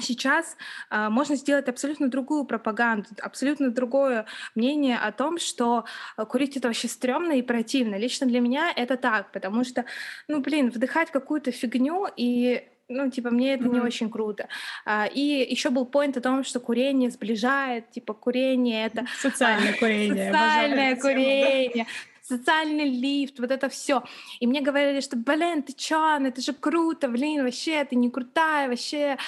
Сейчас 0.00 0.56
э, 0.90 1.08
можно 1.08 1.36
сделать 1.36 1.68
абсолютно 1.68 2.08
другую 2.08 2.46
пропаганду, 2.46 3.10
абсолютно 3.20 3.70
другое 3.70 4.26
мнение 4.56 4.98
о 4.98 5.12
том, 5.12 5.38
что 5.38 5.84
курить 6.28 6.56
это 6.56 6.66
вообще 6.66 6.88
стрёмно 6.88 7.34
и 7.34 7.42
противно. 7.42 7.94
Лично 7.94 8.26
для 8.26 8.40
меня 8.40 8.72
это 8.74 8.96
так, 8.96 9.30
потому 9.30 9.62
что, 9.62 9.84
ну, 10.26 10.40
блин, 10.40 10.70
вдыхать 10.70 11.12
какую-то 11.12 11.52
фигню 11.52 12.08
и 12.16 12.68
ну, 12.88 13.10
типа, 13.10 13.30
мне 13.30 13.54
это 13.54 13.64
mm-hmm. 13.64 13.72
не 13.72 13.80
очень 13.80 14.10
круто. 14.10 14.48
А, 14.84 15.06
и 15.06 15.20
еще 15.20 15.70
был 15.70 15.86
поинт 15.86 16.16
о 16.16 16.20
том, 16.20 16.44
что 16.44 16.60
курение 16.60 17.10
сближает, 17.10 17.90
типа, 17.90 18.14
курение 18.14 18.86
это... 18.86 19.06
Социальное 19.18 19.72
курение. 19.72 20.32
Социальное 20.32 20.96
курение 20.96 21.86
социальный 22.26 22.88
лифт, 22.88 23.38
вот 23.38 23.50
это 23.50 23.68
все. 23.68 24.02
И 24.40 24.46
мне 24.46 24.62
говорили, 24.62 25.00
что, 25.00 25.16
блин, 25.16 25.62
ты 25.62 25.74
чё, 25.74 26.18
ну 26.18 26.28
это 26.28 26.40
же 26.40 26.54
круто, 26.54 27.08
блин, 27.08 27.44
вообще, 27.44 27.84
ты 27.84 27.96
не 27.96 28.10
крутая, 28.10 28.68
вообще. 28.68 29.18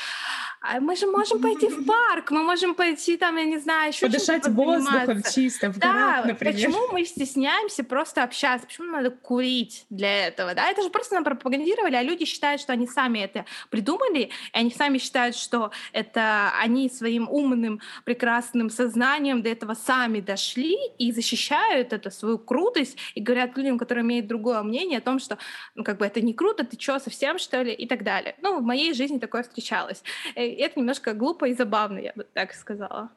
А 0.63 0.81
мы 0.81 0.97
же 0.97 1.07
можем 1.07 1.41
пойти 1.41 1.69
в 1.69 1.85
парк, 1.85 2.31
мы 2.31 2.43
можем 2.43 2.75
пойти 2.75 3.17
там, 3.17 3.37
я 3.37 3.45
не 3.45 3.59
знаю, 3.59 3.93
еще 3.93 4.07
Подышать 4.07 4.49
воздухом 4.49 5.23
чисто 5.23 5.71
в 5.71 5.79
горах, 5.79 6.23
да, 6.23 6.29
например. 6.33 6.55
почему 6.55 6.93
мы 6.93 7.05
стесняемся 7.05 7.85
просто 7.85 8.23
общаться, 8.23 8.67
почему 8.67 8.91
надо 8.93 9.11
курить 9.11 9.85
для 9.91 10.29
этого, 10.29 10.55
да? 10.55 10.71
Это 10.71 10.83
же 10.83 10.91
просто 10.91 11.15
нам 11.15 11.25
пропагандировали, 11.25 11.95
а 11.95 12.03
люди 12.03 12.25
считают, 12.25 12.61
что 12.61 12.73
они 12.73 12.87
сами 12.87 13.19
это 13.19 13.45
придумали, 13.71 14.23
и 14.23 14.31
они 14.53 14.71
сами 14.71 14.99
считают, 14.99 15.37
что 15.37 15.71
это 15.93 16.51
они 16.59 16.89
своим 16.89 17.29
умным, 17.29 17.81
прекрасным 18.05 18.71
сознанием 18.71 19.43
до 19.43 19.51
этого 19.51 19.75
сами 19.75 20.21
дошли 20.21 20.77
и 20.99 21.13
защищают 21.13 21.93
это 21.93 22.11
свою 22.11 22.39
крутость 22.39 22.86
и 23.15 23.21
говорят 23.21 23.57
людям, 23.57 23.79
которые 23.79 24.05
имеют 24.05 24.27
другое 24.27 24.63
мнение 24.63 24.99
о 24.99 25.03
том, 25.03 25.19
что 25.19 25.39
ну, 25.75 25.85
как 25.85 25.99
бы 25.99 26.07
это 26.07 26.21
не 26.21 26.35
круто, 26.35 26.65
ты 26.65 26.79
что, 26.79 26.99
совсем 26.99 27.39
что 27.39 27.63
ли, 27.63 27.73
и 27.73 27.87
так 27.87 28.05
далее. 28.05 28.37
Ну, 28.43 28.61
в 28.61 28.63
моей 28.63 28.95
жизни 28.95 29.19
такое 29.19 29.43
встречалось. 29.43 30.03
Э, 30.35 30.43
это 30.43 30.79
немножко 30.79 31.15
глупо 31.15 31.47
и 31.47 31.55
забавно, 31.55 31.99
я 31.99 32.13
бы 32.15 32.25
так 32.33 32.53
сказала. 32.53 33.11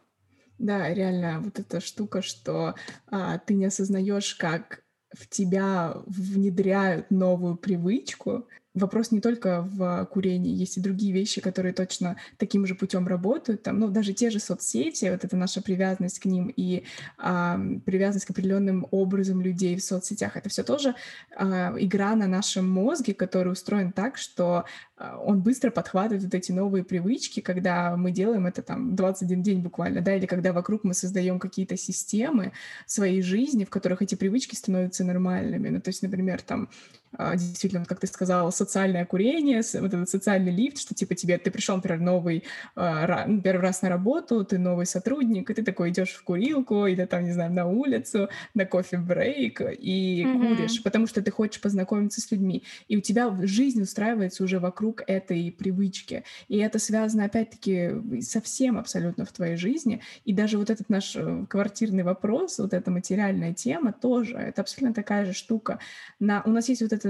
Да, 0.57 0.93
реально, 0.93 1.39
вот 1.39 1.59
эта 1.59 1.79
штука, 1.79 2.21
что 2.21 2.75
а, 3.07 3.37
ты 3.37 3.53
не 3.53 3.65
осознаешь, 3.65 4.35
как 4.35 4.83
в 5.13 5.27
тебя 5.27 5.95
внедряют 6.05 7.09
новую 7.11 7.55
привычку, 7.55 8.47
вопрос 8.73 9.11
не 9.11 9.21
только 9.21 9.61
в 9.61 10.05
курении, 10.05 10.55
есть 10.55 10.77
и 10.77 10.81
другие 10.81 11.13
вещи, 11.13 11.41
которые 11.41 11.73
точно 11.73 12.17
таким 12.37 12.65
же 12.65 12.75
путем 12.75 13.07
работают. 13.07 13.63
Там, 13.63 13.79
ну, 13.79 13.87
даже 13.87 14.13
те 14.13 14.29
же 14.29 14.39
соцсети, 14.39 15.09
вот 15.09 15.23
это 15.23 15.35
наша 15.35 15.61
привязанность 15.61 16.19
к 16.19 16.25
ним 16.25 16.51
и 16.55 16.83
а, 17.17 17.59
привязанность 17.85 18.25
к 18.25 18.31
определенным 18.31 18.87
образом 18.91 19.41
людей 19.41 19.75
в 19.75 19.83
соцсетях, 19.83 20.37
это 20.37 20.49
все 20.49 20.63
тоже 20.63 20.95
а, 21.35 21.73
игра 21.77 22.15
на 22.15 22.27
нашем 22.27 22.69
мозге, 22.69 23.13
который 23.13 23.51
устроен 23.51 23.91
так, 23.91 24.17
что 24.17 24.65
он 24.99 25.41
быстро 25.41 25.71
подхватывает 25.71 26.23
вот 26.23 26.33
эти 26.33 26.51
новые 26.51 26.83
привычки, 26.83 27.39
когда 27.39 27.95
мы 27.95 28.11
делаем 28.11 28.45
это 28.45 28.61
там 28.61 28.95
21 28.95 29.41
день 29.41 29.61
буквально, 29.61 30.01
да, 30.01 30.15
или 30.15 30.25
когда 30.25 30.51
вокруг 30.53 30.83
мы 30.83 30.93
создаем 30.93 31.39
какие-то 31.39 31.77
системы 31.77 32.51
своей 32.85 33.21
жизни, 33.21 33.63
в 33.63 33.69
которых 33.69 34.01
эти 34.01 34.15
привычки 34.15 34.55
становятся 34.55 35.03
нормальными. 35.03 35.69
Ну, 35.69 35.81
то 35.81 35.89
есть, 35.89 36.01
например, 36.01 36.41
там 36.41 36.69
а, 37.17 37.35
действительно, 37.35 37.85
как 37.85 37.99
ты 37.99 38.07
сказала, 38.07 38.51
социальное 38.51 39.05
курение, 39.05 39.61
вот 39.73 39.93
этот 39.93 40.09
социальный 40.09 40.51
лифт, 40.51 40.77
что 40.77 40.93
типа 40.93 41.15
тебе, 41.15 41.37
ты 41.37 41.49
пришел, 41.49 41.75
например, 41.75 41.99
новый, 41.99 42.43
а, 42.75 43.25
ну, 43.25 43.41
первый 43.41 43.61
раз 43.61 43.81
на 43.81 43.89
работу, 43.89 44.45
ты 44.45 44.59
новый 44.59 44.85
сотрудник, 44.85 45.49
и 45.49 45.53
ты 45.53 45.63
такой 45.63 45.89
идешь 45.89 46.11
в 46.11 46.23
курилку 46.23 46.85
или 46.85 47.05
там, 47.05 47.23
не 47.23 47.31
знаю, 47.31 47.51
на 47.51 47.67
улицу, 47.67 48.29
на 48.53 48.65
кофе-брейк 48.65 49.61
и 49.61 50.23
mm-hmm. 50.23 50.55
куришь, 50.55 50.83
потому 50.83 51.07
что 51.07 51.21
ты 51.21 51.31
хочешь 51.31 51.61
познакомиться 51.61 52.21
с 52.21 52.29
людьми. 52.31 52.63
И 52.87 52.97
у 52.97 53.01
тебя 53.01 53.35
жизнь 53.41 53.81
устраивается 53.81 54.43
уже 54.43 54.59
вокруг 54.59 54.88
этой 55.07 55.51
привычки. 55.51 56.23
И 56.47 56.57
это 56.57 56.79
связано, 56.79 57.25
опять-таки, 57.25 58.21
совсем 58.21 58.77
абсолютно 58.77 59.25
в 59.25 59.31
твоей 59.31 59.55
жизни. 59.55 60.01
И 60.25 60.33
даже 60.33 60.57
вот 60.57 60.69
этот 60.69 60.89
наш 60.89 61.15
э, 61.15 61.45
квартирный 61.49 62.03
вопрос, 62.03 62.59
вот 62.59 62.73
эта 62.73 62.91
материальная 62.91 63.53
тема 63.53 63.93
тоже, 63.93 64.35
это 64.35 64.61
абсолютно 64.61 64.93
такая 64.93 65.25
же 65.25 65.33
штука. 65.33 65.79
На, 66.19 66.41
у 66.45 66.49
нас 66.49 66.69
есть 66.69 66.81
вот 66.81 66.93
это 66.93 67.09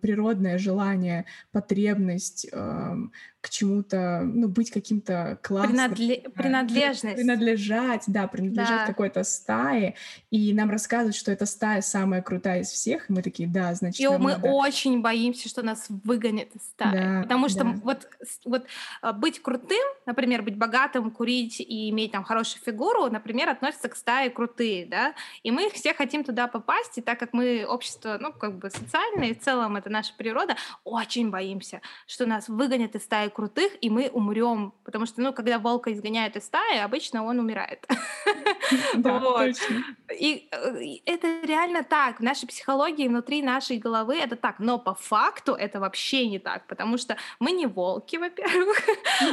природное 0.00 0.58
желание, 0.58 1.24
потребность 1.52 2.46
э, 2.50 2.96
к 3.44 3.50
чему-то, 3.50 4.22
ну, 4.24 4.48
быть 4.48 4.70
каким-то 4.70 5.38
классным. 5.42 5.72
Принадле... 5.72 6.22
Да, 6.24 6.30
принадлежность. 6.30 7.16
Принадлежать, 7.16 8.04
да, 8.06 8.26
принадлежать 8.26 8.80
да. 8.80 8.86
какой-то 8.86 9.22
стае. 9.22 9.96
И 10.30 10.54
нам 10.54 10.70
рассказывают, 10.70 11.14
что 11.14 11.30
эта 11.30 11.44
стая 11.44 11.82
самая 11.82 12.22
крутая 12.22 12.62
из 12.62 12.68
всех. 12.68 13.10
И 13.10 13.12
мы 13.12 13.20
такие, 13.20 13.46
да, 13.46 13.74
значит, 13.74 14.00
И 14.00 14.08
мы 14.08 14.32
надо... 14.32 14.48
очень 14.48 15.02
боимся, 15.02 15.46
что 15.46 15.60
нас 15.60 15.84
выгонят 15.88 16.48
из 16.54 16.62
стаи. 16.62 16.92
Да, 16.92 17.22
Потому 17.22 17.50
что 17.50 17.64
да. 17.64 17.74
вот, 17.82 18.08
вот 18.46 18.64
а, 19.02 19.12
быть 19.12 19.42
крутым 19.42 19.84
например, 20.06 20.42
быть 20.42 20.56
богатым, 20.56 21.10
курить 21.10 21.60
и 21.60 21.90
иметь 21.90 22.12
там 22.12 22.24
хорошую 22.24 22.62
фигуру, 22.62 23.10
например, 23.10 23.48
относятся 23.48 23.88
к 23.88 23.96
стае 23.96 24.30
крутые, 24.30 24.86
да, 24.86 25.14
и 25.42 25.50
мы 25.50 25.70
все 25.70 25.94
хотим 25.94 26.24
туда 26.24 26.46
попасть, 26.46 26.98
и 26.98 27.00
так 27.00 27.18
как 27.18 27.32
мы 27.32 27.64
общество, 27.66 28.18
ну, 28.20 28.32
как 28.32 28.58
бы 28.58 28.70
социальное, 28.70 29.28
и 29.28 29.34
в 29.34 29.40
целом 29.40 29.76
это 29.76 29.90
наша 29.90 30.14
природа, 30.16 30.56
очень 30.84 31.30
боимся, 31.30 31.80
что 32.06 32.26
нас 32.26 32.48
выгонят 32.48 32.94
из 32.94 33.04
стаи 33.04 33.28
крутых, 33.34 33.72
и 33.80 33.90
мы 33.90 34.08
умрем, 34.08 34.72
потому 34.84 35.06
что, 35.06 35.20
ну, 35.20 35.32
когда 35.32 35.58
волка 35.58 35.92
изгоняют 35.92 36.36
из 36.36 36.46
стаи, 36.46 36.78
обычно 36.78 37.24
он 37.24 37.38
умирает. 37.38 37.86
Да, 38.94 39.20
точно. 39.20 39.84
И 40.18 40.48
это 41.04 41.42
реально 41.42 41.84
так, 41.84 42.20
в 42.20 42.22
нашей 42.22 42.46
психологии, 42.46 43.08
внутри 43.08 43.42
нашей 43.42 43.78
головы 43.78 44.16
это 44.16 44.36
так, 44.36 44.58
но 44.58 44.78
по 44.78 44.94
факту 44.94 45.52
это 45.52 45.80
вообще 45.80 46.26
не 46.26 46.38
так, 46.38 46.66
потому 46.66 46.96
что 46.96 47.16
мы 47.40 47.52
не 47.52 47.66
волки, 47.66 48.16
во-первых, 48.16 48.78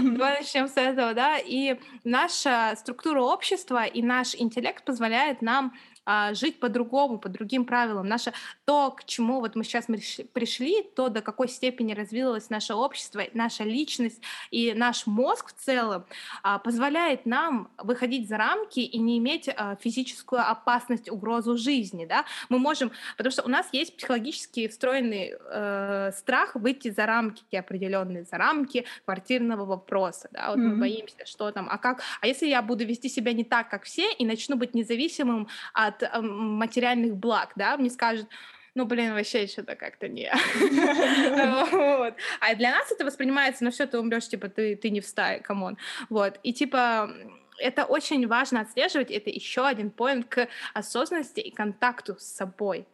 давай 0.01 0.39
начнем 0.39 0.67
с 0.67 0.75
этого, 0.75 1.13
да, 1.13 1.37
и 1.37 1.79
наша 2.03 2.73
структура 2.75 3.21
общества 3.21 3.85
и 3.85 4.01
наш 4.01 4.35
интеллект 4.35 4.83
позволяет 4.83 5.41
нам 5.41 5.73
а, 6.05 6.33
жить 6.33 6.59
по-другому, 6.59 7.19
по 7.19 7.29
другим 7.29 7.65
правилам. 7.65 8.07
Наше, 8.07 8.33
то, 8.65 8.91
к 8.91 9.05
чему 9.05 9.39
вот 9.39 9.55
мы 9.55 9.63
сейчас 9.63 9.85
пришли, 10.33 10.83
то, 10.95 11.09
до 11.09 11.21
какой 11.21 11.47
степени 11.47 11.93
развилось 11.93 12.49
наше 12.49 12.73
общество, 12.73 13.21
наша 13.33 13.63
личность 13.63 14.21
и 14.49 14.73
наш 14.73 15.05
мозг 15.05 15.49
в 15.49 15.53
целом, 15.53 16.05
а, 16.43 16.59
позволяет 16.59 17.25
нам 17.25 17.69
выходить 17.77 18.27
за 18.27 18.37
рамки 18.37 18.79
и 18.79 18.97
не 18.97 19.19
иметь 19.19 19.47
а, 19.49 19.75
физическую 19.75 20.41
опасность, 20.41 21.09
угрозу 21.09 21.57
жизни. 21.57 22.05
Да? 22.05 22.25
Мы 22.49 22.57
можем, 22.57 22.91
потому 23.17 23.31
что 23.31 23.43
у 23.43 23.49
нас 23.49 23.67
есть 23.71 23.95
психологически 23.97 24.67
встроенный 24.67 25.33
э, 25.33 26.11
страх 26.15 26.55
выйти 26.55 26.89
за 26.89 27.05
рамки 27.05 27.55
определенные, 27.55 28.23
за 28.23 28.37
рамки 28.37 28.85
квартирного 29.05 29.65
вопроса. 29.65 30.29
Да? 30.31 30.49
Вот 30.49 30.59
mm-hmm. 30.59 30.61
мы 30.61 30.75
боимся, 30.77 31.25
что 31.25 31.51
там, 31.51 31.67
а 31.69 31.77
как, 31.77 32.01
а 32.21 32.27
если 32.27 32.47
я 32.47 32.61
буду 32.61 32.85
вести 32.85 33.09
себя 33.09 33.33
не 33.33 33.43
так, 33.43 33.69
как 33.69 33.83
все, 33.83 34.11
и 34.13 34.25
начну 34.25 34.55
быть 34.55 34.73
независимым 34.73 35.47
от 35.73 35.90
от 35.99 36.23
материальных 36.23 37.15
благ, 37.15 37.53
да, 37.55 37.77
мне 37.77 37.89
скажут, 37.89 38.27
ну, 38.73 38.85
блин, 38.85 39.13
вообще 39.13 39.47
что-то 39.47 39.75
как-то 39.75 40.07
не. 40.07 40.31
А 42.39 42.55
для 42.55 42.71
нас 42.71 42.91
это 42.91 43.05
воспринимается, 43.05 43.63
ну 43.63 43.71
все, 43.71 43.85
ты 43.85 43.99
умрешь, 43.99 44.27
типа, 44.27 44.49
ты, 44.49 44.75
ты 44.75 44.89
не 44.89 45.01
в 45.01 45.05
стае, 45.05 45.39
come 45.39 45.61
on. 45.61 45.77
Вот, 46.09 46.39
и 46.43 46.53
типа 46.53 47.11
это 47.59 47.85
очень 47.85 48.27
важно 48.27 48.61
отслеживать, 48.61 49.11
это 49.11 49.29
еще 49.29 49.65
один 49.65 49.91
point 49.91 50.27
к 50.27 50.47
осознанности 50.73 51.39
и 51.39 51.51
контакту 51.51 52.15
с 52.17 52.23
собой. 52.23 52.87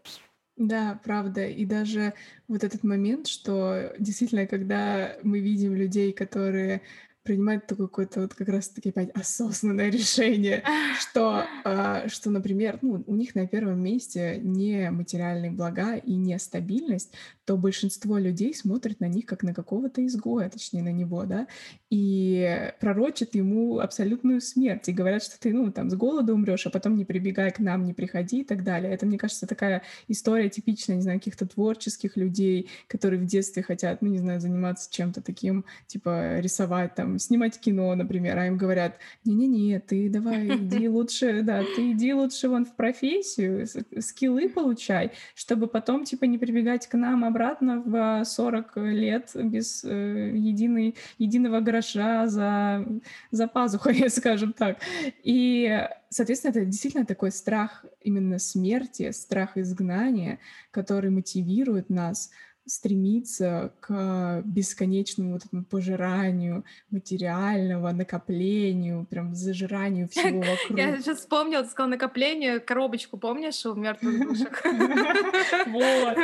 Да, 0.58 1.00
правда. 1.04 1.46
И 1.46 1.66
даже 1.66 2.14
вот 2.48 2.64
этот 2.64 2.84
момент, 2.84 3.28
что 3.28 3.94
действительно, 4.00 4.48
когда 4.48 5.16
мы 5.22 5.40
видим 5.40 5.76
людей, 5.76 6.12
которые 6.12 6.82
принимать 7.28 7.68
такое 7.68 7.88
какое-то 7.88 8.22
вот 8.22 8.34
как 8.34 8.48
раз-таки 8.48 8.90
опять 8.90 9.10
осознанное 9.12 9.90
решение, 9.92 10.64
что, 11.00 11.44
э, 11.66 12.08
что, 12.08 12.30
например, 12.30 12.80
ну, 12.82 13.04
у 13.06 13.16
них 13.16 13.36
на 13.36 13.46
первом 13.46 13.84
месте 13.84 14.40
не 14.42 14.90
материальные 14.92 15.52
блага 15.52 15.96
и 15.96 16.16
не 16.16 16.40
стабильность, 16.40 17.14
то 17.44 17.58
большинство 17.58 18.18
людей 18.18 18.54
смотрят 18.54 19.00
на 19.00 19.08
них 19.08 19.26
как 19.26 19.44
на 19.44 19.54
какого-то 19.54 20.06
изгоя, 20.06 20.50
точнее, 20.50 20.84
на 20.84 20.92
него, 20.92 21.24
да, 21.26 21.48
и 21.90 22.72
пророчат 22.80 23.36
ему 23.36 23.80
абсолютную 23.80 24.42
смерть, 24.42 24.90
и 24.90 24.94
говорят, 24.94 25.24
что 25.24 25.40
ты, 25.40 25.54
ну, 25.54 25.72
там, 25.72 25.90
с 25.90 25.96
голода 25.96 26.34
умрешь, 26.34 26.66
а 26.66 26.70
потом 26.70 26.96
не 26.96 27.06
прибегай 27.06 27.52
к 27.52 27.60
нам, 27.60 27.86
не 27.86 27.94
приходи 27.94 28.42
и 28.42 28.44
так 28.44 28.64
далее. 28.64 28.94
Это, 28.94 29.06
мне 29.06 29.18
кажется, 29.18 29.48
такая 29.48 29.82
история 30.08 30.50
типичная, 30.50 30.98
не 30.98 31.02
знаю, 31.02 31.20
каких-то 31.20 31.48
творческих 31.48 32.18
людей, 32.18 32.70
которые 32.88 33.22
в 33.22 33.26
детстве 33.26 33.64
хотят, 33.64 34.02
ну, 34.02 34.10
не 34.10 34.18
знаю, 34.18 34.40
заниматься 34.40 34.92
чем-то 34.92 35.22
таким, 35.22 35.66
типа 35.88 36.40
рисовать, 36.40 36.96
там, 36.96 37.17
снимать 37.20 37.60
кино, 37.60 37.94
например, 37.96 38.38
а 38.38 38.48
им 38.48 38.58
говорят, 38.58 38.98
не-не-не, 39.26 39.80
ты 39.80 40.10
давай, 40.10 40.48
иди 40.48 40.88
лучше, 40.90 41.42
да, 41.42 41.64
ты 41.76 41.92
иди 41.92 42.14
лучше 42.14 42.50
вон 42.50 42.66
в 42.66 42.76
профессию, 42.76 43.68
скиллы 44.00 44.50
получай, 44.50 45.12
чтобы 45.36 45.68
потом, 45.68 46.04
типа, 46.04 46.26
не 46.26 46.38
прибегать 46.38 46.88
к 46.88 46.94
нам, 46.96 47.24
обратно 47.24 47.82
в 47.86 48.24
40 48.26 48.78
лет 48.78 49.32
без 49.36 49.84
э, 49.84 50.32
единой, 50.36 50.96
единого 51.18 51.60
гроша 51.60 52.28
за, 52.28 52.86
за 53.32 53.48
пазухой, 53.48 54.10
скажем 54.10 54.54
так. 54.54 54.78
И, 55.24 55.88
соответственно, 56.10 56.52
это 56.52 56.66
действительно 56.66 57.06
такой 57.06 57.32
страх 57.32 57.86
именно 58.02 58.40
смерти, 58.40 59.12
страх 59.12 59.58
изгнания, 59.58 60.40
который 60.72 61.10
мотивирует 61.10 61.90
нас 61.90 62.32
стремиться 62.68 63.74
к 63.80 64.42
бесконечному 64.46 65.34
вот 65.34 65.46
этому 65.46 65.64
пожиранию 65.64 66.64
материального, 66.92 67.92
накоплению, 67.92 69.06
прям 69.10 69.34
зажиранию 69.34 70.08
всего 70.12 70.40
вокруг. 70.40 70.78
Я 70.78 70.98
сейчас 70.98 71.20
вспомнила, 71.20 71.64
ты 71.64 71.70
сказала 71.70 71.92
накоплению, 71.92 72.62
коробочку, 72.64 73.18
помнишь, 73.18 73.66
у 73.66 73.74
мертвых 73.76 74.20
душек? 74.20 74.64
Вот, 75.68 76.18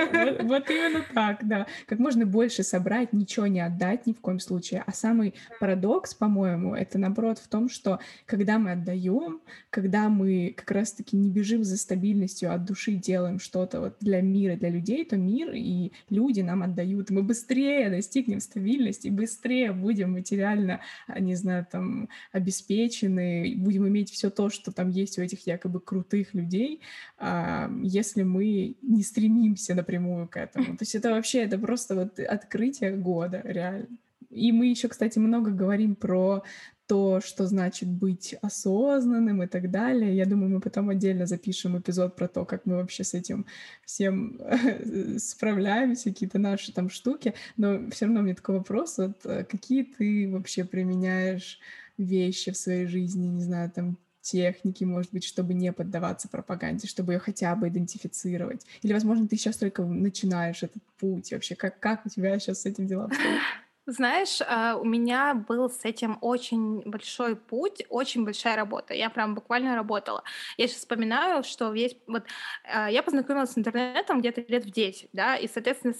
вот 0.44 0.70
именно 0.70 1.04
так, 1.14 1.48
да. 1.48 1.68
Как 1.86 2.00
можно 2.00 2.26
больше 2.26 2.64
собрать, 2.64 3.14
ничего 3.14 3.48
не 3.48 3.60
отдать 3.60 4.06
ни 4.06 4.14
в 4.14 4.20
коем 4.20 4.40
случае. 4.40 4.84
А 4.86 4.92
самый 4.92 5.34
парадокс, 5.60 6.14
по-моему, 6.14 6.76
это 6.76 6.98
наоборот 6.98 7.40
в 7.40 7.48
том, 7.48 7.70
что 7.70 8.00
когда 8.26 8.58
мы 8.60 8.72
отдаем, 8.72 9.42
когда 9.70 10.10
мы 10.10 10.54
как 10.56 10.72
раз-таки 10.72 11.16
не 11.16 11.30
бежим 11.30 11.64
за 11.64 11.78
стабильностью 11.78 12.54
от 12.54 12.66
души, 12.66 12.94
делаем 12.94 13.40
что-то 13.40 13.80
вот 13.82 13.98
для 14.00 14.22
мира, 14.22 14.56
для 14.56 14.70
людей, 14.70 15.04
то 15.06 15.18
мир 15.18 15.52
и 15.54 15.92
люди 16.10 16.33
люди 16.34 16.42
нам 16.42 16.64
отдают, 16.64 17.12
мы 17.12 17.22
быстрее 17.22 17.90
достигнем 17.90 18.40
стабильности, 18.40 19.10
быстрее 19.10 19.72
будем 19.72 20.14
материально, 20.14 20.80
а, 21.08 21.20
не 21.20 21.36
знаю, 21.36 21.66
там, 21.72 22.10
обеспечены, 22.32 23.54
будем 23.58 23.88
иметь 23.88 24.12
все 24.12 24.30
то, 24.30 24.50
что 24.50 24.72
там 24.72 24.90
есть 24.90 25.20
у 25.20 25.22
этих 25.22 25.46
якобы 25.48 25.80
крутых 25.80 26.34
людей, 26.34 26.82
а, 27.18 27.72
если 27.84 28.24
мы 28.24 28.76
не 28.82 29.04
стремимся 29.04 29.76
напрямую 29.76 30.28
к 30.28 30.38
этому. 30.38 30.66
То 30.78 30.82
есть 30.82 30.96
это 30.96 31.12
вообще, 31.12 31.44
это 31.44 31.58
просто 31.60 31.96
вот 31.96 32.20
открытие 32.20 32.98
года, 32.98 33.42
реально. 33.44 33.88
И 34.32 34.52
мы 34.52 34.66
еще, 34.66 34.88
кстати, 34.88 35.20
много 35.20 35.52
говорим 35.52 35.96
про 35.96 36.44
то, 36.88 37.22
что 37.22 37.46
значит 37.48 37.90
быть 37.90 38.36
осознанным 38.42 39.44
и 39.44 39.48
так 39.48 39.72
далее. 39.72 40.16
Я 40.16 40.26
думаю, 40.26 40.50
мы 40.50 40.60
потом 40.60 40.90
отдельно 40.90 41.26
запишем 41.26 41.78
эпизод 41.78 42.16
про 42.16 42.28
то, 42.28 42.46
как 42.46 42.66
мы 42.66 42.76
вообще 42.76 43.04
с 43.04 43.14
этим 43.14 43.46
всем 43.86 44.40
справляемся, 45.18 46.10
какие-то 46.10 46.40
наши 46.40 46.74
там 46.74 46.90
штуки. 46.90 47.34
Но 47.58 47.90
все 47.92 48.06
равно 48.06 48.22
мне 48.22 48.36
такой 48.36 48.58
вопрос, 48.58 48.98
вот 48.98 49.26
э, 49.26 49.46
какие 49.46 49.84
ты 49.84 50.30
вообще 50.30 50.66
применяешь 50.66 51.60
вещи 51.98 52.52
в 52.52 52.58
своей 52.58 52.86
жизни, 52.88 53.28
не 53.28 53.44
знаю, 53.44 53.72
там 53.72 53.98
техники, 54.22 54.84
может 54.84 55.12
быть, 55.12 55.24
чтобы 55.26 55.54
не 55.54 55.72
поддаваться 55.72 56.28
пропаганде, 56.30 56.88
чтобы 56.88 57.14
ее 57.14 57.20
хотя 57.20 57.56
бы 57.56 57.68
идентифицировать? 57.68 58.66
Или, 58.82 58.94
возможно, 58.94 59.28
ты 59.28 59.36
сейчас 59.38 59.58
только 59.58 59.84
начинаешь 59.84 60.64
этот 60.64 60.82
путь 60.98 61.32
вообще? 61.32 61.56
Как, 61.56 61.80
как 61.80 62.06
у 62.06 62.10
тебя 62.10 62.40
сейчас 62.40 62.62
с 62.62 62.66
этим 62.66 62.88
дела 62.88 63.06
обстоят? 63.06 63.42
Знаешь, 63.86 64.40
а, 64.48 64.78
у 64.78 64.86
меня 64.86 65.34
был 65.34 65.70
с 65.70 65.84
этим 65.84 66.18
очень 66.22 66.82
большой 66.86 67.36
путь, 67.36 67.84
очень 67.90 68.24
большая 68.24 68.56
работа. 68.56 68.94
Я 68.94 69.10
прям 69.10 69.36
буквально 69.36 69.76
работала. 69.76 70.24
Я 70.58 70.68
сейчас 70.68 70.80
вспоминаю, 70.80 71.44
что 71.44 71.72
весь... 71.72 71.98
Вот, 72.08 72.24
а, 72.64 72.90
я 72.90 73.04
познакомилась 73.04 73.52
с 73.52 73.58
интернетом 73.58 74.22
где-то 74.22 74.42
лет 74.48 74.66
в 74.66 74.72
10, 74.72 75.10
да, 75.12 75.36
и, 75.36 75.50
соответственно, 75.50 75.94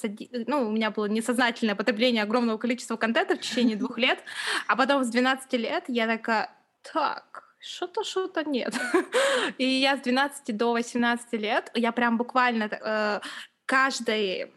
ну, 0.48 0.70
у 0.70 0.72
меня 0.72 0.92
было 0.92 1.08
несознательное 1.08 1.76
потребление 1.76 2.24
огромного 2.24 2.58
количества 2.58 2.96
контента 2.96 3.36
в 3.36 3.40
течение 3.40 3.76
двух 3.76 3.98
лет, 3.98 4.20
а 4.68 4.78
потом 4.78 5.04
с 5.04 5.10
12 5.10 5.52
лет 5.54 5.84
я 5.90 6.08
такая, 6.08 6.50
так, 6.94 7.44
что-то, 7.60 8.04
что-то 8.04 8.44
нет. 8.44 8.74
И 9.58 9.66
я 9.66 9.98
с 9.98 10.02
12 10.02 10.56
до 10.56 10.72
18 10.72 11.34
лет, 11.34 11.70
я 11.74 11.92
прям 11.92 12.18
буквально 12.18 12.64
э, 12.64 13.20
каждый, 13.66 14.52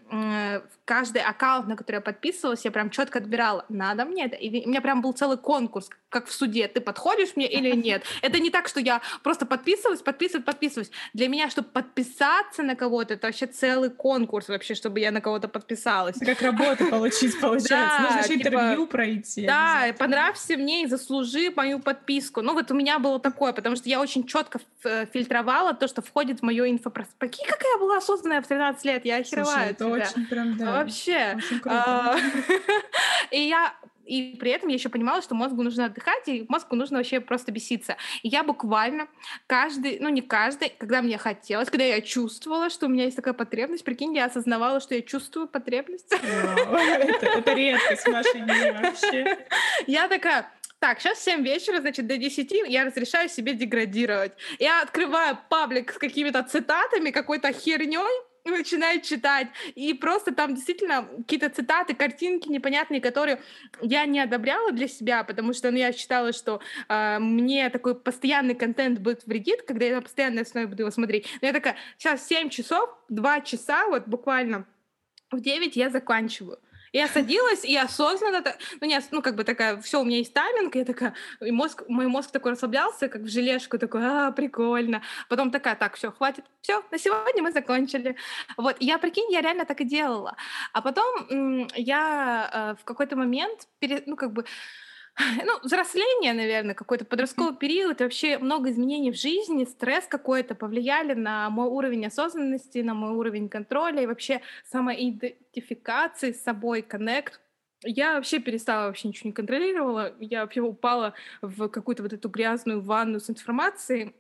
каждый 0.85 1.23
аккаунт, 1.23 1.69
на 1.69 1.77
который 1.77 1.97
я 1.97 2.01
подписывалась, 2.01 2.65
я 2.65 2.71
прям 2.71 2.91
четко 2.91 3.19
отбирала, 3.19 3.65
надо 3.69 4.05
мне 4.05 4.27
это. 4.27 4.37
И 4.37 4.65
у 4.65 4.69
меня 4.69 4.81
прям 4.81 5.01
был 5.01 5.13
целый 5.13 5.39
конкурс, 5.39 5.89
как 6.09 6.29
в 6.29 6.33
суде, 6.33 6.67
ты 6.69 6.81
подходишь 6.81 7.37
мне 7.37 7.47
или 7.47 7.71
нет. 7.77 8.03
Это 8.23 8.39
не 8.39 8.51
так, 8.51 8.69
что 8.69 8.81
я 8.81 9.03
просто 9.23 9.47
подписываюсь, 9.47 10.01
подписываюсь, 10.01 10.45
подписываюсь. 10.45 10.91
Для 11.13 11.29
меня, 11.29 11.51
чтобы 11.51 11.69
подписаться 11.69 12.63
на 12.63 12.75
кого-то, 12.75 13.15
это 13.15 13.27
вообще 13.27 13.47
целый 13.47 13.91
конкурс 13.91 14.49
вообще, 14.49 14.75
чтобы 14.75 15.01
я 15.01 15.11
на 15.11 15.21
кого-то 15.21 15.49
подписалась. 15.49 16.17
Как 16.19 16.41
работу 16.43 16.87
получить, 16.91 17.39
получается. 17.41 18.03
Нужно 18.03 18.19
еще 18.19 18.39
типа, 18.39 18.49
интервью 18.49 18.87
пройти. 18.87 19.47
Да, 19.47 19.95
понравься 19.99 20.57
мне 20.57 20.85
и 20.85 20.87
заслужи 20.87 21.53
мою 21.55 21.81
подписку. 21.81 22.43
Ну 22.43 22.55
вот 22.55 22.71
у 22.71 22.75
меня 22.75 22.99
было 22.99 23.21
такое, 23.21 23.53
потому 23.53 23.77
что 23.77 23.89
я 23.89 24.01
очень 24.01 24.27
четко 24.27 24.61
э, 24.85 25.07
фильтровала 25.13 25.75
то, 25.75 25.89
что 25.89 26.03
входит 26.03 26.41
в 26.41 26.43
мое 26.43 26.71
инфопространство. 26.71 27.45
Какая 27.47 27.79
была 27.79 27.99
осознанная 27.99 28.41
в 28.41 28.47
13 28.47 28.85
лет, 28.85 28.96
я 29.05 29.17
охереваю 29.17 29.71
это 29.71 29.87
очень 29.87 30.27
прям, 30.27 30.57
да. 30.57 30.73
Вообще. 30.73 31.35
Очень 31.37 31.61
круто. 31.61 31.85
А, 31.87 32.17
и 33.31 33.41
я 33.41 33.75
и 34.07 34.37
при 34.39 34.53
этом 34.53 34.69
я 34.69 34.75
еще 34.75 34.89
понимала, 34.89 35.21
что 35.21 35.35
мозгу 35.35 35.63
нужно 35.63 35.87
отдыхать, 35.87 36.29
и 36.29 36.47
мозгу 36.49 36.77
нужно 36.77 36.99
вообще 36.99 37.21
просто 37.21 37.51
беситься. 37.53 37.97
И 38.23 38.29
я 38.29 38.45
буквально 38.45 39.09
каждый, 39.47 39.99
ну 40.01 40.09
не 40.09 40.23
каждый, 40.23 40.73
когда 40.79 41.03
мне 41.03 41.19
хотелось, 41.19 41.69
когда 41.69 41.85
я 41.85 42.01
чувствовала, 42.01 42.71
что 42.71 42.87
у 42.87 42.89
меня 42.89 43.05
есть 43.05 43.17
такая 43.17 43.35
потребность, 43.35 43.85
прикинь, 43.85 44.15
я 44.15 44.27
осознавала, 44.27 44.81
что 44.81 44.95
я 44.95 45.03
чувствую 45.03 45.49
потребность. 45.49 46.13
Это 46.13 47.53
редкость 47.53 48.03
в 48.03 48.09
нашей 48.09 48.43
вообще. 48.73 49.47
Я 49.87 50.09
такая, 50.09 50.51
так, 50.79 51.01
сейчас 51.01 51.23
7 51.25 51.43
вечера, 51.43 51.81
значит, 51.81 52.07
до 52.07 52.17
10 52.17 52.53
я 52.69 52.85
разрешаю 52.85 53.29
себе 53.29 53.55
деградировать. 53.55 54.33
Я 54.59 54.83
открываю 54.83 55.39
паблик 55.49 55.93
с 55.93 55.99
какими-то 55.99 56.43
цитатами, 56.43 57.11
какой-то 57.11 57.53
херней, 57.53 58.26
начинаю 58.51 59.01
читать. 59.01 59.49
И 59.75 59.95
просто 59.95 60.35
там 60.35 60.55
действительно 60.55 61.09
какие-то 61.19 61.51
цитаты, 61.51 61.95
картинки 61.95 62.49
непонятные, 62.49 63.01
которые 63.01 63.41
я 63.83 64.07
не 64.07 64.21
одобряла 64.21 64.73
для 64.73 64.89
себя, 64.89 65.25
потому 65.25 65.53
что 65.53 65.71
ну, 65.71 65.79
я 65.79 65.93
считала, 65.93 66.33
что 66.33 66.61
э, 66.89 67.19
мне 67.19 67.71
такой 67.71 67.95
постоянный 67.95 68.55
контент 68.55 68.99
будет 69.01 69.27
вредит, 69.27 69.63
когда 69.63 69.87
я 69.87 69.97
на 69.97 70.03
постоянной 70.03 70.43
основе 70.43 70.67
буду 70.67 70.83
его 70.83 70.91
смотреть. 70.91 71.27
Но 71.41 71.47
я 71.49 71.53
такая, 71.53 71.77
сейчас 71.99 72.27
7 72.27 72.51
часов, 72.51 72.91
2 73.09 73.41
часа, 73.41 73.87
вот 73.89 74.07
буквально 74.07 74.67
в 75.31 75.41
9 75.41 75.77
я 75.77 75.91
заканчиваю. 75.91 76.59
Я 76.97 77.09
садилась 77.09 77.63
и 77.63 77.77
осознанно, 77.77 78.43
ну, 78.81 78.87
не, 78.87 78.99
ну, 79.11 79.21
как 79.21 79.35
бы 79.35 79.45
такая, 79.45 79.77
все, 79.83 80.01
у 80.01 80.05
меня 80.05 80.17
есть 80.17 80.33
тайминг, 80.33 80.77
я 80.77 80.85
такая, 80.87 81.13
и 81.43 81.51
мозг, 81.51 81.83
мой 81.89 82.07
мозг 82.07 82.31
такой 82.31 82.53
расслаблялся, 82.53 83.09
как 83.09 83.21
в 83.21 83.29
желешку, 83.29 83.79
такой, 83.79 84.01
а, 84.03 84.33
прикольно. 84.33 85.03
Потом 85.29 85.51
такая, 85.51 85.77
так, 85.77 85.97
все, 85.97 86.11
хватит, 86.11 86.47
все, 86.63 86.83
на 86.91 86.97
сегодня 86.99 87.43
мы 87.43 87.53
закончили. 87.53 88.17
Вот, 88.57 88.77
я, 88.81 88.97
прикинь, 88.97 89.31
я 89.31 89.43
реально 89.43 89.67
так 89.67 89.83
и 89.83 89.85
делала. 89.85 90.37
А 90.73 90.81
потом 90.81 91.69
я 91.75 92.51
э, 92.51 92.81
в 92.81 92.85
какой-то 92.85 93.15
момент, 93.15 93.69
пере, 93.79 94.03
ну, 94.07 94.17
как 94.17 94.33
бы, 94.33 94.47
ну, 95.45 95.59
взросление, 95.63 96.35
наверное, 96.35 96.75
какой-то 96.75 97.05
подростковый 97.05 97.57
период, 97.57 98.01
вообще 98.01 98.39
много 98.39 98.71
изменений 98.71 99.11
в 99.11 99.17
жизни, 99.17 99.65
стресс 99.65 100.07
какой-то 100.07 100.55
повлияли 100.55 101.15
на 101.15 101.49
мой 101.49 101.69
уровень 101.69 102.07
осознанности, 102.07 102.79
на 102.79 102.95
мой 102.95 103.13
уровень 103.13 103.49
контроля 103.49 104.03
и 104.03 104.07
вообще 104.07 104.43
самоидентификации 104.71 106.33
с 106.33 106.43
собой, 106.43 106.83
коннект. 106.83 107.41
Я 107.83 108.15
вообще 108.15 108.41
перестала, 108.41 108.87
вообще 108.87 109.09
ничего 109.09 109.29
не 109.29 109.33
контролировала. 109.35 110.15
Я 110.21 110.43
вообще 110.43 110.61
упала 110.61 111.15
в 111.41 111.69
какую-то 111.69 112.03
вот 112.03 112.13
эту 112.13 112.29
грязную 112.29 112.83
ванну 112.83 113.21
с 113.21 113.31
информацией 113.31 114.15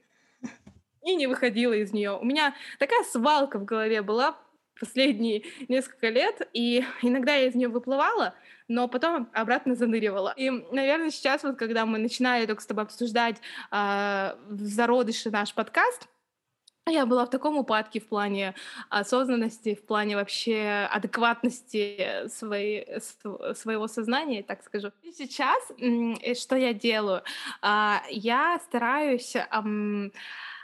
и 1.03 1.15
не 1.15 1.27
выходила 1.27 1.73
из 1.73 1.93
нее. 1.93 2.19
У 2.19 2.25
меня 2.25 2.55
такая 2.79 3.03
свалка 3.05 3.59
в 3.59 3.65
голове 3.65 4.03
была 4.03 4.39
последние 4.79 5.43
несколько 5.69 6.09
лет, 6.09 6.49
и 6.53 6.85
иногда 7.03 7.35
я 7.35 7.47
из 7.47 7.55
нее 7.55 7.69
выплывала, 7.69 8.35
но 8.69 8.89
потом 8.89 9.29
обратно 9.33 9.75
заныривала. 9.75 10.35
И, 10.37 10.51
наверное, 10.51 11.11
сейчас 11.11 11.43
вот, 11.43 11.57
когда 11.57 11.87
мы 11.87 11.99
начинали 11.99 12.47
только 12.47 12.63
с 12.63 12.67
тобой 12.67 12.85
обсуждать 12.85 13.37
э, 13.71 14.35
в 14.49 14.61
зародыше 14.61 15.31
наш 15.31 15.55
подкаст, 15.55 16.09
я 16.89 17.05
была 17.05 17.27
в 17.27 17.31
таком 17.31 17.57
упадке 17.59 18.01
в 18.01 18.07
плане 18.07 18.55
осознанности, 18.91 19.75
в 19.75 19.85
плане 19.85 20.15
вообще 20.15 20.89
адекватности 20.93 22.29
своей, 22.29 22.87
своего 23.01 23.89
сознания, 23.89 24.45
так 24.45 24.63
скажу. 24.63 24.93
И 25.03 25.11
сейчас 25.11 25.61
что 26.41 26.57
я 26.57 26.73
делаю? 26.73 27.23
А, 27.61 28.03
я 28.09 28.61
стараюсь 28.65 29.35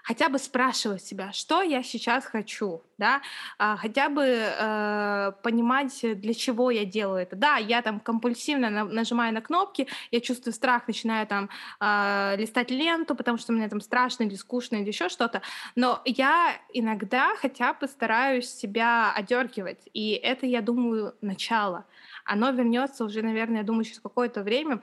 хотя 0.03 0.29
бы 0.29 0.39
спрашивать 0.39 1.05
себя, 1.05 1.33
что 1.33 1.63
я 1.63 1.83
сейчас 1.83 2.25
хочу, 2.27 2.83
да, 2.99 3.23
а, 3.59 3.77
хотя 3.77 4.09
бы 4.09 4.23
э, 4.25 5.33
понимать, 5.43 6.01
для 6.03 6.35
чего 6.35 6.71
я 6.71 6.85
делаю 6.85 7.23
это. 7.23 7.37
Да, 7.37 7.57
я 7.57 7.83
там 7.83 8.01
компульсивно 8.01 8.71
на, 8.71 8.85
нажимаю 8.85 9.33
на 9.33 9.41
кнопки, 9.41 9.89
я 10.11 10.21
чувствую 10.21 10.53
страх, 10.53 10.87
начинаю 10.87 11.27
там 11.27 11.49
э, 11.81 12.37
листать 12.37 12.71
ленту, 12.71 13.15
потому 13.15 13.39
что 13.39 13.53
мне 13.53 13.69
там 13.69 13.81
страшно 13.81 14.25
или 14.25 14.35
скучно 14.35 14.77
или 14.77 14.89
еще 14.89 15.09
что-то, 15.09 15.43
но 15.77 16.01
я 16.05 16.57
иногда 16.73 17.35
хотя 17.37 17.73
бы 17.75 17.87
стараюсь 17.87 18.49
себя 18.49 19.13
одергивать, 19.13 19.89
и 19.93 20.13
это, 20.13 20.47
я 20.47 20.61
думаю, 20.63 21.15
начало. 21.21 21.87
Оно 22.25 22.51
вернется 22.51 23.05
уже, 23.05 23.23
наверное, 23.23 23.59
я 23.59 23.63
думаю, 23.65 23.85
через 23.85 24.01
какое-то 24.01 24.43
время, 24.43 24.81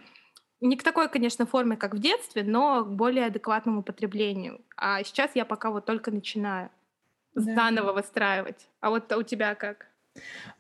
не 0.62 0.78
к 0.78 0.84
такой, 0.84 1.10
конечно, 1.10 1.46
форме, 1.46 1.78
как 1.78 1.94
в 1.94 2.00
детстве, 2.00 2.44
но 2.44 2.84
к 2.84 2.90
более 2.90 3.28
адекватному 3.28 3.84
потреблению. 3.84 4.62
А 4.76 5.04
сейчас 5.04 5.32
я 5.36 5.46
пока 5.46 5.72
вот 5.72 5.86
только 5.86 6.12
начинаю 6.12 6.70
да. 7.34 7.56
заново 7.56 7.94
выстраивать. 7.94 8.68
А 8.82 8.90
вот 8.90 9.12
у 9.12 9.24
тебя 9.24 9.56
как? 9.56 9.88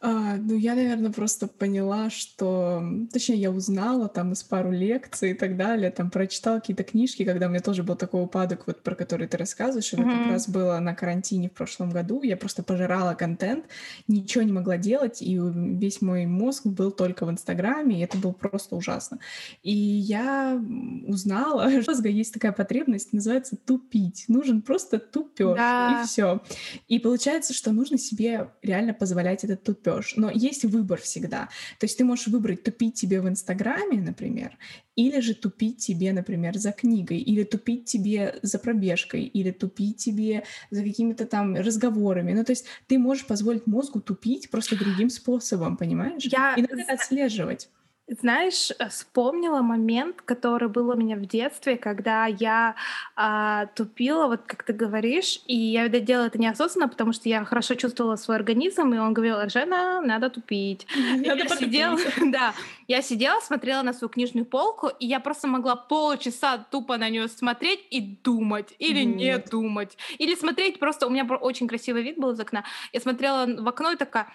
А, 0.01 0.37
ну, 0.37 0.55
я, 0.55 0.75
наверное, 0.75 1.11
просто 1.11 1.47
поняла, 1.47 2.09
что... 2.09 2.81
Точнее, 3.11 3.35
я 3.35 3.51
узнала 3.51 4.07
там 4.07 4.31
из 4.31 4.43
пару 4.43 4.71
лекций 4.71 5.31
и 5.31 5.33
так 5.33 5.57
далее, 5.57 5.91
там 5.91 6.09
прочитала 6.09 6.59
какие-то 6.59 6.83
книжки, 6.83 7.25
когда 7.25 7.47
у 7.47 7.49
меня 7.49 7.59
тоже 7.59 7.83
был 7.83 7.95
такой 7.95 8.23
упадок, 8.23 8.65
вот 8.67 8.81
про 8.81 8.95
который 8.95 9.27
ты 9.27 9.37
рассказываешь. 9.37 9.91
Это 9.91 10.03
mm-hmm. 10.03 10.23
как 10.23 10.31
раз 10.31 10.49
было 10.49 10.79
на 10.79 10.95
карантине 10.95 11.49
в 11.49 11.53
прошлом 11.53 11.89
году. 11.89 12.23
Я 12.23 12.37
просто 12.37 12.63
пожирала 12.63 13.13
контент, 13.13 13.65
ничего 14.07 14.43
не 14.43 14.53
могла 14.53 14.77
делать, 14.77 15.21
и 15.21 15.37
весь 15.37 16.01
мой 16.01 16.25
мозг 16.25 16.65
был 16.65 16.91
только 16.91 17.25
в 17.25 17.31
Инстаграме, 17.31 17.99
и 17.99 18.03
это 18.03 18.17
было 18.17 18.31
просто 18.31 18.75
ужасно. 18.75 19.19
И 19.63 19.73
я 19.73 20.61
узнала, 21.07 21.69
что 21.81 21.91
у 21.91 21.95
мозга 21.99 22.09
есть 22.09 22.33
такая 22.33 22.53
потребность, 22.53 23.11
называется 23.11 23.57
тупить. 23.57 24.25
Нужен 24.29 24.61
просто 24.61 24.99
тупёж, 24.99 25.57
да. 25.57 26.01
и 26.01 26.07
все. 26.07 26.41
И 26.87 26.99
получается, 26.99 27.53
что 27.53 27.71
нужно 27.71 27.97
себе 27.97 28.51
реально 28.61 28.93
позволять 28.93 29.38
этот 29.43 29.63
тупеж. 29.63 30.13
Но 30.15 30.29
есть 30.29 30.65
выбор 30.65 30.99
всегда. 30.99 31.49
То 31.79 31.85
есть 31.85 31.97
ты 31.97 32.03
можешь 32.03 32.27
выбрать 32.27 32.63
тупить 32.63 32.95
тебе 32.95 33.21
в 33.21 33.27
Инстаграме, 33.27 34.01
например, 34.01 34.57
или 34.95 35.19
же 35.21 35.33
тупить 35.33 35.77
тебе, 35.77 36.11
например, 36.13 36.57
за 36.57 36.71
книгой, 36.71 37.19
или 37.19 37.43
тупить 37.43 37.85
тебе 37.85 38.39
за 38.41 38.59
пробежкой, 38.59 39.23
или 39.23 39.51
тупить 39.51 39.97
тебе 39.97 40.43
за 40.71 40.83
какими-то 40.83 41.25
там 41.25 41.55
разговорами. 41.55 42.33
Ну, 42.33 42.43
то 42.43 42.51
есть 42.51 42.65
ты 42.87 42.99
можешь 42.99 43.25
позволить 43.25 43.67
мозгу 43.67 44.01
тупить 44.01 44.49
просто 44.49 44.77
другим 44.77 45.09
способом, 45.09 45.77
понимаешь? 45.77 46.23
Я... 46.25 46.53
И 46.55 46.61
надо 46.61 46.83
отслеживать. 46.91 47.69
Знаешь, 48.09 48.71
э, 48.71 48.89
вспомнила 48.89 49.61
момент, 49.61 50.21
который 50.23 50.67
был 50.67 50.89
у 50.89 50.95
меня 50.95 51.15
в 51.15 51.27
детстве, 51.27 51.77
когда 51.77 52.25
я 52.25 52.75
а, 53.15 53.67
тупила, 53.67 54.27
вот 54.27 54.41
как 54.47 54.63
ты 54.63 54.73
говоришь, 54.73 55.41
и 55.45 55.55
я, 55.55 55.83
видать, 55.83 56.05
делала 56.05 56.25
это 56.25 56.39
неосознанно, 56.39 56.89
потому 56.89 57.13
что 57.13 57.29
я 57.29 57.45
хорошо 57.45 57.75
чувствовала 57.75 58.15
свой 58.15 58.37
организм, 58.37 58.93
и 58.93 58.97
он 58.97 59.13
говорил, 59.13 59.37
Жена, 59.47 60.01
надо 60.01 60.31
тупить. 60.31 60.87
Надо 60.95 61.43
я 61.43 61.49
сидела, 61.49 61.99
да, 62.31 62.53
я 62.87 63.03
сидела, 63.03 63.39
смотрела 63.41 63.83
на 63.83 63.93
свою 63.93 64.09
книжную 64.09 64.45
полку, 64.45 64.87
и 64.87 65.05
я 65.05 65.19
просто 65.19 65.47
могла 65.47 65.75
полчаса 65.75 66.57
тупо 66.71 66.97
на 66.97 67.09
нее 67.09 67.27
смотреть 67.27 67.85
и 67.91 68.01
думать, 68.01 68.73
или 68.79 69.05
вот. 69.05 69.15
не 69.15 69.37
думать, 69.37 69.97
или 70.17 70.33
смотреть 70.33 70.79
просто, 70.79 71.05
у 71.05 71.11
меня 71.11 71.25
очень 71.25 71.67
красивый 71.67 72.01
вид 72.01 72.17
был 72.17 72.31
из 72.31 72.39
окна, 72.39 72.63
я 72.91 72.99
смотрела 72.99 73.45
в 73.45 73.67
окно 73.67 73.91
и 73.91 73.95
такая, 73.95 74.27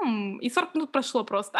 хм, 0.00 0.38
и 0.38 0.50
40 0.50 0.74
минут 0.74 0.92
прошло 0.92 1.24
просто. 1.24 1.58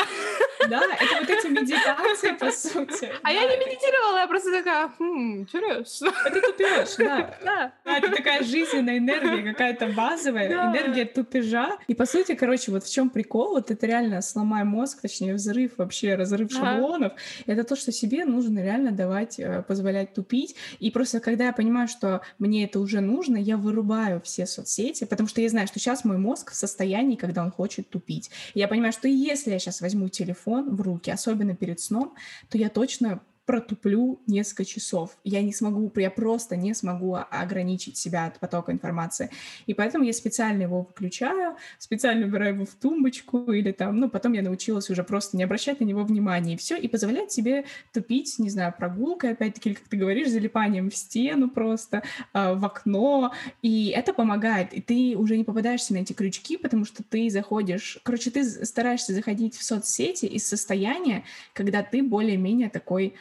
Да, 0.68 0.82
это 0.82 1.20
вот 1.20 1.30
эти 1.30 1.46
медитации, 1.50 2.32
по 2.32 2.50
сути. 2.50 3.10
А 3.22 3.32
я 3.32 3.42
не 3.42 3.56
медитировала, 3.56 4.18
я 4.18 4.26
просто 4.26 4.52
такая, 4.52 4.90
хм, 4.98 5.40
интересно. 5.40 6.12
Это 6.24 6.40
тупеж, 6.40 6.96
да. 6.98 7.38
Да. 7.44 7.72
Это 7.84 8.10
такая 8.10 8.42
жизненная 8.42 8.98
энергия, 8.98 9.52
какая-то 9.52 9.88
базовая, 9.88 10.48
энергия 10.48 11.04
тупежа. 11.04 11.78
И, 11.86 11.94
по 11.94 12.06
сути, 12.06 12.34
короче, 12.34 12.70
вот 12.72 12.84
в 12.84 12.92
чем 12.92 13.10
прикол, 13.10 13.52
вот 13.52 13.70
это 13.70 13.86
реально 13.86 14.20
сломай 14.22 14.64
мозг, 14.64 15.00
точнее, 15.00 15.34
взрыв 15.34 15.72
вообще, 15.78 16.14
разрыв 16.14 16.52
шаблонов. 16.52 17.12
Это 17.46 17.64
то, 17.64 17.76
что 17.76 17.92
себе 17.92 18.24
нужно 18.24 18.60
реально 18.62 18.92
давать, 18.92 19.38
э, 19.38 19.62
позволять 19.62 20.14
тупить. 20.14 20.56
И 20.80 20.90
просто, 20.90 21.20
когда 21.20 21.46
я 21.46 21.52
понимаю, 21.52 21.88
что 21.88 22.22
мне 22.38 22.64
это 22.64 22.80
уже 22.80 23.00
нужно, 23.00 23.36
я 23.36 23.56
вырубаю 23.56 24.20
все 24.20 24.46
соцсети, 24.46 25.04
потому 25.04 25.28
что 25.28 25.40
я 25.40 25.48
знаю, 25.48 25.66
что 25.66 25.78
сейчас 25.78 26.04
мой 26.04 26.18
мозг 26.18 26.52
в 26.52 26.54
состоянии, 26.54 27.16
когда 27.16 27.42
он 27.42 27.50
хочет 27.50 27.88
тупить 27.88 28.17
пить. 28.18 28.30
я 28.54 28.68
понимаю, 28.68 28.92
что 28.92 29.08
если 29.08 29.50
я 29.50 29.58
сейчас 29.58 29.80
возьму 29.80 30.08
телефон 30.08 30.74
в 30.74 30.80
руки, 30.80 31.10
особенно 31.10 31.54
перед 31.54 31.80
сном, 31.80 32.14
то 32.48 32.58
я 32.58 32.68
точно 32.68 33.20
протуплю 33.48 34.20
несколько 34.26 34.66
часов. 34.66 35.16
Я 35.24 35.40
не 35.40 35.54
смогу, 35.54 35.90
я 35.96 36.10
просто 36.10 36.54
не 36.54 36.74
смогу 36.74 37.16
ограничить 37.30 37.96
себя 37.96 38.26
от 38.26 38.38
потока 38.38 38.72
информации. 38.72 39.30
И 39.64 39.72
поэтому 39.72 40.04
я 40.04 40.12
специально 40.12 40.64
его 40.64 40.82
выключаю, 40.82 41.56
специально 41.78 42.26
убираю 42.26 42.56
его 42.56 42.66
в 42.66 42.74
тумбочку 42.74 43.50
или 43.50 43.72
там, 43.72 43.96
ну, 43.96 44.10
потом 44.10 44.34
я 44.34 44.42
научилась 44.42 44.90
уже 44.90 45.02
просто 45.02 45.38
не 45.38 45.44
обращать 45.44 45.80
на 45.80 45.84
него 45.84 46.04
внимания, 46.04 46.54
и 46.54 46.56
все, 46.58 46.76
и 46.76 46.88
позволять 46.88 47.32
себе 47.32 47.64
тупить, 47.94 48.38
не 48.38 48.50
знаю, 48.50 48.74
прогулкой, 48.76 49.32
опять-таки, 49.32 49.72
как 49.72 49.88
ты 49.88 49.96
говоришь, 49.96 50.28
залипанием 50.28 50.90
в 50.90 50.94
стену 50.94 51.48
просто, 51.48 52.02
э, 52.34 52.52
в 52.52 52.62
окно, 52.66 53.32
и 53.62 53.88
это 53.96 54.12
помогает, 54.12 54.74
и 54.74 54.82
ты 54.82 55.16
уже 55.16 55.38
не 55.38 55.44
попадаешься 55.44 55.94
на 55.94 55.98
эти 55.98 56.12
крючки, 56.12 56.58
потому 56.58 56.84
что 56.84 57.02
ты 57.02 57.30
заходишь, 57.30 57.98
короче, 58.02 58.30
ты 58.30 58.44
стараешься 58.44 59.14
заходить 59.14 59.56
в 59.56 59.62
соцсети 59.62 60.26
из 60.26 60.46
состояния, 60.46 61.24
когда 61.54 61.82
ты 61.82 62.02
более-менее 62.02 62.68
такой 62.68 63.14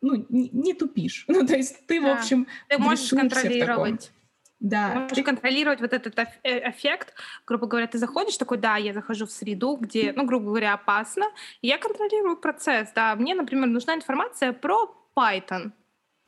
ну, 0.00 0.26
не, 0.28 0.48
не 0.50 0.74
тупишь. 0.74 1.24
Ну, 1.28 1.46
то 1.46 1.56
есть 1.56 1.86
ты, 1.86 2.00
да. 2.00 2.14
в 2.14 2.18
общем, 2.18 2.46
ты 2.68 2.78
можешь 2.78 3.10
контролировать. 3.10 4.12
Да. 4.60 4.88
Можешь 4.94 5.16
ты... 5.16 5.22
контролировать 5.22 5.80
вот 5.80 5.92
этот 5.92 6.18
э, 6.18 6.70
эффект. 6.70 7.14
Грубо 7.46 7.66
говоря, 7.66 7.86
ты 7.86 7.98
заходишь 7.98 8.36
такой, 8.36 8.58
да, 8.58 8.76
я 8.76 8.92
захожу 8.92 9.26
в 9.26 9.30
среду, 9.30 9.76
где, 9.76 10.12
ну, 10.16 10.24
грубо 10.24 10.46
говоря, 10.46 10.74
опасно. 10.74 11.26
И 11.62 11.68
я 11.68 11.78
контролирую 11.78 12.36
процесс, 12.36 12.90
да. 12.94 13.14
Мне, 13.14 13.34
например, 13.34 13.68
нужна 13.68 13.94
информация 13.94 14.52
про 14.52 14.92
Python. 15.16 15.70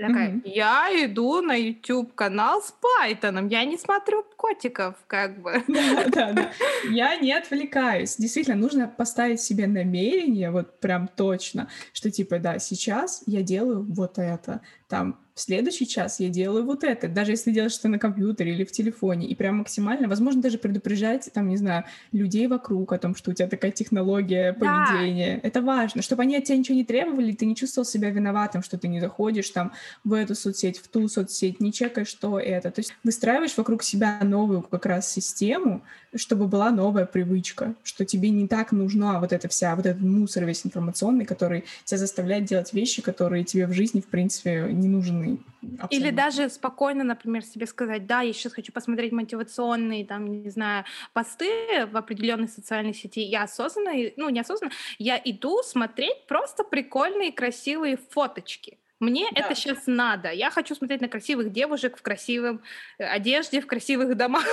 Я 0.01 0.07
такая, 0.07 0.31
mm-hmm. 0.31 0.43
я 0.47 1.05
иду 1.05 1.43
на 1.43 1.55
YouTube 1.55 2.15
канал 2.15 2.63
с 2.63 2.73
Пайтоном, 2.81 3.49
я 3.49 3.65
не 3.67 3.77
смотрю 3.77 4.25
котиков, 4.37 4.95
как 5.07 5.43
бы. 5.43 5.63
Да, 5.69 6.05
да, 6.07 6.33
да. 6.33 6.51
Я 6.91 7.17
не 7.17 7.35
отвлекаюсь. 7.35 8.17
Действительно, 8.17 8.57
нужно 8.57 8.89
поставить 8.89 9.43
себе 9.43 9.67
намерение, 9.67 10.51
вот 10.51 10.81
прям 10.81 11.07
точно, 11.07 11.69
что 11.93 12.11
типа, 12.11 12.39
да, 12.39 12.59
сейчас 12.59 13.23
я 13.27 13.43
делаю 13.43 13.85
вот 13.91 14.19
это, 14.19 14.63
там 14.89 15.19
в 15.41 15.43
следующий 15.43 15.89
час 15.89 16.21
я 16.21 16.29
делаю 16.29 16.67
вот 16.67 16.85
это, 16.85 17.09
даже 17.09 17.31
если 17.31 17.51
делаешь 17.51 17.79
это 17.79 17.89
на 17.89 17.99
компьютере 17.99 18.53
или 18.53 18.65
в 18.65 18.73
телефоне, 18.73 19.27
и 19.27 19.35
прям 19.35 19.57
максимально, 19.57 20.07
возможно, 20.07 20.43
даже 20.43 20.59
предупреждать, 20.59 21.31
там, 21.33 21.49
не 21.49 21.57
знаю, 21.57 21.85
людей 22.13 22.47
вокруг 22.47 22.93
о 22.93 22.99
том, 22.99 23.15
что 23.15 23.31
у 23.31 23.35
тебя 23.35 23.49
такая 23.49 23.71
технология 23.71 24.53
поведения. 24.53 25.41
Да. 25.43 25.49
Это 25.49 25.63
важно, 25.63 26.03
чтобы 26.03 26.25
они 26.25 26.37
от 26.37 26.45
тебя 26.45 26.59
ничего 26.59 26.77
не 26.77 26.85
требовали, 26.85 27.33
ты 27.33 27.47
не 27.47 27.57
чувствовал 27.57 27.87
себя 27.87 28.11
виноватым, 28.11 28.63
что 28.63 28.77
ты 28.77 28.87
не 28.87 29.01
заходишь 29.01 29.49
там 29.49 29.73
в 30.05 30.13
эту 30.13 30.35
соцсеть, 30.35 30.79
в 30.79 30.89
ту 30.89 31.09
соцсеть, 31.09 31.59
не 31.59 31.73
чекаешь, 31.73 32.09
что 32.09 32.39
это. 32.39 32.71
То 32.71 32.81
есть 32.81 32.95
выстраиваешь 33.03 33.57
вокруг 33.57 33.83
себя 33.83 34.21
новую 34.23 34.61
как 34.61 34.85
раз 34.85 35.11
систему, 35.11 35.81
чтобы 36.15 36.49
была 36.49 36.71
новая 36.71 37.07
привычка, 37.07 37.75
что 37.83 38.05
тебе 38.05 38.29
не 38.29 38.47
так 38.47 38.73
нужна 38.73 39.19
вот 39.21 39.33
эта 39.33 39.49
вся, 39.49 39.75
вот 39.75 39.87
этот 39.87 40.03
мусор 40.03 40.45
весь 40.45 40.67
информационный, 40.67 41.25
который 41.25 41.65
тебя 41.85 41.97
заставляет 41.97 42.45
делать 42.45 42.75
вещи, 42.75 43.01
которые 43.01 43.45
тебе 43.45 43.67
в 43.67 43.73
жизни, 43.73 44.03
в 44.03 44.07
принципе, 44.07 44.69
не 44.71 44.89
нужны 44.89 45.30
Абсолютно. 45.79 45.95
Или 45.95 46.11
даже 46.11 46.49
спокойно, 46.49 47.05
например, 47.05 47.45
себе 47.45 47.67
сказать, 47.67 48.07
да, 48.07 48.23
я 48.23 48.33
сейчас 48.33 48.53
хочу 48.55 48.73
посмотреть 48.73 49.13
мотивационные, 49.13 50.05
там, 50.05 50.43
не 50.43 50.51
знаю, 50.51 50.85
посты 51.13 51.87
в 51.87 51.97
определенной 51.97 52.49
социальной 52.49 52.95
сети. 52.95 53.21
Я 53.21 53.45
осознанно, 53.45 53.93
ну, 54.17 54.29
неосознанно, 54.31 54.73
я 54.99 55.21
иду 55.25 55.63
смотреть 55.63 56.27
просто 56.27 56.65
прикольные, 56.65 57.33
красивые 57.33 57.97
фоточки. 57.97 58.80
Мне 59.01 59.27
да. 59.35 59.41
это 59.41 59.55
сейчас 59.55 59.87
надо. 59.87 60.31
Я 60.31 60.51
хочу 60.51 60.75
смотреть 60.75 61.01
на 61.01 61.09
красивых 61.09 61.51
девушек 61.53 61.97
в 61.97 62.03
красивом 62.03 62.61
э, 62.99 63.05
одежде, 63.05 63.63
в 63.63 63.67
красивых 63.67 64.15
домах. 64.15 64.45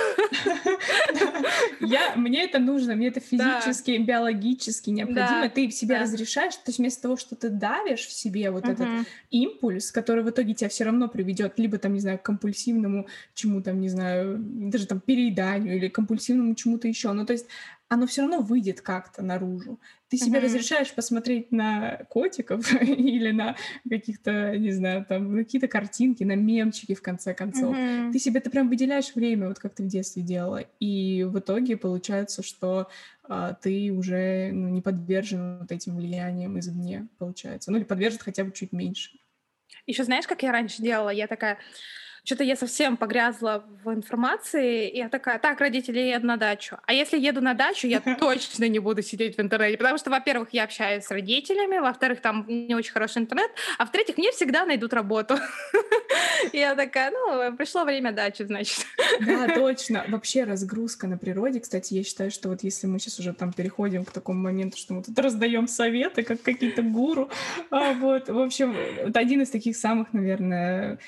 Я, 1.80 2.14
мне 2.16 2.44
это 2.44 2.58
нужно, 2.58 2.96
мне 2.96 3.08
это 3.08 3.20
физически, 3.20 3.98
биологически 3.98 4.88
необходимо. 4.88 5.50
Ты 5.50 5.68
в 5.68 5.72
себе 5.72 5.98
разрешаешь, 5.98 6.54
то 6.54 6.62
есть 6.68 6.78
вместо 6.78 7.02
того, 7.02 7.16
что 7.18 7.36
ты 7.36 7.50
давишь 7.50 8.06
в 8.06 8.12
себе 8.12 8.50
вот 8.50 8.64
этот 8.64 8.88
импульс, 9.30 9.92
который 9.92 10.24
в 10.24 10.30
итоге 10.30 10.54
тебя 10.54 10.70
все 10.70 10.84
равно 10.84 11.08
приведет 11.08 11.58
либо 11.58 11.76
там, 11.76 11.92
не 11.92 12.00
знаю, 12.00 12.18
к 12.18 12.22
компульсивному 12.22 13.06
чему 13.34 13.60
там, 13.60 13.80
не 13.80 13.88
знаю, 13.88 14.36
даже 14.38 14.86
там 14.86 15.00
перееданию 15.00 15.76
или 15.76 15.88
компульсивному 15.88 16.54
чему-то 16.54 16.88
еще. 16.88 17.12
Ну, 17.12 17.26
то 17.26 17.34
есть 17.34 17.46
оно 17.88 18.06
все 18.06 18.22
равно 18.22 18.40
выйдет 18.40 18.82
как-то 18.82 19.22
наружу. 19.22 19.80
Ты 20.08 20.18
себе 20.18 20.38
mm-hmm. 20.38 20.42
разрешаешь 20.42 20.94
посмотреть 20.94 21.50
на 21.52 22.04
котиков 22.10 22.70
или 22.82 23.30
на 23.30 23.56
каких-то, 23.88 24.56
не 24.58 24.72
знаю, 24.72 25.06
там, 25.06 25.34
какие-то 25.34 25.68
картинки, 25.68 26.22
на 26.22 26.36
мемчики, 26.36 26.94
в 26.94 27.02
конце 27.02 27.32
концов. 27.34 27.74
Mm-hmm. 27.74 28.12
Ты 28.12 28.18
себе 28.18 28.40
ты 28.40 28.50
прям 28.50 28.68
выделяешь 28.68 29.14
время, 29.14 29.48
вот 29.48 29.58
как 29.58 29.74
ты 29.74 29.82
в 29.82 29.86
детстве 29.86 30.22
делала. 30.22 30.64
И 30.80 31.24
в 31.24 31.38
итоге 31.38 31.76
получается, 31.76 32.42
что 32.42 32.88
а, 33.24 33.54
ты 33.54 33.90
уже 33.90 34.50
ну, 34.52 34.68
не 34.68 34.82
подвержен 34.82 35.60
вот 35.60 35.72
этим 35.72 35.96
влияниям 35.96 36.58
извне, 36.58 37.08
получается. 37.18 37.70
Ну 37.70 37.78
или 37.78 37.84
подвержен 37.84 38.20
хотя 38.20 38.44
бы 38.44 38.52
чуть 38.52 38.72
меньше. 38.72 39.12
Еще 39.86 40.04
знаешь, 40.04 40.26
как 40.26 40.42
я 40.42 40.52
раньше 40.52 40.82
делала? 40.82 41.10
Я 41.10 41.26
такая 41.26 41.58
что-то 42.28 42.44
я 42.44 42.56
совсем 42.56 42.98
погрязла 42.98 43.64
в 43.82 43.90
информации, 43.90 44.86
и 44.86 44.98
я 44.98 45.08
такая, 45.08 45.38
так, 45.38 45.60
родители, 45.60 45.98
я 45.98 46.16
еду 46.16 46.26
на 46.26 46.36
дачу. 46.36 46.76
А 46.84 46.92
если 46.92 47.18
еду 47.18 47.40
на 47.40 47.54
дачу, 47.54 47.86
я 47.86 48.00
точно 48.20 48.68
не 48.68 48.80
буду 48.80 49.00
сидеть 49.00 49.38
в 49.38 49.40
интернете, 49.40 49.78
потому 49.78 49.96
что, 49.96 50.10
во-первых, 50.10 50.50
я 50.52 50.64
общаюсь 50.64 51.04
с 51.04 51.10
родителями, 51.10 51.78
во-вторых, 51.78 52.20
там 52.20 52.44
не 52.46 52.74
очень 52.74 52.92
хороший 52.92 53.22
интернет, 53.22 53.50
а 53.78 53.86
в-третьих, 53.86 54.18
мне 54.18 54.30
всегда 54.30 54.66
найдут 54.66 54.92
работу. 54.92 55.38
Я 56.52 56.74
такая, 56.74 57.10
ну, 57.10 57.56
пришло 57.56 57.84
время 57.84 58.12
дачи, 58.12 58.42
значит. 58.42 58.84
Да, 59.20 59.48
точно. 59.54 60.04
Вообще 60.08 60.44
разгрузка 60.44 61.06
на 61.06 61.16
природе, 61.16 61.60
кстати, 61.60 61.94
я 61.94 62.04
считаю, 62.04 62.30
что 62.30 62.48
вот 62.50 62.62
если 62.62 62.86
мы 62.86 62.98
сейчас 62.98 63.18
уже 63.18 63.32
там 63.32 63.52
переходим 63.52 64.04
к 64.04 64.10
такому 64.10 64.40
моменту, 64.42 64.76
что 64.76 64.94
мы 64.94 65.02
тут 65.02 65.18
раздаем 65.18 65.66
советы, 65.66 66.22
как 66.22 66.42
какие-то 66.42 66.82
гуру, 66.82 67.30
а, 67.70 67.94
вот, 67.94 68.28
в 68.28 68.38
общем, 68.38 68.76
это 68.76 69.18
один 69.18 69.42
из 69.42 69.50
таких 69.50 69.76
самых, 69.76 70.12
наверное, 70.12 70.98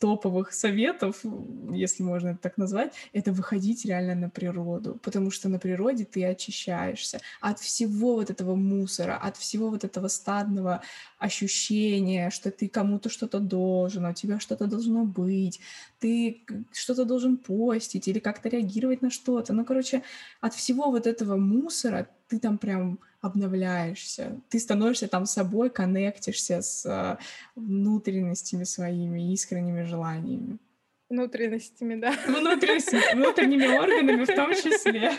топовых 0.00 0.52
советов, 0.52 1.24
если 1.70 2.02
можно 2.02 2.28
это 2.28 2.38
так 2.38 2.56
назвать, 2.56 2.94
это 3.12 3.32
выходить 3.32 3.84
реально 3.84 4.14
на 4.14 4.30
природу, 4.30 4.98
потому 5.02 5.30
что 5.30 5.48
на 5.48 5.58
природе 5.58 6.04
ты 6.04 6.24
очищаешься 6.24 7.20
от 7.40 7.58
всего 7.58 8.14
вот 8.14 8.30
этого 8.30 8.54
мусора, 8.54 9.16
от 9.16 9.36
всего 9.36 9.70
вот 9.70 9.84
этого 9.84 10.08
стадного 10.08 10.82
ощущения, 11.18 12.30
что 12.30 12.50
ты 12.50 12.68
кому-то 12.68 13.08
что-то 13.08 13.40
должен, 13.40 14.06
а 14.06 14.10
у 14.10 14.14
тебя 14.14 14.40
что-то 14.40 14.66
должно 14.66 15.04
быть, 15.04 15.60
ты 15.98 16.42
что-то 16.72 17.04
должен 17.04 17.36
постить 17.36 18.08
или 18.08 18.18
как-то 18.18 18.48
реагировать 18.48 19.02
на 19.02 19.10
что-то. 19.10 19.52
Ну, 19.52 19.64
короче, 19.64 20.02
от 20.40 20.54
всего 20.54 20.90
вот 20.90 21.06
этого 21.06 21.36
мусора 21.36 22.08
ты 22.28 22.38
там 22.38 22.58
прям 22.58 22.98
обновляешься, 23.26 24.40
ты 24.48 24.58
становишься 24.58 25.08
там 25.08 25.26
собой, 25.26 25.70
коннектишься 25.70 26.62
с 26.62 26.86
э, 26.86 27.16
внутренностями 27.54 28.64
своими, 28.64 29.32
искренними 29.32 29.82
желаниями. 29.82 30.58
Внутренностями, 31.08 31.94
да. 31.94 32.12
Внутренностями, 32.26 33.00
внутренними 33.14 33.66
органами 33.66 34.24
в 34.24 34.34
том 34.34 34.52
числе. 34.54 35.12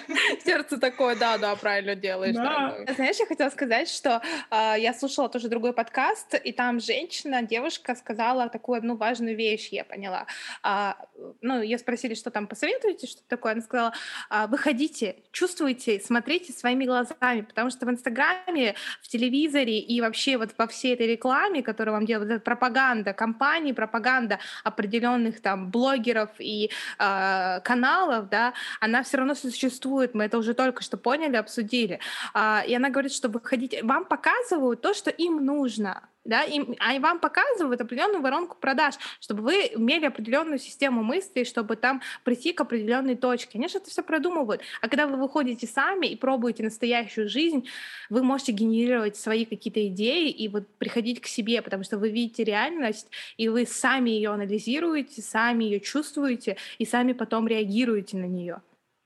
Сердце 0.44 0.78
такое, 0.78 1.16
да, 1.16 1.38
да, 1.38 1.56
правильно 1.56 1.96
делаешь. 1.96 2.36
Да. 2.36 2.76
Да. 2.86 2.94
Знаешь, 2.94 3.16
я 3.20 3.26
хотела 3.26 3.50
сказать, 3.50 3.88
что 3.90 4.22
э, 4.52 4.76
я 4.80 4.94
слушала 4.94 5.30
тоже 5.30 5.48
другой 5.48 5.72
подкаст, 5.72 6.34
и 6.34 6.52
там 6.52 6.82
женщина, 6.82 7.42
девушка 7.42 7.96
сказала 7.96 8.50
такую 8.50 8.80
одну 8.80 8.98
важную 8.98 9.38
вещь, 9.38 9.70
я 9.70 9.86
поняла. 9.86 10.26
А, 10.62 10.98
ну, 11.42 11.62
ее 11.62 11.78
спросили, 11.78 12.16
что 12.16 12.32
там 12.32 12.48
посоветуете, 12.48 13.08
что 13.08 13.22
такое. 13.26 13.54
Она 13.54 13.62
сказала, 13.62 13.94
а, 14.30 14.48
выходите, 14.48 15.16
чувствуйте, 15.32 16.02
смотрите 16.02 16.52
своими 16.52 16.84
глазами, 16.84 17.42
потому 17.42 17.70
что 17.70 17.86
в 17.86 17.90
Инстаграме, 17.90 18.76
в 19.02 19.08
телевизоре 19.08 19.80
и 19.80 20.02
вообще 20.02 20.38
вот 20.38 20.50
во 20.58 20.68
всей 20.68 20.96
этой 20.96 21.08
рекламе, 21.08 21.64
которую 21.64 21.96
вам 21.96 22.06
делают, 22.06 22.44
пропаганда 22.44 23.14
компаний, 23.14 23.72
пропаганда 23.72 24.40
определенных 24.66 25.42
там 25.42 25.72
блогеров 25.78 26.30
и 26.40 26.72
э, 27.00 27.60
каналов, 27.62 28.30
да, 28.30 28.54
она 28.80 29.04
все 29.04 29.18
равно 29.18 29.36
существует. 29.36 30.16
Мы 30.16 30.24
это 30.24 30.38
уже 30.38 30.54
только 30.54 30.82
что 30.82 30.98
поняли, 30.98 31.38
обсудили. 31.38 32.00
Э, 32.34 32.62
и 32.68 32.74
она 32.76 32.90
говорит, 32.90 33.14
что 33.14 33.30
выходить, 33.30 33.76
вам 33.84 34.06
показывают 34.06 34.82
то, 34.82 34.94
что 34.94 35.12
им 35.12 35.46
нужно 35.46 36.02
да, 36.28 36.44
и, 36.44 36.62
а 36.80 37.00
вам 37.00 37.20
показывают 37.20 37.80
определенную 37.80 38.22
воронку 38.22 38.58
продаж, 38.60 38.96
чтобы 39.22 39.44
вы 39.44 39.54
имели 39.74 40.06
определенную 40.06 40.60
систему 40.60 41.02
мыслей, 41.02 41.46
чтобы 41.46 41.78
там 41.78 42.02
прийти 42.24 42.52
к 42.52 42.62
определенной 42.62 43.16
точке. 43.16 43.58
Они 43.58 43.70
же 43.70 43.78
это 43.78 43.90
все 43.90 44.04
продумывают. 44.04 44.62
А 44.82 44.90
когда 44.90 45.08
вы 45.08 45.16
выходите 45.16 45.66
сами 45.66 46.08
и 46.08 46.16
пробуете 46.18 46.64
настоящую 46.64 47.30
жизнь, 47.30 47.68
вы 48.10 48.24
можете 48.24 48.52
генерировать 48.52 49.16
свои 49.16 49.46
какие-то 49.46 49.88
идеи 49.88 50.30
и 50.30 50.50
вот 50.50 50.68
приходить 50.78 51.22
к 51.22 51.28
себе, 51.28 51.62
потому 51.62 51.84
что 51.84 51.98
вы 51.98 52.10
видите 52.10 52.44
реальность, 52.44 53.08
и 53.38 53.48
вы 53.48 53.66
сами 53.66 54.10
ее 54.10 54.32
анализируете, 54.32 55.22
сами 55.22 55.64
ее 55.64 55.80
чувствуете, 55.80 56.58
и 56.78 56.86
сами 56.86 57.14
потом 57.14 57.48
реагируете 57.48 58.18
на 58.18 58.26
нее. 58.26 58.62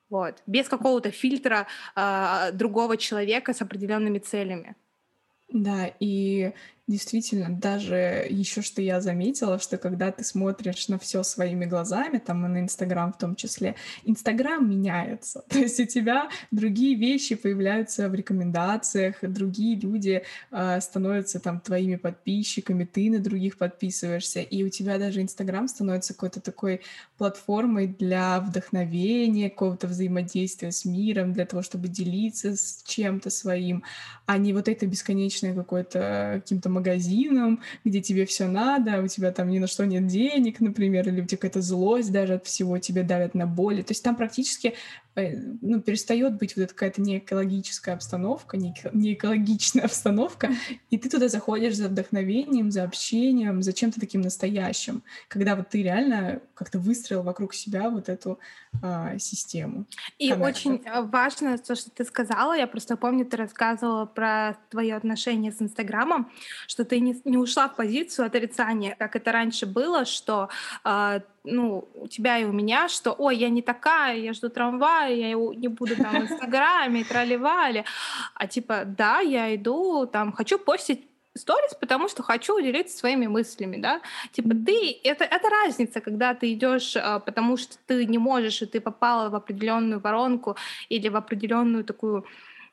Вот. 0.09 0.41
Без 0.47 0.67
какого-то 0.67 1.11
фильтра 1.11 1.67
э, 1.95 2.51
другого 2.53 2.97
человека 2.97 3.53
с 3.53 3.61
определенными 3.61 4.17
целями. 4.17 4.75
Да, 5.51 5.91
и 5.99 6.53
Действительно, 6.87 7.55
даже 7.55 8.25
еще 8.29 8.61
что 8.61 8.81
я 8.81 9.01
заметила, 9.01 9.59
что 9.59 9.77
когда 9.77 10.11
ты 10.11 10.23
смотришь 10.23 10.87
на 10.87 10.97
все 10.97 11.21
своими 11.23 11.65
глазами, 11.65 12.17
там 12.17 12.45
и 12.45 12.49
на 12.49 12.59
Инстаграм 12.59 13.13
в 13.13 13.17
том 13.17 13.35
числе, 13.35 13.75
Инстаграм 14.03 14.67
меняется. 14.67 15.43
То 15.49 15.59
есть 15.59 15.79
у 15.79 15.85
тебя 15.85 16.29
другие 16.49 16.95
вещи 16.95 17.35
появляются 17.35 18.09
в 18.09 18.15
рекомендациях, 18.15 19.17
другие 19.21 19.79
люди 19.79 20.23
э, 20.51 20.81
становятся 20.81 21.39
там 21.39 21.59
твоими 21.59 21.97
подписчиками, 21.97 22.83
ты 22.83 23.11
на 23.11 23.19
других 23.19 23.57
подписываешься, 23.57 24.41
и 24.41 24.63
у 24.63 24.69
тебя 24.69 24.97
даже 24.97 25.21
Инстаграм 25.21 25.67
становится 25.67 26.13
какой-то 26.13 26.41
такой 26.41 26.81
платформой 27.17 27.87
для 27.87 28.39
вдохновения, 28.39 29.51
какого-то 29.51 29.87
взаимодействия 29.87 30.71
с 30.71 30.83
миром, 30.83 31.31
для 31.33 31.45
того, 31.45 31.61
чтобы 31.61 31.87
делиться 31.87 32.55
с 32.55 32.83
чем-то 32.87 33.29
своим, 33.29 33.83
а 34.25 34.37
не 34.39 34.51
вот 34.51 34.67
это 34.67 34.87
бесконечное 34.87 35.53
какое-то 35.53 36.41
каким-то 36.41 36.70
магазином, 36.71 37.61
где 37.83 38.01
тебе 38.01 38.25
все 38.25 38.47
надо, 38.47 39.01
у 39.01 39.07
тебя 39.07 39.31
там 39.31 39.49
ни 39.49 39.59
на 39.59 39.67
что 39.67 39.85
нет 39.85 40.07
денег, 40.07 40.59
например, 40.59 41.07
или 41.07 41.21
у 41.21 41.25
тебя 41.25 41.37
какая-то 41.37 41.61
злость 41.61 42.11
даже 42.11 42.35
от 42.35 42.45
всего, 42.45 42.77
тебе 42.77 43.03
давят 43.03 43.35
на 43.35 43.45
боли. 43.45 43.81
То 43.81 43.91
есть 43.91 44.03
там 44.03 44.15
практически 44.15 44.73
э, 45.15 45.37
ну, 45.61 45.81
перестает 45.81 46.37
быть 46.37 46.55
вот 46.55 46.63
эта 46.63 46.73
какая-то 46.73 47.01
неэкологическая 47.01 47.95
обстановка, 47.95 48.57
неэкологичная 48.57 49.83
обстановка, 49.85 50.49
и 50.89 50.97
ты 50.97 51.09
туда 51.09 51.27
заходишь 51.27 51.75
за 51.75 51.87
вдохновением, 51.89 52.71
за 52.71 52.83
общением, 52.83 53.61
за 53.61 53.73
чем-то 53.73 53.99
таким 53.99 54.21
настоящим, 54.21 55.03
когда 55.27 55.55
вот 55.55 55.69
ты 55.69 55.83
реально 55.83 56.41
как-то 56.53 56.79
выстроил 56.79 57.23
вокруг 57.23 57.53
себя 57.53 57.89
вот 57.89 58.09
эту 58.09 58.39
а, 58.81 59.17
систему. 59.19 59.85
И 60.17 60.29
коннекта. 60.29 60.49
очень 60.49 60.81
э, 60.85 61.01
важно 61.01 61.57
то, 61.57 61.75
что 61.75 61.91
ты 61.91 62.05
сказала. 62.05 62.53
Я 62.53 62.67
просто 62.67 62.97
помню, 62.97 63.25
ты 63.25 63.37
рассказывала 63.37 64.05
про 64.05 64.57
твое 64.69 64.95
отношение 64.95 65.51
с 65.51 65.61
Инстаграмом, 65.61 66.31
что 66.67 66.85
ты 66.85 66.99
не, 66.99 67.21
не 67.25 67.37
ушла 67.37 67.67
в 67.67 67.75
позицию 67.75 68.25
отрицания, 68.25 68.95
как 68.97 69.15
это 69.15 69.31
раньше 69.31 69.65
было, 69.65 70.05
что 70.05 70.49
э, 70.85 71.19
ну, 71.43 71.87
у 71.95 72.07
тебя 72.07 72.39
и 72.39 72.45
у 72.45 72.51
меня, 72.51 72.87
что 72.87 73.11
ой, 73.11 73.37
я 73.37 73.49
не 73.49 73.61
такая, 73.61 74.17
я 74.17 74.33
жду 74.33 74.49
трамвая, 74.49 75.13
я 75.13 75.33
не 75.33 75.67
буду 75.67 75.95
там 75.95 76.11
в 76.11 76.15
Инстаграме, 76.31 77.03
тролливали. 77.03 77.85
А 78.35 78.47
типа, 78.47 78.83
да, 78.85 79.19
я 79.19 79.53
иду, 79.55 80.07
там, 80.07 80.31
хочу 80.31 80.57
постить 80.57 81.10
сторис, 81.35 81.73
потому 81.79 82.09
что 82.09 82.23
хочу 82.23 82.59
делиться 82.61 82.97
своими 82.97 83.27
мыслями, 83.27 83.77
да. 83.77 84.01
Типа 84.31 84.49
ты, 84.49 84.99
это, 85.03 85.23
это 85.23 85.49
разница, 85.49 86.01
когда 86.01 86.33
ты 86.33 86.53
идешь, 86.53 86.95
а, 86.97 87.19
потому 87.19 87.57
что 87.57 87.77
ты 87.87 88.05
не 88.05 88.17
можешь, 88.17 88.61
и 88.61 88.65
ты 88.65 88.81
попала 88.81 89.29
в 89.29 89.35
определенную 89.35 89.99
воронку 89.99 90.55
или 90.89 91.09
в 91.09 91.15
определенную 91.15 91.83
такую 91.83 92.25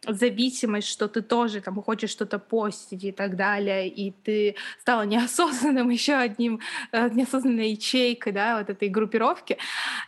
зависимость, 0.06 0.88
что 0.88 1.08
ты 1.08 1.22
тоже 1.22 1.60
там 1.60 1.82
хочешь 1.82 2.10
что-то 2.10 2.38
постить 2.38 3.04
и 3.04 3.12
так 3.12 3.36
далее, 3.36 3.88
и 3.88 4.12
ты 4.12 4.54
стала 4.80 5.02
неосознанным 5.02 5.88
еще 5.90 6.14
одним, 6.14 6.60
э, 6.92 7.08
неосознанной 7.10 7.70
ячейкой, 7.70 8.32
да, 8.32 8.58
вот 8.58 8.70
этой 8.70 8.88
группировки. 8.88 9.58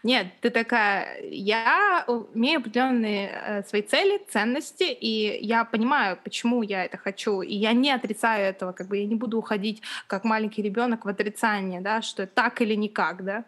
Нет, 0.02 0.28
ты 0.40 0.50
такая, 0.50 1.20
я 1.22 2.04
имею 2.34 2.60
определенные 2.60 3.28
э, 3.28 3.62
свои 3.64 3.82
цели, 3.82 4.22
ценности, 4.28 4.84
и 4.84 5.44
я 5.44 5.64
понимаю, 5.64 6.18
почему 6.22 6.62
я 6.62 6.84
это 6.84 6.96
хочу, 6.96 7.42
и 7.42 7.54
я 7.54 7.72
не 7.72 7.90
отрицаю 7.90 8.46
этого, 8.46 8.72
как 8.72 8.88
бы 8.88 8.98
я 8.98 9.06
не 9.06 9.16
буду 9.16 9.38
уходить 9.38 9.82
как 10.06 10.24
маленький 10.24 10.62
ребенок 10.62 11.04
в 11.04 11.08
отрицание, 11.08 11.80
да, 11.80 12.00
что 12.00 12.26
так 12.26 12.62
или 12.62 12.74
никак, 12.74 13.24
да, 13.24 13.44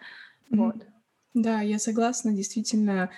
вот. 0.51 0.77
Да, 1.35 1.63
я 1.63 1.79
согласна, 1.79 2.33
действительно, 2.33 3.09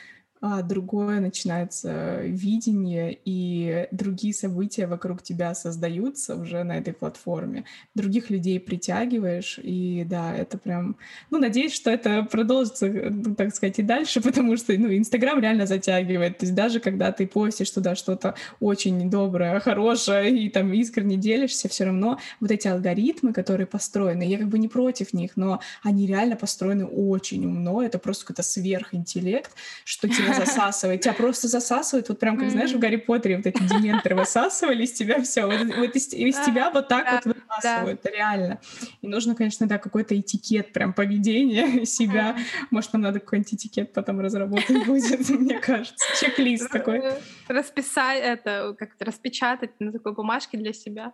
другое 0.62 1.20
начинается 1.20 2.20
видение, 2.20 3.16
и 3.24 3.88
другие 3.92 4.34
события 4.34 4.86
вокруг 4.86 5.22
тебя 5.22 5.54
создаются 5.54 6.36
уже 6.36 6.64
на 6.64 6.76
этой 6.76 6.92
платформе. 6.92 7.64
Других 7.94 8.28
людей 8.28 8.60
притягиваешь, 8.60 9.58
и 9.62 10.04
да, 10.06 10.36
это 10.36 10.58
прям... 10.58 10.96
Ну, 11.30 11.38
надеюсь, 11.38 11.72
что 11.72 11.90
это 11.90 12.24
продолжится, 12.24 12.88
ну, 12.88 13.34
так 13.34 13.54
сказать, 13.54 13.78
и 13.78 13.82
дальше, 13.82 14.20
потому 14.22 14.58
что, 14.58 14.74
ну, 14.76 14.94
Инстаграм 14.94 15.40
реально 15.40 15.64
затягивает. 15.66 16.36
То 16.36 16.44
есть 16.44 16.54
даже 16.54 16.78
когда 16.78 17.10
ты 17.10 17.26
постишь 17.26 17.70
туда 17.70 17.94
что-то 17.94 18.34
очень 18.60 19.08
доброе, 19.08 19.58
хорошее, 19.60 20.38
и 20.38 20.50
там 20.50 20.74
искренне 20.74 21.16
делишься, 21.16 21.70
все 21.70 21.84
равно 21.84 22.18
вот 22.40 22.50
эти 22.50 22.68
алгоритмы, 22.68 23.32
которые 23.32 23.66
построены, 23.66 24.24
я 24.24 24.36
как 24.36 24.48
бы 24.48 24.58
не 24.58 24.68
против 24.68 25.14
них, 25.14 25.32
но 25.36 25.60
они 25.82 26.06
реально 26.06 26.36
построены 26.36 26.84
очень 26.84 27.46
умно, 27.46 27.82
это 27.82 27.98
просто 27.98 28.26
какой-то 28.26 28.42
сверхинтеллект, 28.42 29.50
что 29.84 30.06
тебя 30.06 30.33
засасывает. 30.34 31.00
Тебя 31.00 31.14
просто 31.14 31.48
засасывает, 31.48 32.08
вот 32.08 32.18
прям, 32.18 32.38
как, 32.38 32.50
знаешь, 32.50 32.72
в 32.72 32.78
Гарри 32.78 32.96
Поттере 32.96 33.36
вот 33.36 33.46
эти 33.46 33.62
дементоры 33.62 34.16
высасывали 34.16 34.84
из 34.84 34.92
тебя 34.92 35.22
все. 35.22 35.46
Вот, 35.46 35.76
вот 35.76 35.96
из, 35.96 36.12
из 36.12 36.36
тебя 36.40 36.70
вот 36.70 36.88
так 36.88 37.24
вот 37.24 37.34
высасывают, 37.34 38.04
реально. 38.06 38.60
И 39.02 39.08
нужно, 39.08 39.34
конечно, 39.34 39.66
да, 39.66 39.78
какой-то 39.78 40.18
этикет 40.18 40.72
прям 40.72 40.92
поведения 40.92 41.84
себя. 41.86 42.36
Может, 42.70 42.92
нам 42.92 43.02
надо 43.02 43.20
какой-нибудь 43.20 43.54
этикет 43.54 43.92
потом 43.92 44.20
разработать 44.20 44.86
будет, 44.86 45.28
мне 45.28 45.58
кажется. 45.58 46.06
Чек-лист 46.20 46.70
такой. 46.70 47.02
Расписать 47.48 48.22
это, 48.22 48.74
как-то 48.78 49.04
распечатать 49.04 49.70
на 49.78 49.92
такой 49.92 50.14
бумажке 50.14 50.56
для 50.58 50.72
себя. 50.72 51.12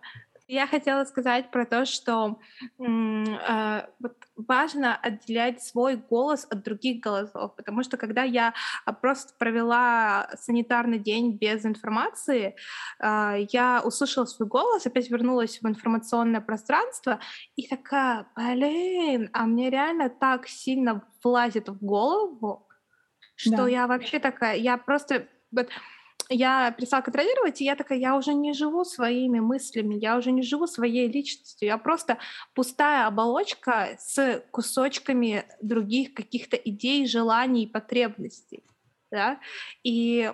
Я 0.51 0.67
хотела 0.67 1.05
сказать 1.05 1.49
про 1.49 1.65
то, 1.65 1.85
что 1.85 2.37
э, 2.77 3.87
вот 3.99 4.17
важно 4.35 4.97
отделять 4.97 5.63
свой 5.63 5.95
голос 5.95 6.45
от 6.49 6.61
других 6.63 6.99
голосов, 6.99 7.55
потому 7.55 7.83
что 7.83 7.95
когда 7.95 8.23
я 8.23 8.53
а, 8.83 8.91
просто 8.91 9.33
провела 9.39 10.29
санитарный 10.37 10.99
день 10.99 11.37
без 11.37 11.65
информации, 11.65 12.57
э, 12.99 13.47
я 13.53 13.81
услышала 13.81 14.25
свой 14.25 14.49
голос, 14.49 14.85
опять 14.85 15.09
вернулась 15.09 15.61
в 15.61 15.65
информационное 15.65 16.41
пространство 16.41 17.21
и 17.55 17.65
такая, 17.65 18.27
блин, 18.35 19.29
а 19.31 19.45
мне 19.45 19.69
реально 19.69 20.09
так 20.09 20.49
сильно 20.49 21.01
влазит 21.23 21.69
в 21.69 21.81
голову, 21.81 22.67
что 23.35 23.55
да. 23.55 23.67
я 23.69 23.87
вообще 23.87 24.19
такая, 24.19 24.57
я 24.57 24.75
просто 24.75 25.29
вот 25.49 25.69
я 26.29 26.71
перестала 26.71 27.01
контролировать, 27.01 27.61
и 27.61 27.65
я 27.65 27.75
такая, 27.75 27.97
я 27.97 28.15
уже 28.15 28.33
не 28.33 28.53
живу 28.53 28.83
своими 28.83 29.39
мыслями, 29.39 29.95
я 29.95 30.17
уже 30.17 30.31
не 30.31 30.41
живу 30.41 30.67
своей 30.67 31.07
личностью, 31.07 31.67
я 31.67 31.77
просто 31.77 32.17
пустая 32.53 33.07
оболочка 33.07 33.97
с 33.99 34.43
кусочками 34.51 35.45
других 35.61 36.13
каких-то 36.13 36.55
идей, 36.57 37.07
желаний, 37.07 37.67
потребностей, 37.67 38.63
да, 39.11 39.39
и, 39.83 40.31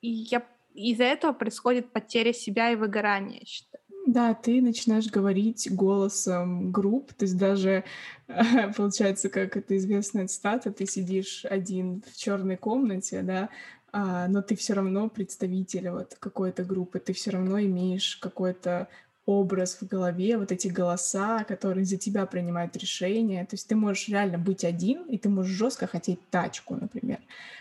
и 0.00 0.08
я 0.08 0.42
из-за 0.74 1.04
этого 1.04 1.32
происходит 1.32 1.92
потеря 1.92 2.32
себя 2.32 2.70
и 2.70 2.76
выгорание, 2.76 3.40
я 3.40 3.46
считаю. 3.46 3.80
Да, 4.06 4.34
ты 4.34 4.62
начинаешь 4.62 5.08
говорить 5.08 5.68
голосом 5.70 6.72
групп, 6.72 7.12
то 7.12 7.26
есть 7.26 7.36
даже 7.36 7.84
получается, 8.76 9.28
как 9.28 9.56
это 9.56 9.76
известная 9.76 10.26
цитата, 10.26 10.72
ты 10.72 10.86
сидишь 10.86 11.44
один 11.44 12.02
в 12.10 12.16
черной 12.16 12.56
комнате, 12.56 13.22
да, 13.22 13.50
а, 13.92 14.28
но 14.28 14.42
ты 14.42 14.56
все 14.56 14.74
равно 14.74 15.08
представитель 15.08 15.90
вот 15.90 16.16
какой-то 16.18 16.64
группы, 16.64 16.98
ты 16.98 17.12
все 17.12 17.30
равно 17.30 17.60
имеешь 17.60 18.16
какой-то 18.16 18.88
образ 19.26 19.78
в 19.80 19.86
голове, 19.86 20.38
вот 20.38 20.50
эти 20.50 20.68
голоса, 20.68 21.44
которые 21.44 21.84
за 21.84 21.96
тебя 21.96 22.26
принимают 22.26 22.76
решения. 22.76 23.44
То 23.44 23.54
есть 23.54 23.68
ты 23.68 23.76
можешь 23.76 24.08
реально 24.08 24.38
быть 24.38 24.64
один, 24.64 25.04
и 25.04 25.18
ты 25.18 25.28
можешь 25.28 25.52
жестко 25.52 25.86
хотеть 25.86 26.18
тачку, 26.30 26.74
например. 26.74 27.18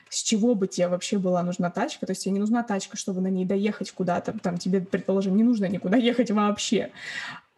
С 0.09 0.23
чего 0.23 0.55
бы 0.55 0.67
тебе 0.67 0.87
вообще 0.87 1.19
была 1.19 1.43
нужна 1.43 1.69
тачка? 1.69 2.05
То 2.05 2.11
есть 2.11 2.23
тебе 2.23 2.33
не 2.33 2.39
нужна 2.39 2.63
тачка, 2.63 2.97
чтобы 2.97 3.21
на 3.21 3.27
ней 3.27 3.45
доехать 3.45 3.91
куда-то. 3.91 4.37
Там 4.39 4.57
тебе, 4.57 4.81
предположим, 4.81 5.35
не 5.35 5.43
нужно 5.43 5.65
никуда 5.65 5.97
ехать 6.11 6.31
вообще 6.31 6.91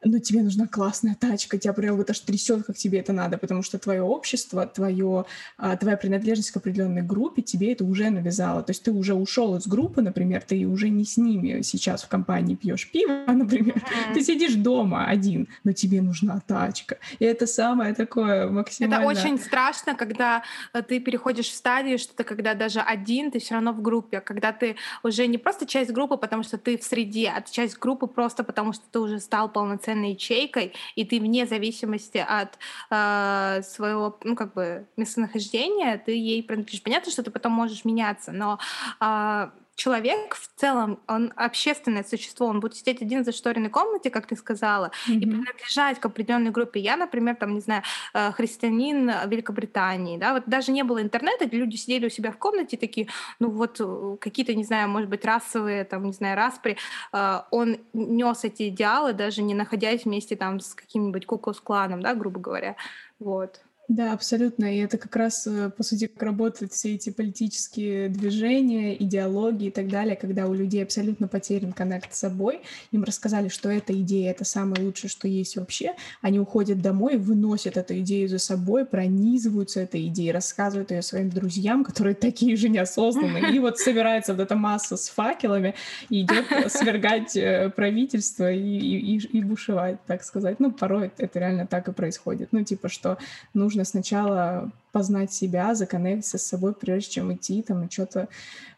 но 0.04 0.20
тебе 0.20 0.42
нужна 0.42 0.68
классная 0.68 1.16
тачка, 1.16 1.58
тебя 1.58 1.74
прям 1.74 1.96
вот 1.96 2.10
аж 2.10 2.20
трясет, 2.20 2.66
как 2.66 2.76
тебе 2.76 3.00
это 3.00 3.14
надо, 3.14 3.38
потому 3.38 3.62
что 3.62 3.78
твое 3.78 4.02
общество, 4.02 4.66
твое, 4.66 5.26
а, 5.58 5.78
твоя 5.78 5.98
принадлежность 5.98 6.52
к 6.52 6.58
определенной 6.58 7.02
группе 7.02 7.42
тебе 7.42 7.72
это 7.74 7.86
уже 7.86 8.10
навязало. 8.10 8.64
То 8.64 8.72
есть 8.72 8.84
ты 8.84 8.92
уже 8.92 9.14
ушел 9.14 9.56
из 9.56 9.68
группы, 9.68 10.02
например, 10.02 10.42
ты 10.42 10.66
уже 10.66 10.90
не 10.90 11.06
с 11.06 11.18
ними 11.18 11.62
сейчас 11.62 12.04
в 12.04 12.08
компании 12.08 12.56
пьешь 12.56 12.90
пиво, 12.90 13.26
например, 13.28 13.76
mm-hmm. 13.76 14.14
ты 14.14 14.24
сидишь 14.24 14.56
дома 14.56 15.06
один, 15.06 15.48
но 15.64 15.72
тебе 15.72 16.02
нужна 16.02 16.42
тачка. 16.46 16.98
И 17.20 17.26
это 17.26 17.46
самое 17.46 17.94
такое 17.94 18.50
максимально... 18.50 19.04
Это 19.04 19.08
очень 19.08 19.38
страшно, 19.38 19.96
когда 19.96 20.44
э, 20.74 20.82
ты 20.82 21.00
переходишь 21.00 21.50
в 21.50 21.56
стадию, 21.56 22.00
что 22.00 22.16
ты 22.16 22.24
когда 22.24 22.56
даже 22.56 22.80
один, 22.80 23.32
ты 23.32 23.40
все 23.40 23.56
равно 23.56 23.72
в 23.72 23.82
группе, 23.82 24.20
когда 24.20 24.52
ты 24.52 24.78
уже 25.04 25.28
не 25.28 25.38
просто 25.38 25.66
часть 25.68 25.92
группы, 25.92 26.18
потому 26.18 26.44
что 26.44 26.58
ты 26.58 26.78
в 26.78 26.84
среде, 26.84 27.32
а 27.36 27.42
ты 27.42 27.52
часть 27.52 27.78
группы 27.78 28.08
просто 28.08 28.44
потому, 28.44 28.74
что 28.74 28.84
ты 28.92 29.00
уже 29.00 29.20
стал 29.20 29.50
полноценным 29.50 29.91
полноценной 29.92 30.12
ячейкой, 30.12 30.74
и 30.96 31.06
ты 31.06 31.20
вне 31.20 31.46
зависимости 31.46 32.18
от 32.18 32.58
э, 32.90 33.62
своего, 33.64 34.18
ну, 34.24 34.36
как 34.36 34.54
бы, 34.54 34.88
местонахождения, 34.98 35.98
ты 35.98 36.12
ей 36.12 36.44
принадлежишь. 36.44 36.84
Понятно, 36.84 37.12
что 37.12 37.24
ты 37.24 37.32
потом 37.32 37.52
можешь 37.52 37.86
меняться, 37.86 38.32
но 38.32 38.60
э, 39.00 39.50
человек 39.82 40.36
в 40.36 40.60
целом, 40.60 41.00
он 41.08 41.34
общественное 41.36 42.04
существо, 42.04 42.46
он 42.46 42.60
будет 42.60 42.76
сидеть 42.76 43.02
один 43.02 43.24
в 43.24 43.26
зашторенной 43.26 43.70
комнате, 43.70 44.12
как 44.12 44.28
ты 44.28 44.36
сказала, 44.36 44.92
mm-hmm. 45.08 45.16
и 45.16 45.26
принадлежать 45.26 46.00
к 46.00 46.06
определенной 46.06 46.52
группе. 46.52 46.80
Я, 46.80 46.98
например, 46.98 47.36
там, 47.36 47.56
не 47.56 47.62
знаю, 47.62 47.82
э, 48.14 48.32
христианин 48.32 49.12
Великобритании, 49.28 50.20
да, 50.20 50.34
вот 50.34 50.44
даже 50.46 50.72
не 50.72 50.84
было 50.84 51.02
интернета, 51.02 51.46
люди 51.46 51.78
сидели 51.78 52.06
у 52.06 52.10
себя 52.10 52.32
в 52.32 52.38
комнате 52.38 52.78
такие, 52.78 53.08
ну 53.40 53.50
вот 53.50 53.78
э, 53.80 54.18
какие-то, 54.20 54.54
не 54.54 54.64
знаю, 54.64 54.88
может 54.88 55.10
быть, 55.10 55.26
расовые, 55.26 55.84
там, 55.84 56.06
не 56.06 56.14
знаю, 56.14 56.38
распри, 56.38 56.78
э, 57.14 57.42
он 57.50 57.78
нес 57.94 58.44
эти 58.44 58.70
идеалы, 58.70 59.14
даже 59.14 59.42
не 59.42 59.56
находясь 59.56 60.06
вместе 60.06 60.36
там 60.36 60.60
с 60.60 60.76
каким-нибудь 60.76 61.26
куклус-кланом, 61.26 62.02
да, 62.02 62.14
грубо 62.14 62.40
говоря, 62.40 62.76
вот. 63.20 63.62
Да, 63.88 64.14
абсолютно. 64.14 64.74
И 64.74 64.80
это 64.80 64.98
как 64.98 65.14
раз, 65.18 65.46
э, 65.48 65.70
по 65.70 65.84
сути, 65.84 66.08
как 66.08 66.24
работают 66.24 66.72
все 66.72 66.96
эти 66.96 67.10
политические 67.10 68.08
движения, 68.08 68.96
идеологии 68.96 69.68
и 69.68 69.72
так 69.72 69.90
далее, 69.90 70.16
когда 70.16 70.48
у 70.48 70.54
людей 70.54 70.82
абсолютно 70.82 71.28
потерян 71.28 71.74
коннект 71.74 72.14
с 72.14 72.20
собой. 72.20 72.62
Им 72.92 73.04
рассказали, 73.04 73.50
что 73.50 73.70
эта 73.70 73.94
идея— 74.02 74.32
это 74.32 74.46
самое 74.46 74.86
лучшее, 74.86 75.10
что 75.10 75.28
есть 75.28 75.58
вообще. 75.58 75.94
Они 76.22 76.40
уходят 76.40 76.82
домой, 76.82 77.18
выносят 77.18 77.76
эту 77.76 78.00
идею 78.00 78.30
за 78.30 78.40
собой, 78.40 78.86
пронизываются 78.86 79.82
этой 79.82 80.08
идеей, 80.08 80.32
рассказывают 80.32 80.92
ее 80.92 81.02
своим 81.02 81.30
друзьям, 81.30 81.84
которые 81.84 82.16
такие 82.16 82.56
же 82.56 82.70
неосознанные. 82.70 83.54
И 83.54 83.60
вот 83.60 83.78
собирается 83.78 84.34
вот 84.34 84.42
эта 84.42 84.56
масса 84.56 84.96
с 84.96 85.10
факелами 85.10 85.76
и 86.10 86.22
идет 86.22 86.46
свергать 86.72 87.36
э, 87.36 87.70
правительство 87.76 88.50
и, 88.50 88.58
и, 88.60 89.18
и 89.18 89.42
бушевать, 89.42 89.98
так 90.08 90.24
сказать. 90.24 90.62
Ну, 90.62 90.72
порой 90.72 91.12
это 91.18 91.40
реально 91.40 91.68
так 91.68 91.90
и 91.90 91.92
происходит. 91.92 92.50
Ну, 92.54 92.64
типа, 92.64 92.88
что 92.88 93.18
нужно 93.54 93.81
нужно 93.82 93.86
сначала 93.86 94.72
познать 94.92 95.34
себя, 95.34 95.74
законнектиться 95.74 96.38
с 96.38 96.46
собой, 96.46 96.74
прежде 96.74 97.12
чем 97.12 97.34
идти 97.34 97.62
там 97.62 97.86
и 97.86 97.92
что-то 97.92 98.28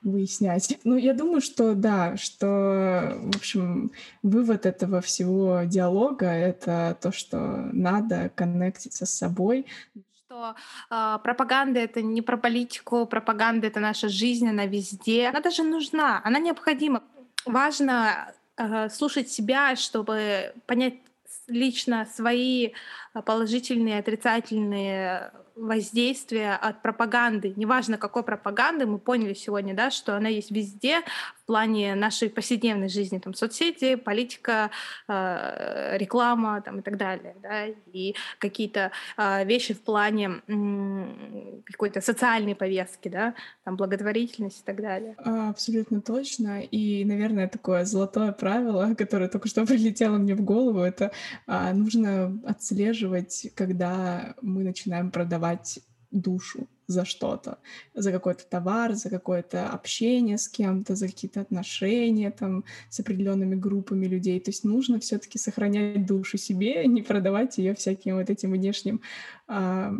выяснять. 0.04 0.78
Ну, 0.84 0.96
я 0.96 1.14
думаю, 1.14 1.42
что 1.42 1.74
да, 1.74 2.18
что, 2.18 3.18
в 3.18 3.36
общем, 3.36 3.92
вывод 4.22 4.66
этого 4.66 5.02
всего 5.02 5.62
диалога— 5.66 6.26
это 6.28 6.96
то, 7.02 7.12
что 7.12 7.38
надо 7.74 8.32
коннектиться 8.36 9.06
с 9.06 9.14
собой, 9.14 9.66
что 10.26 10.56
э, 10.90 11.18
пропаганда 11.24 11.80
это 11.80 12.02
не 12.02 12.22
про 12.22 12.38
политику, 12.38 13.06
пропаганда 13.06 13.68
это 13.68 13.80
наша 13.80 14.10
жизнь, 14.10 14.48
она 14.48 14.66
везде. 14.66 15.28
Она 15.28 15.40
даже 15.40 15.64
нужна, 15.64 16.22
она 16.24 16.40
необходима. 16.40 17.04
Важно 17.46 18.34
э, 18.58 18.90
слушать 18.90 19.30
себя, 19.30 19.76
чтобы 19.76 20.54
понять 20.66 20.96
лично 21.48 22.06
свои 22.06 22.72
положительные, 23.26 24.00
отрицательные 24.00 25.32
воздействия 25.56 26.56
от 26.56 26.82
пропаганды, 26.82 27.54
неважно 27.56 27.98
какой 27.98 28.24
пропаганды, 28.24 28.86
мы 28.86 28.98
поняли 28.98 29.34
сегодня, 29.34 29.76
да, 29.76 29.92
что 29.92 30.18
она 30.18 30.30
есть 30.30 30.52
везде 30.52 31.02
плане 31.54 31.94
нашей 31.94 32.30
повседневной 32.30 32.90
жизни, 32.90 33.20
там 33.20 33.36
соцсети, 33.36 33.96
политика, 33.96 34.72
э, 35.08 35.98
реклама 36.00 36.62
там, 36.62 36.80
и 36.80 36.82
так 36.82 36.98
далее, 36.98 37.36
да, 37.44 37.68
и 37.94 38.16
какие-то 38.40 38.92
э, 39.18 39.46
вещи 39.46 39.76
в 39.76 39.82
плане 39.82 40.42
э, 40.48 41.62
какой-то 41.66 42.02
социальной 42.02 42.56
повестки, 42.56 43.08
да, 43.10 43.36
там 43.66 43.76
благотворительность 43.76 44.62
и 44.62 44.64
так 44.66 44.82
далее. 44.82 45.14
А, 45.18 45.50
абсолютно 45.52 46.02
точно, 46.02 46.62
и, 46.62 47.06
наверное, 47.06 47.48
такое 47.48 47.86
золотое 47.86 48.32
правило, 48.32 48.96
которое 48.98 49.30
только 49.30 49.48
что 49.48 49.64
прилетело 49.68 50.18
мне 50.18 50.34
в 50.34 50.42
голову, 50.42 50.80
это 50.80 51.12
э, 51.46 51.74
нужно 51.74 52.36
отслеживать, 52.48 53.52
когда 53.54 54.34
мы 54.42 54.64
начинаем 54.64 55.12
продавать 55.12 55.82
душу 56.14 56.68
за 56.88 57.06
что-то, 57.06 57.58
за 57.94 58.12
какой-то 58.12 58.46
товар, 58.46 58.94
за 58.94 59.10
какое-то 59.10 59.70
общение 59.70 60.38
с 60.38 60.48
кем-то, 60.48 60.96
за 60.96 61.08
какие-то 61.08 61.42
отношения 61.42 62.32
там 62.32 62.64
с 62.90 63.00
определенными 63.00 63.56
группами 63.56 64.06
людей. 64.06 64.40
То 64.40 64.52
есть 64.52 64.64
нужно 64.64 65.00
все-таки 65.00 65.38
сохранять 65.38 66.06
душу 66.06 66.38
себе, 66.38 66.86
не 66.88 67.02
продавать 67.02 67.58
ее 67.58 67.74
всяким 67.74 68.18
вот 68.18 68.30
этим 68.30 68.52
внешним 68.52 69.02
э, 69.48 69.92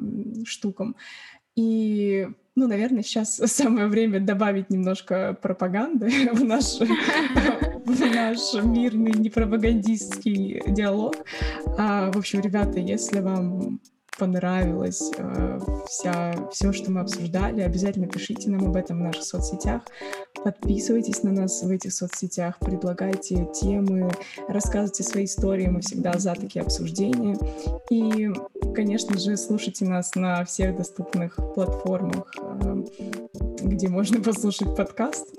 штукам. 0.46 0.96
И, 1.56 2.28
ну, 2.56 2.68
наверное, 2.68 3.04
сейчас 3.04 3.36
самое 3.46 3.88
время 3.88 4.20
добавить 4.20 4.70
немножко 4.70 5.38
пропаганды 5.42 6.10
в 6.34 6.44
наш, 6.44 6.80
в 7.86 8.00
наш 8.00 8.64
мирный 8.64 9.14
непропагандистский 9.14 10.62
диалог. 10.68 11.16
А, 11.78 12.12
в 12.12 12.18
общем, 12.18 12.42
ребята, 12.42 12.80
если 12.80 13.20
вам 13.20 13.80
понравилось 14.18 15.12
э, 15.18 15.60
вся, 15.88 16.50
все, 16.52 16.72
что 16.72 16.92
мы 16.92 17.02
обсуждали, 17.02 17.62
обязательно 17.62 18.08
пишите 18.08 18.50
нам 18.50 18.68
об 18.68 18.76
этом 18.76 19.00
в 19.00 19.02
наших 19.02 19.24
соцсетях. 19.24 19.82
Подписывайтесь 20.44 21.24
на 21.24 21.32
нас 21.32 21.64
в 21.64 21.70
этих 21.70 21.94
соцсетях, 21.94 22.60
предлагайте 22.60 23.48
темы, 23.54 24.12
рассказывайте 24.48 25.04
свои 25.04 25.26
истории. 25.26 25.68
Мы 25.68 25.82
всегда 25.82 26.18
за 26.18 26.36
такие 26.36 26.62
обсуждения. 26.62 27.38
И, 27.90 28.30
конечно 28.76 29.18
же, 29.18 29.38
слушайте 29.38 29.86
нас 29.86 30.16
на 30.16 30.44
всех 30.46 30.76
доступных 30.76 31.36
платформах, 31.56 32.34
э, 32.40 32.84
где 33.64 33.88
можно 33.88 34.22
послушать 34.22 34.76
подкаст. 34.76 35.34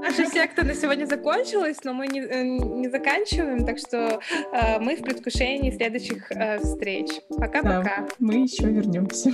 Наша 0.00 0.26
секта 0.26 0.64
на 0.64 0.74
сегодня 0.74 1.04
закончилась, 1.06 1.78
но 1.84 1.92
мы 1.92 2.06
не, 2.06 2.20
э, 2.20 2.42
не 2.42 2.88
заканчиваем, 2.88 3.66
так 3.66 3.78
что 3.78 4.20
э, 4.52 4.78
мы 4.80 4.96
в 4.96 5.02
предвкушении 5.02 5.70
следующих 5.70 6.30
э, 6.32 6.58
встреч. 6.58 7.10
Пока-пока. 7.28 7.82
Да, 7.82 8.08
мы 8.18 8.42
еще 8.42 8.66
вернемся. 8.66 9.32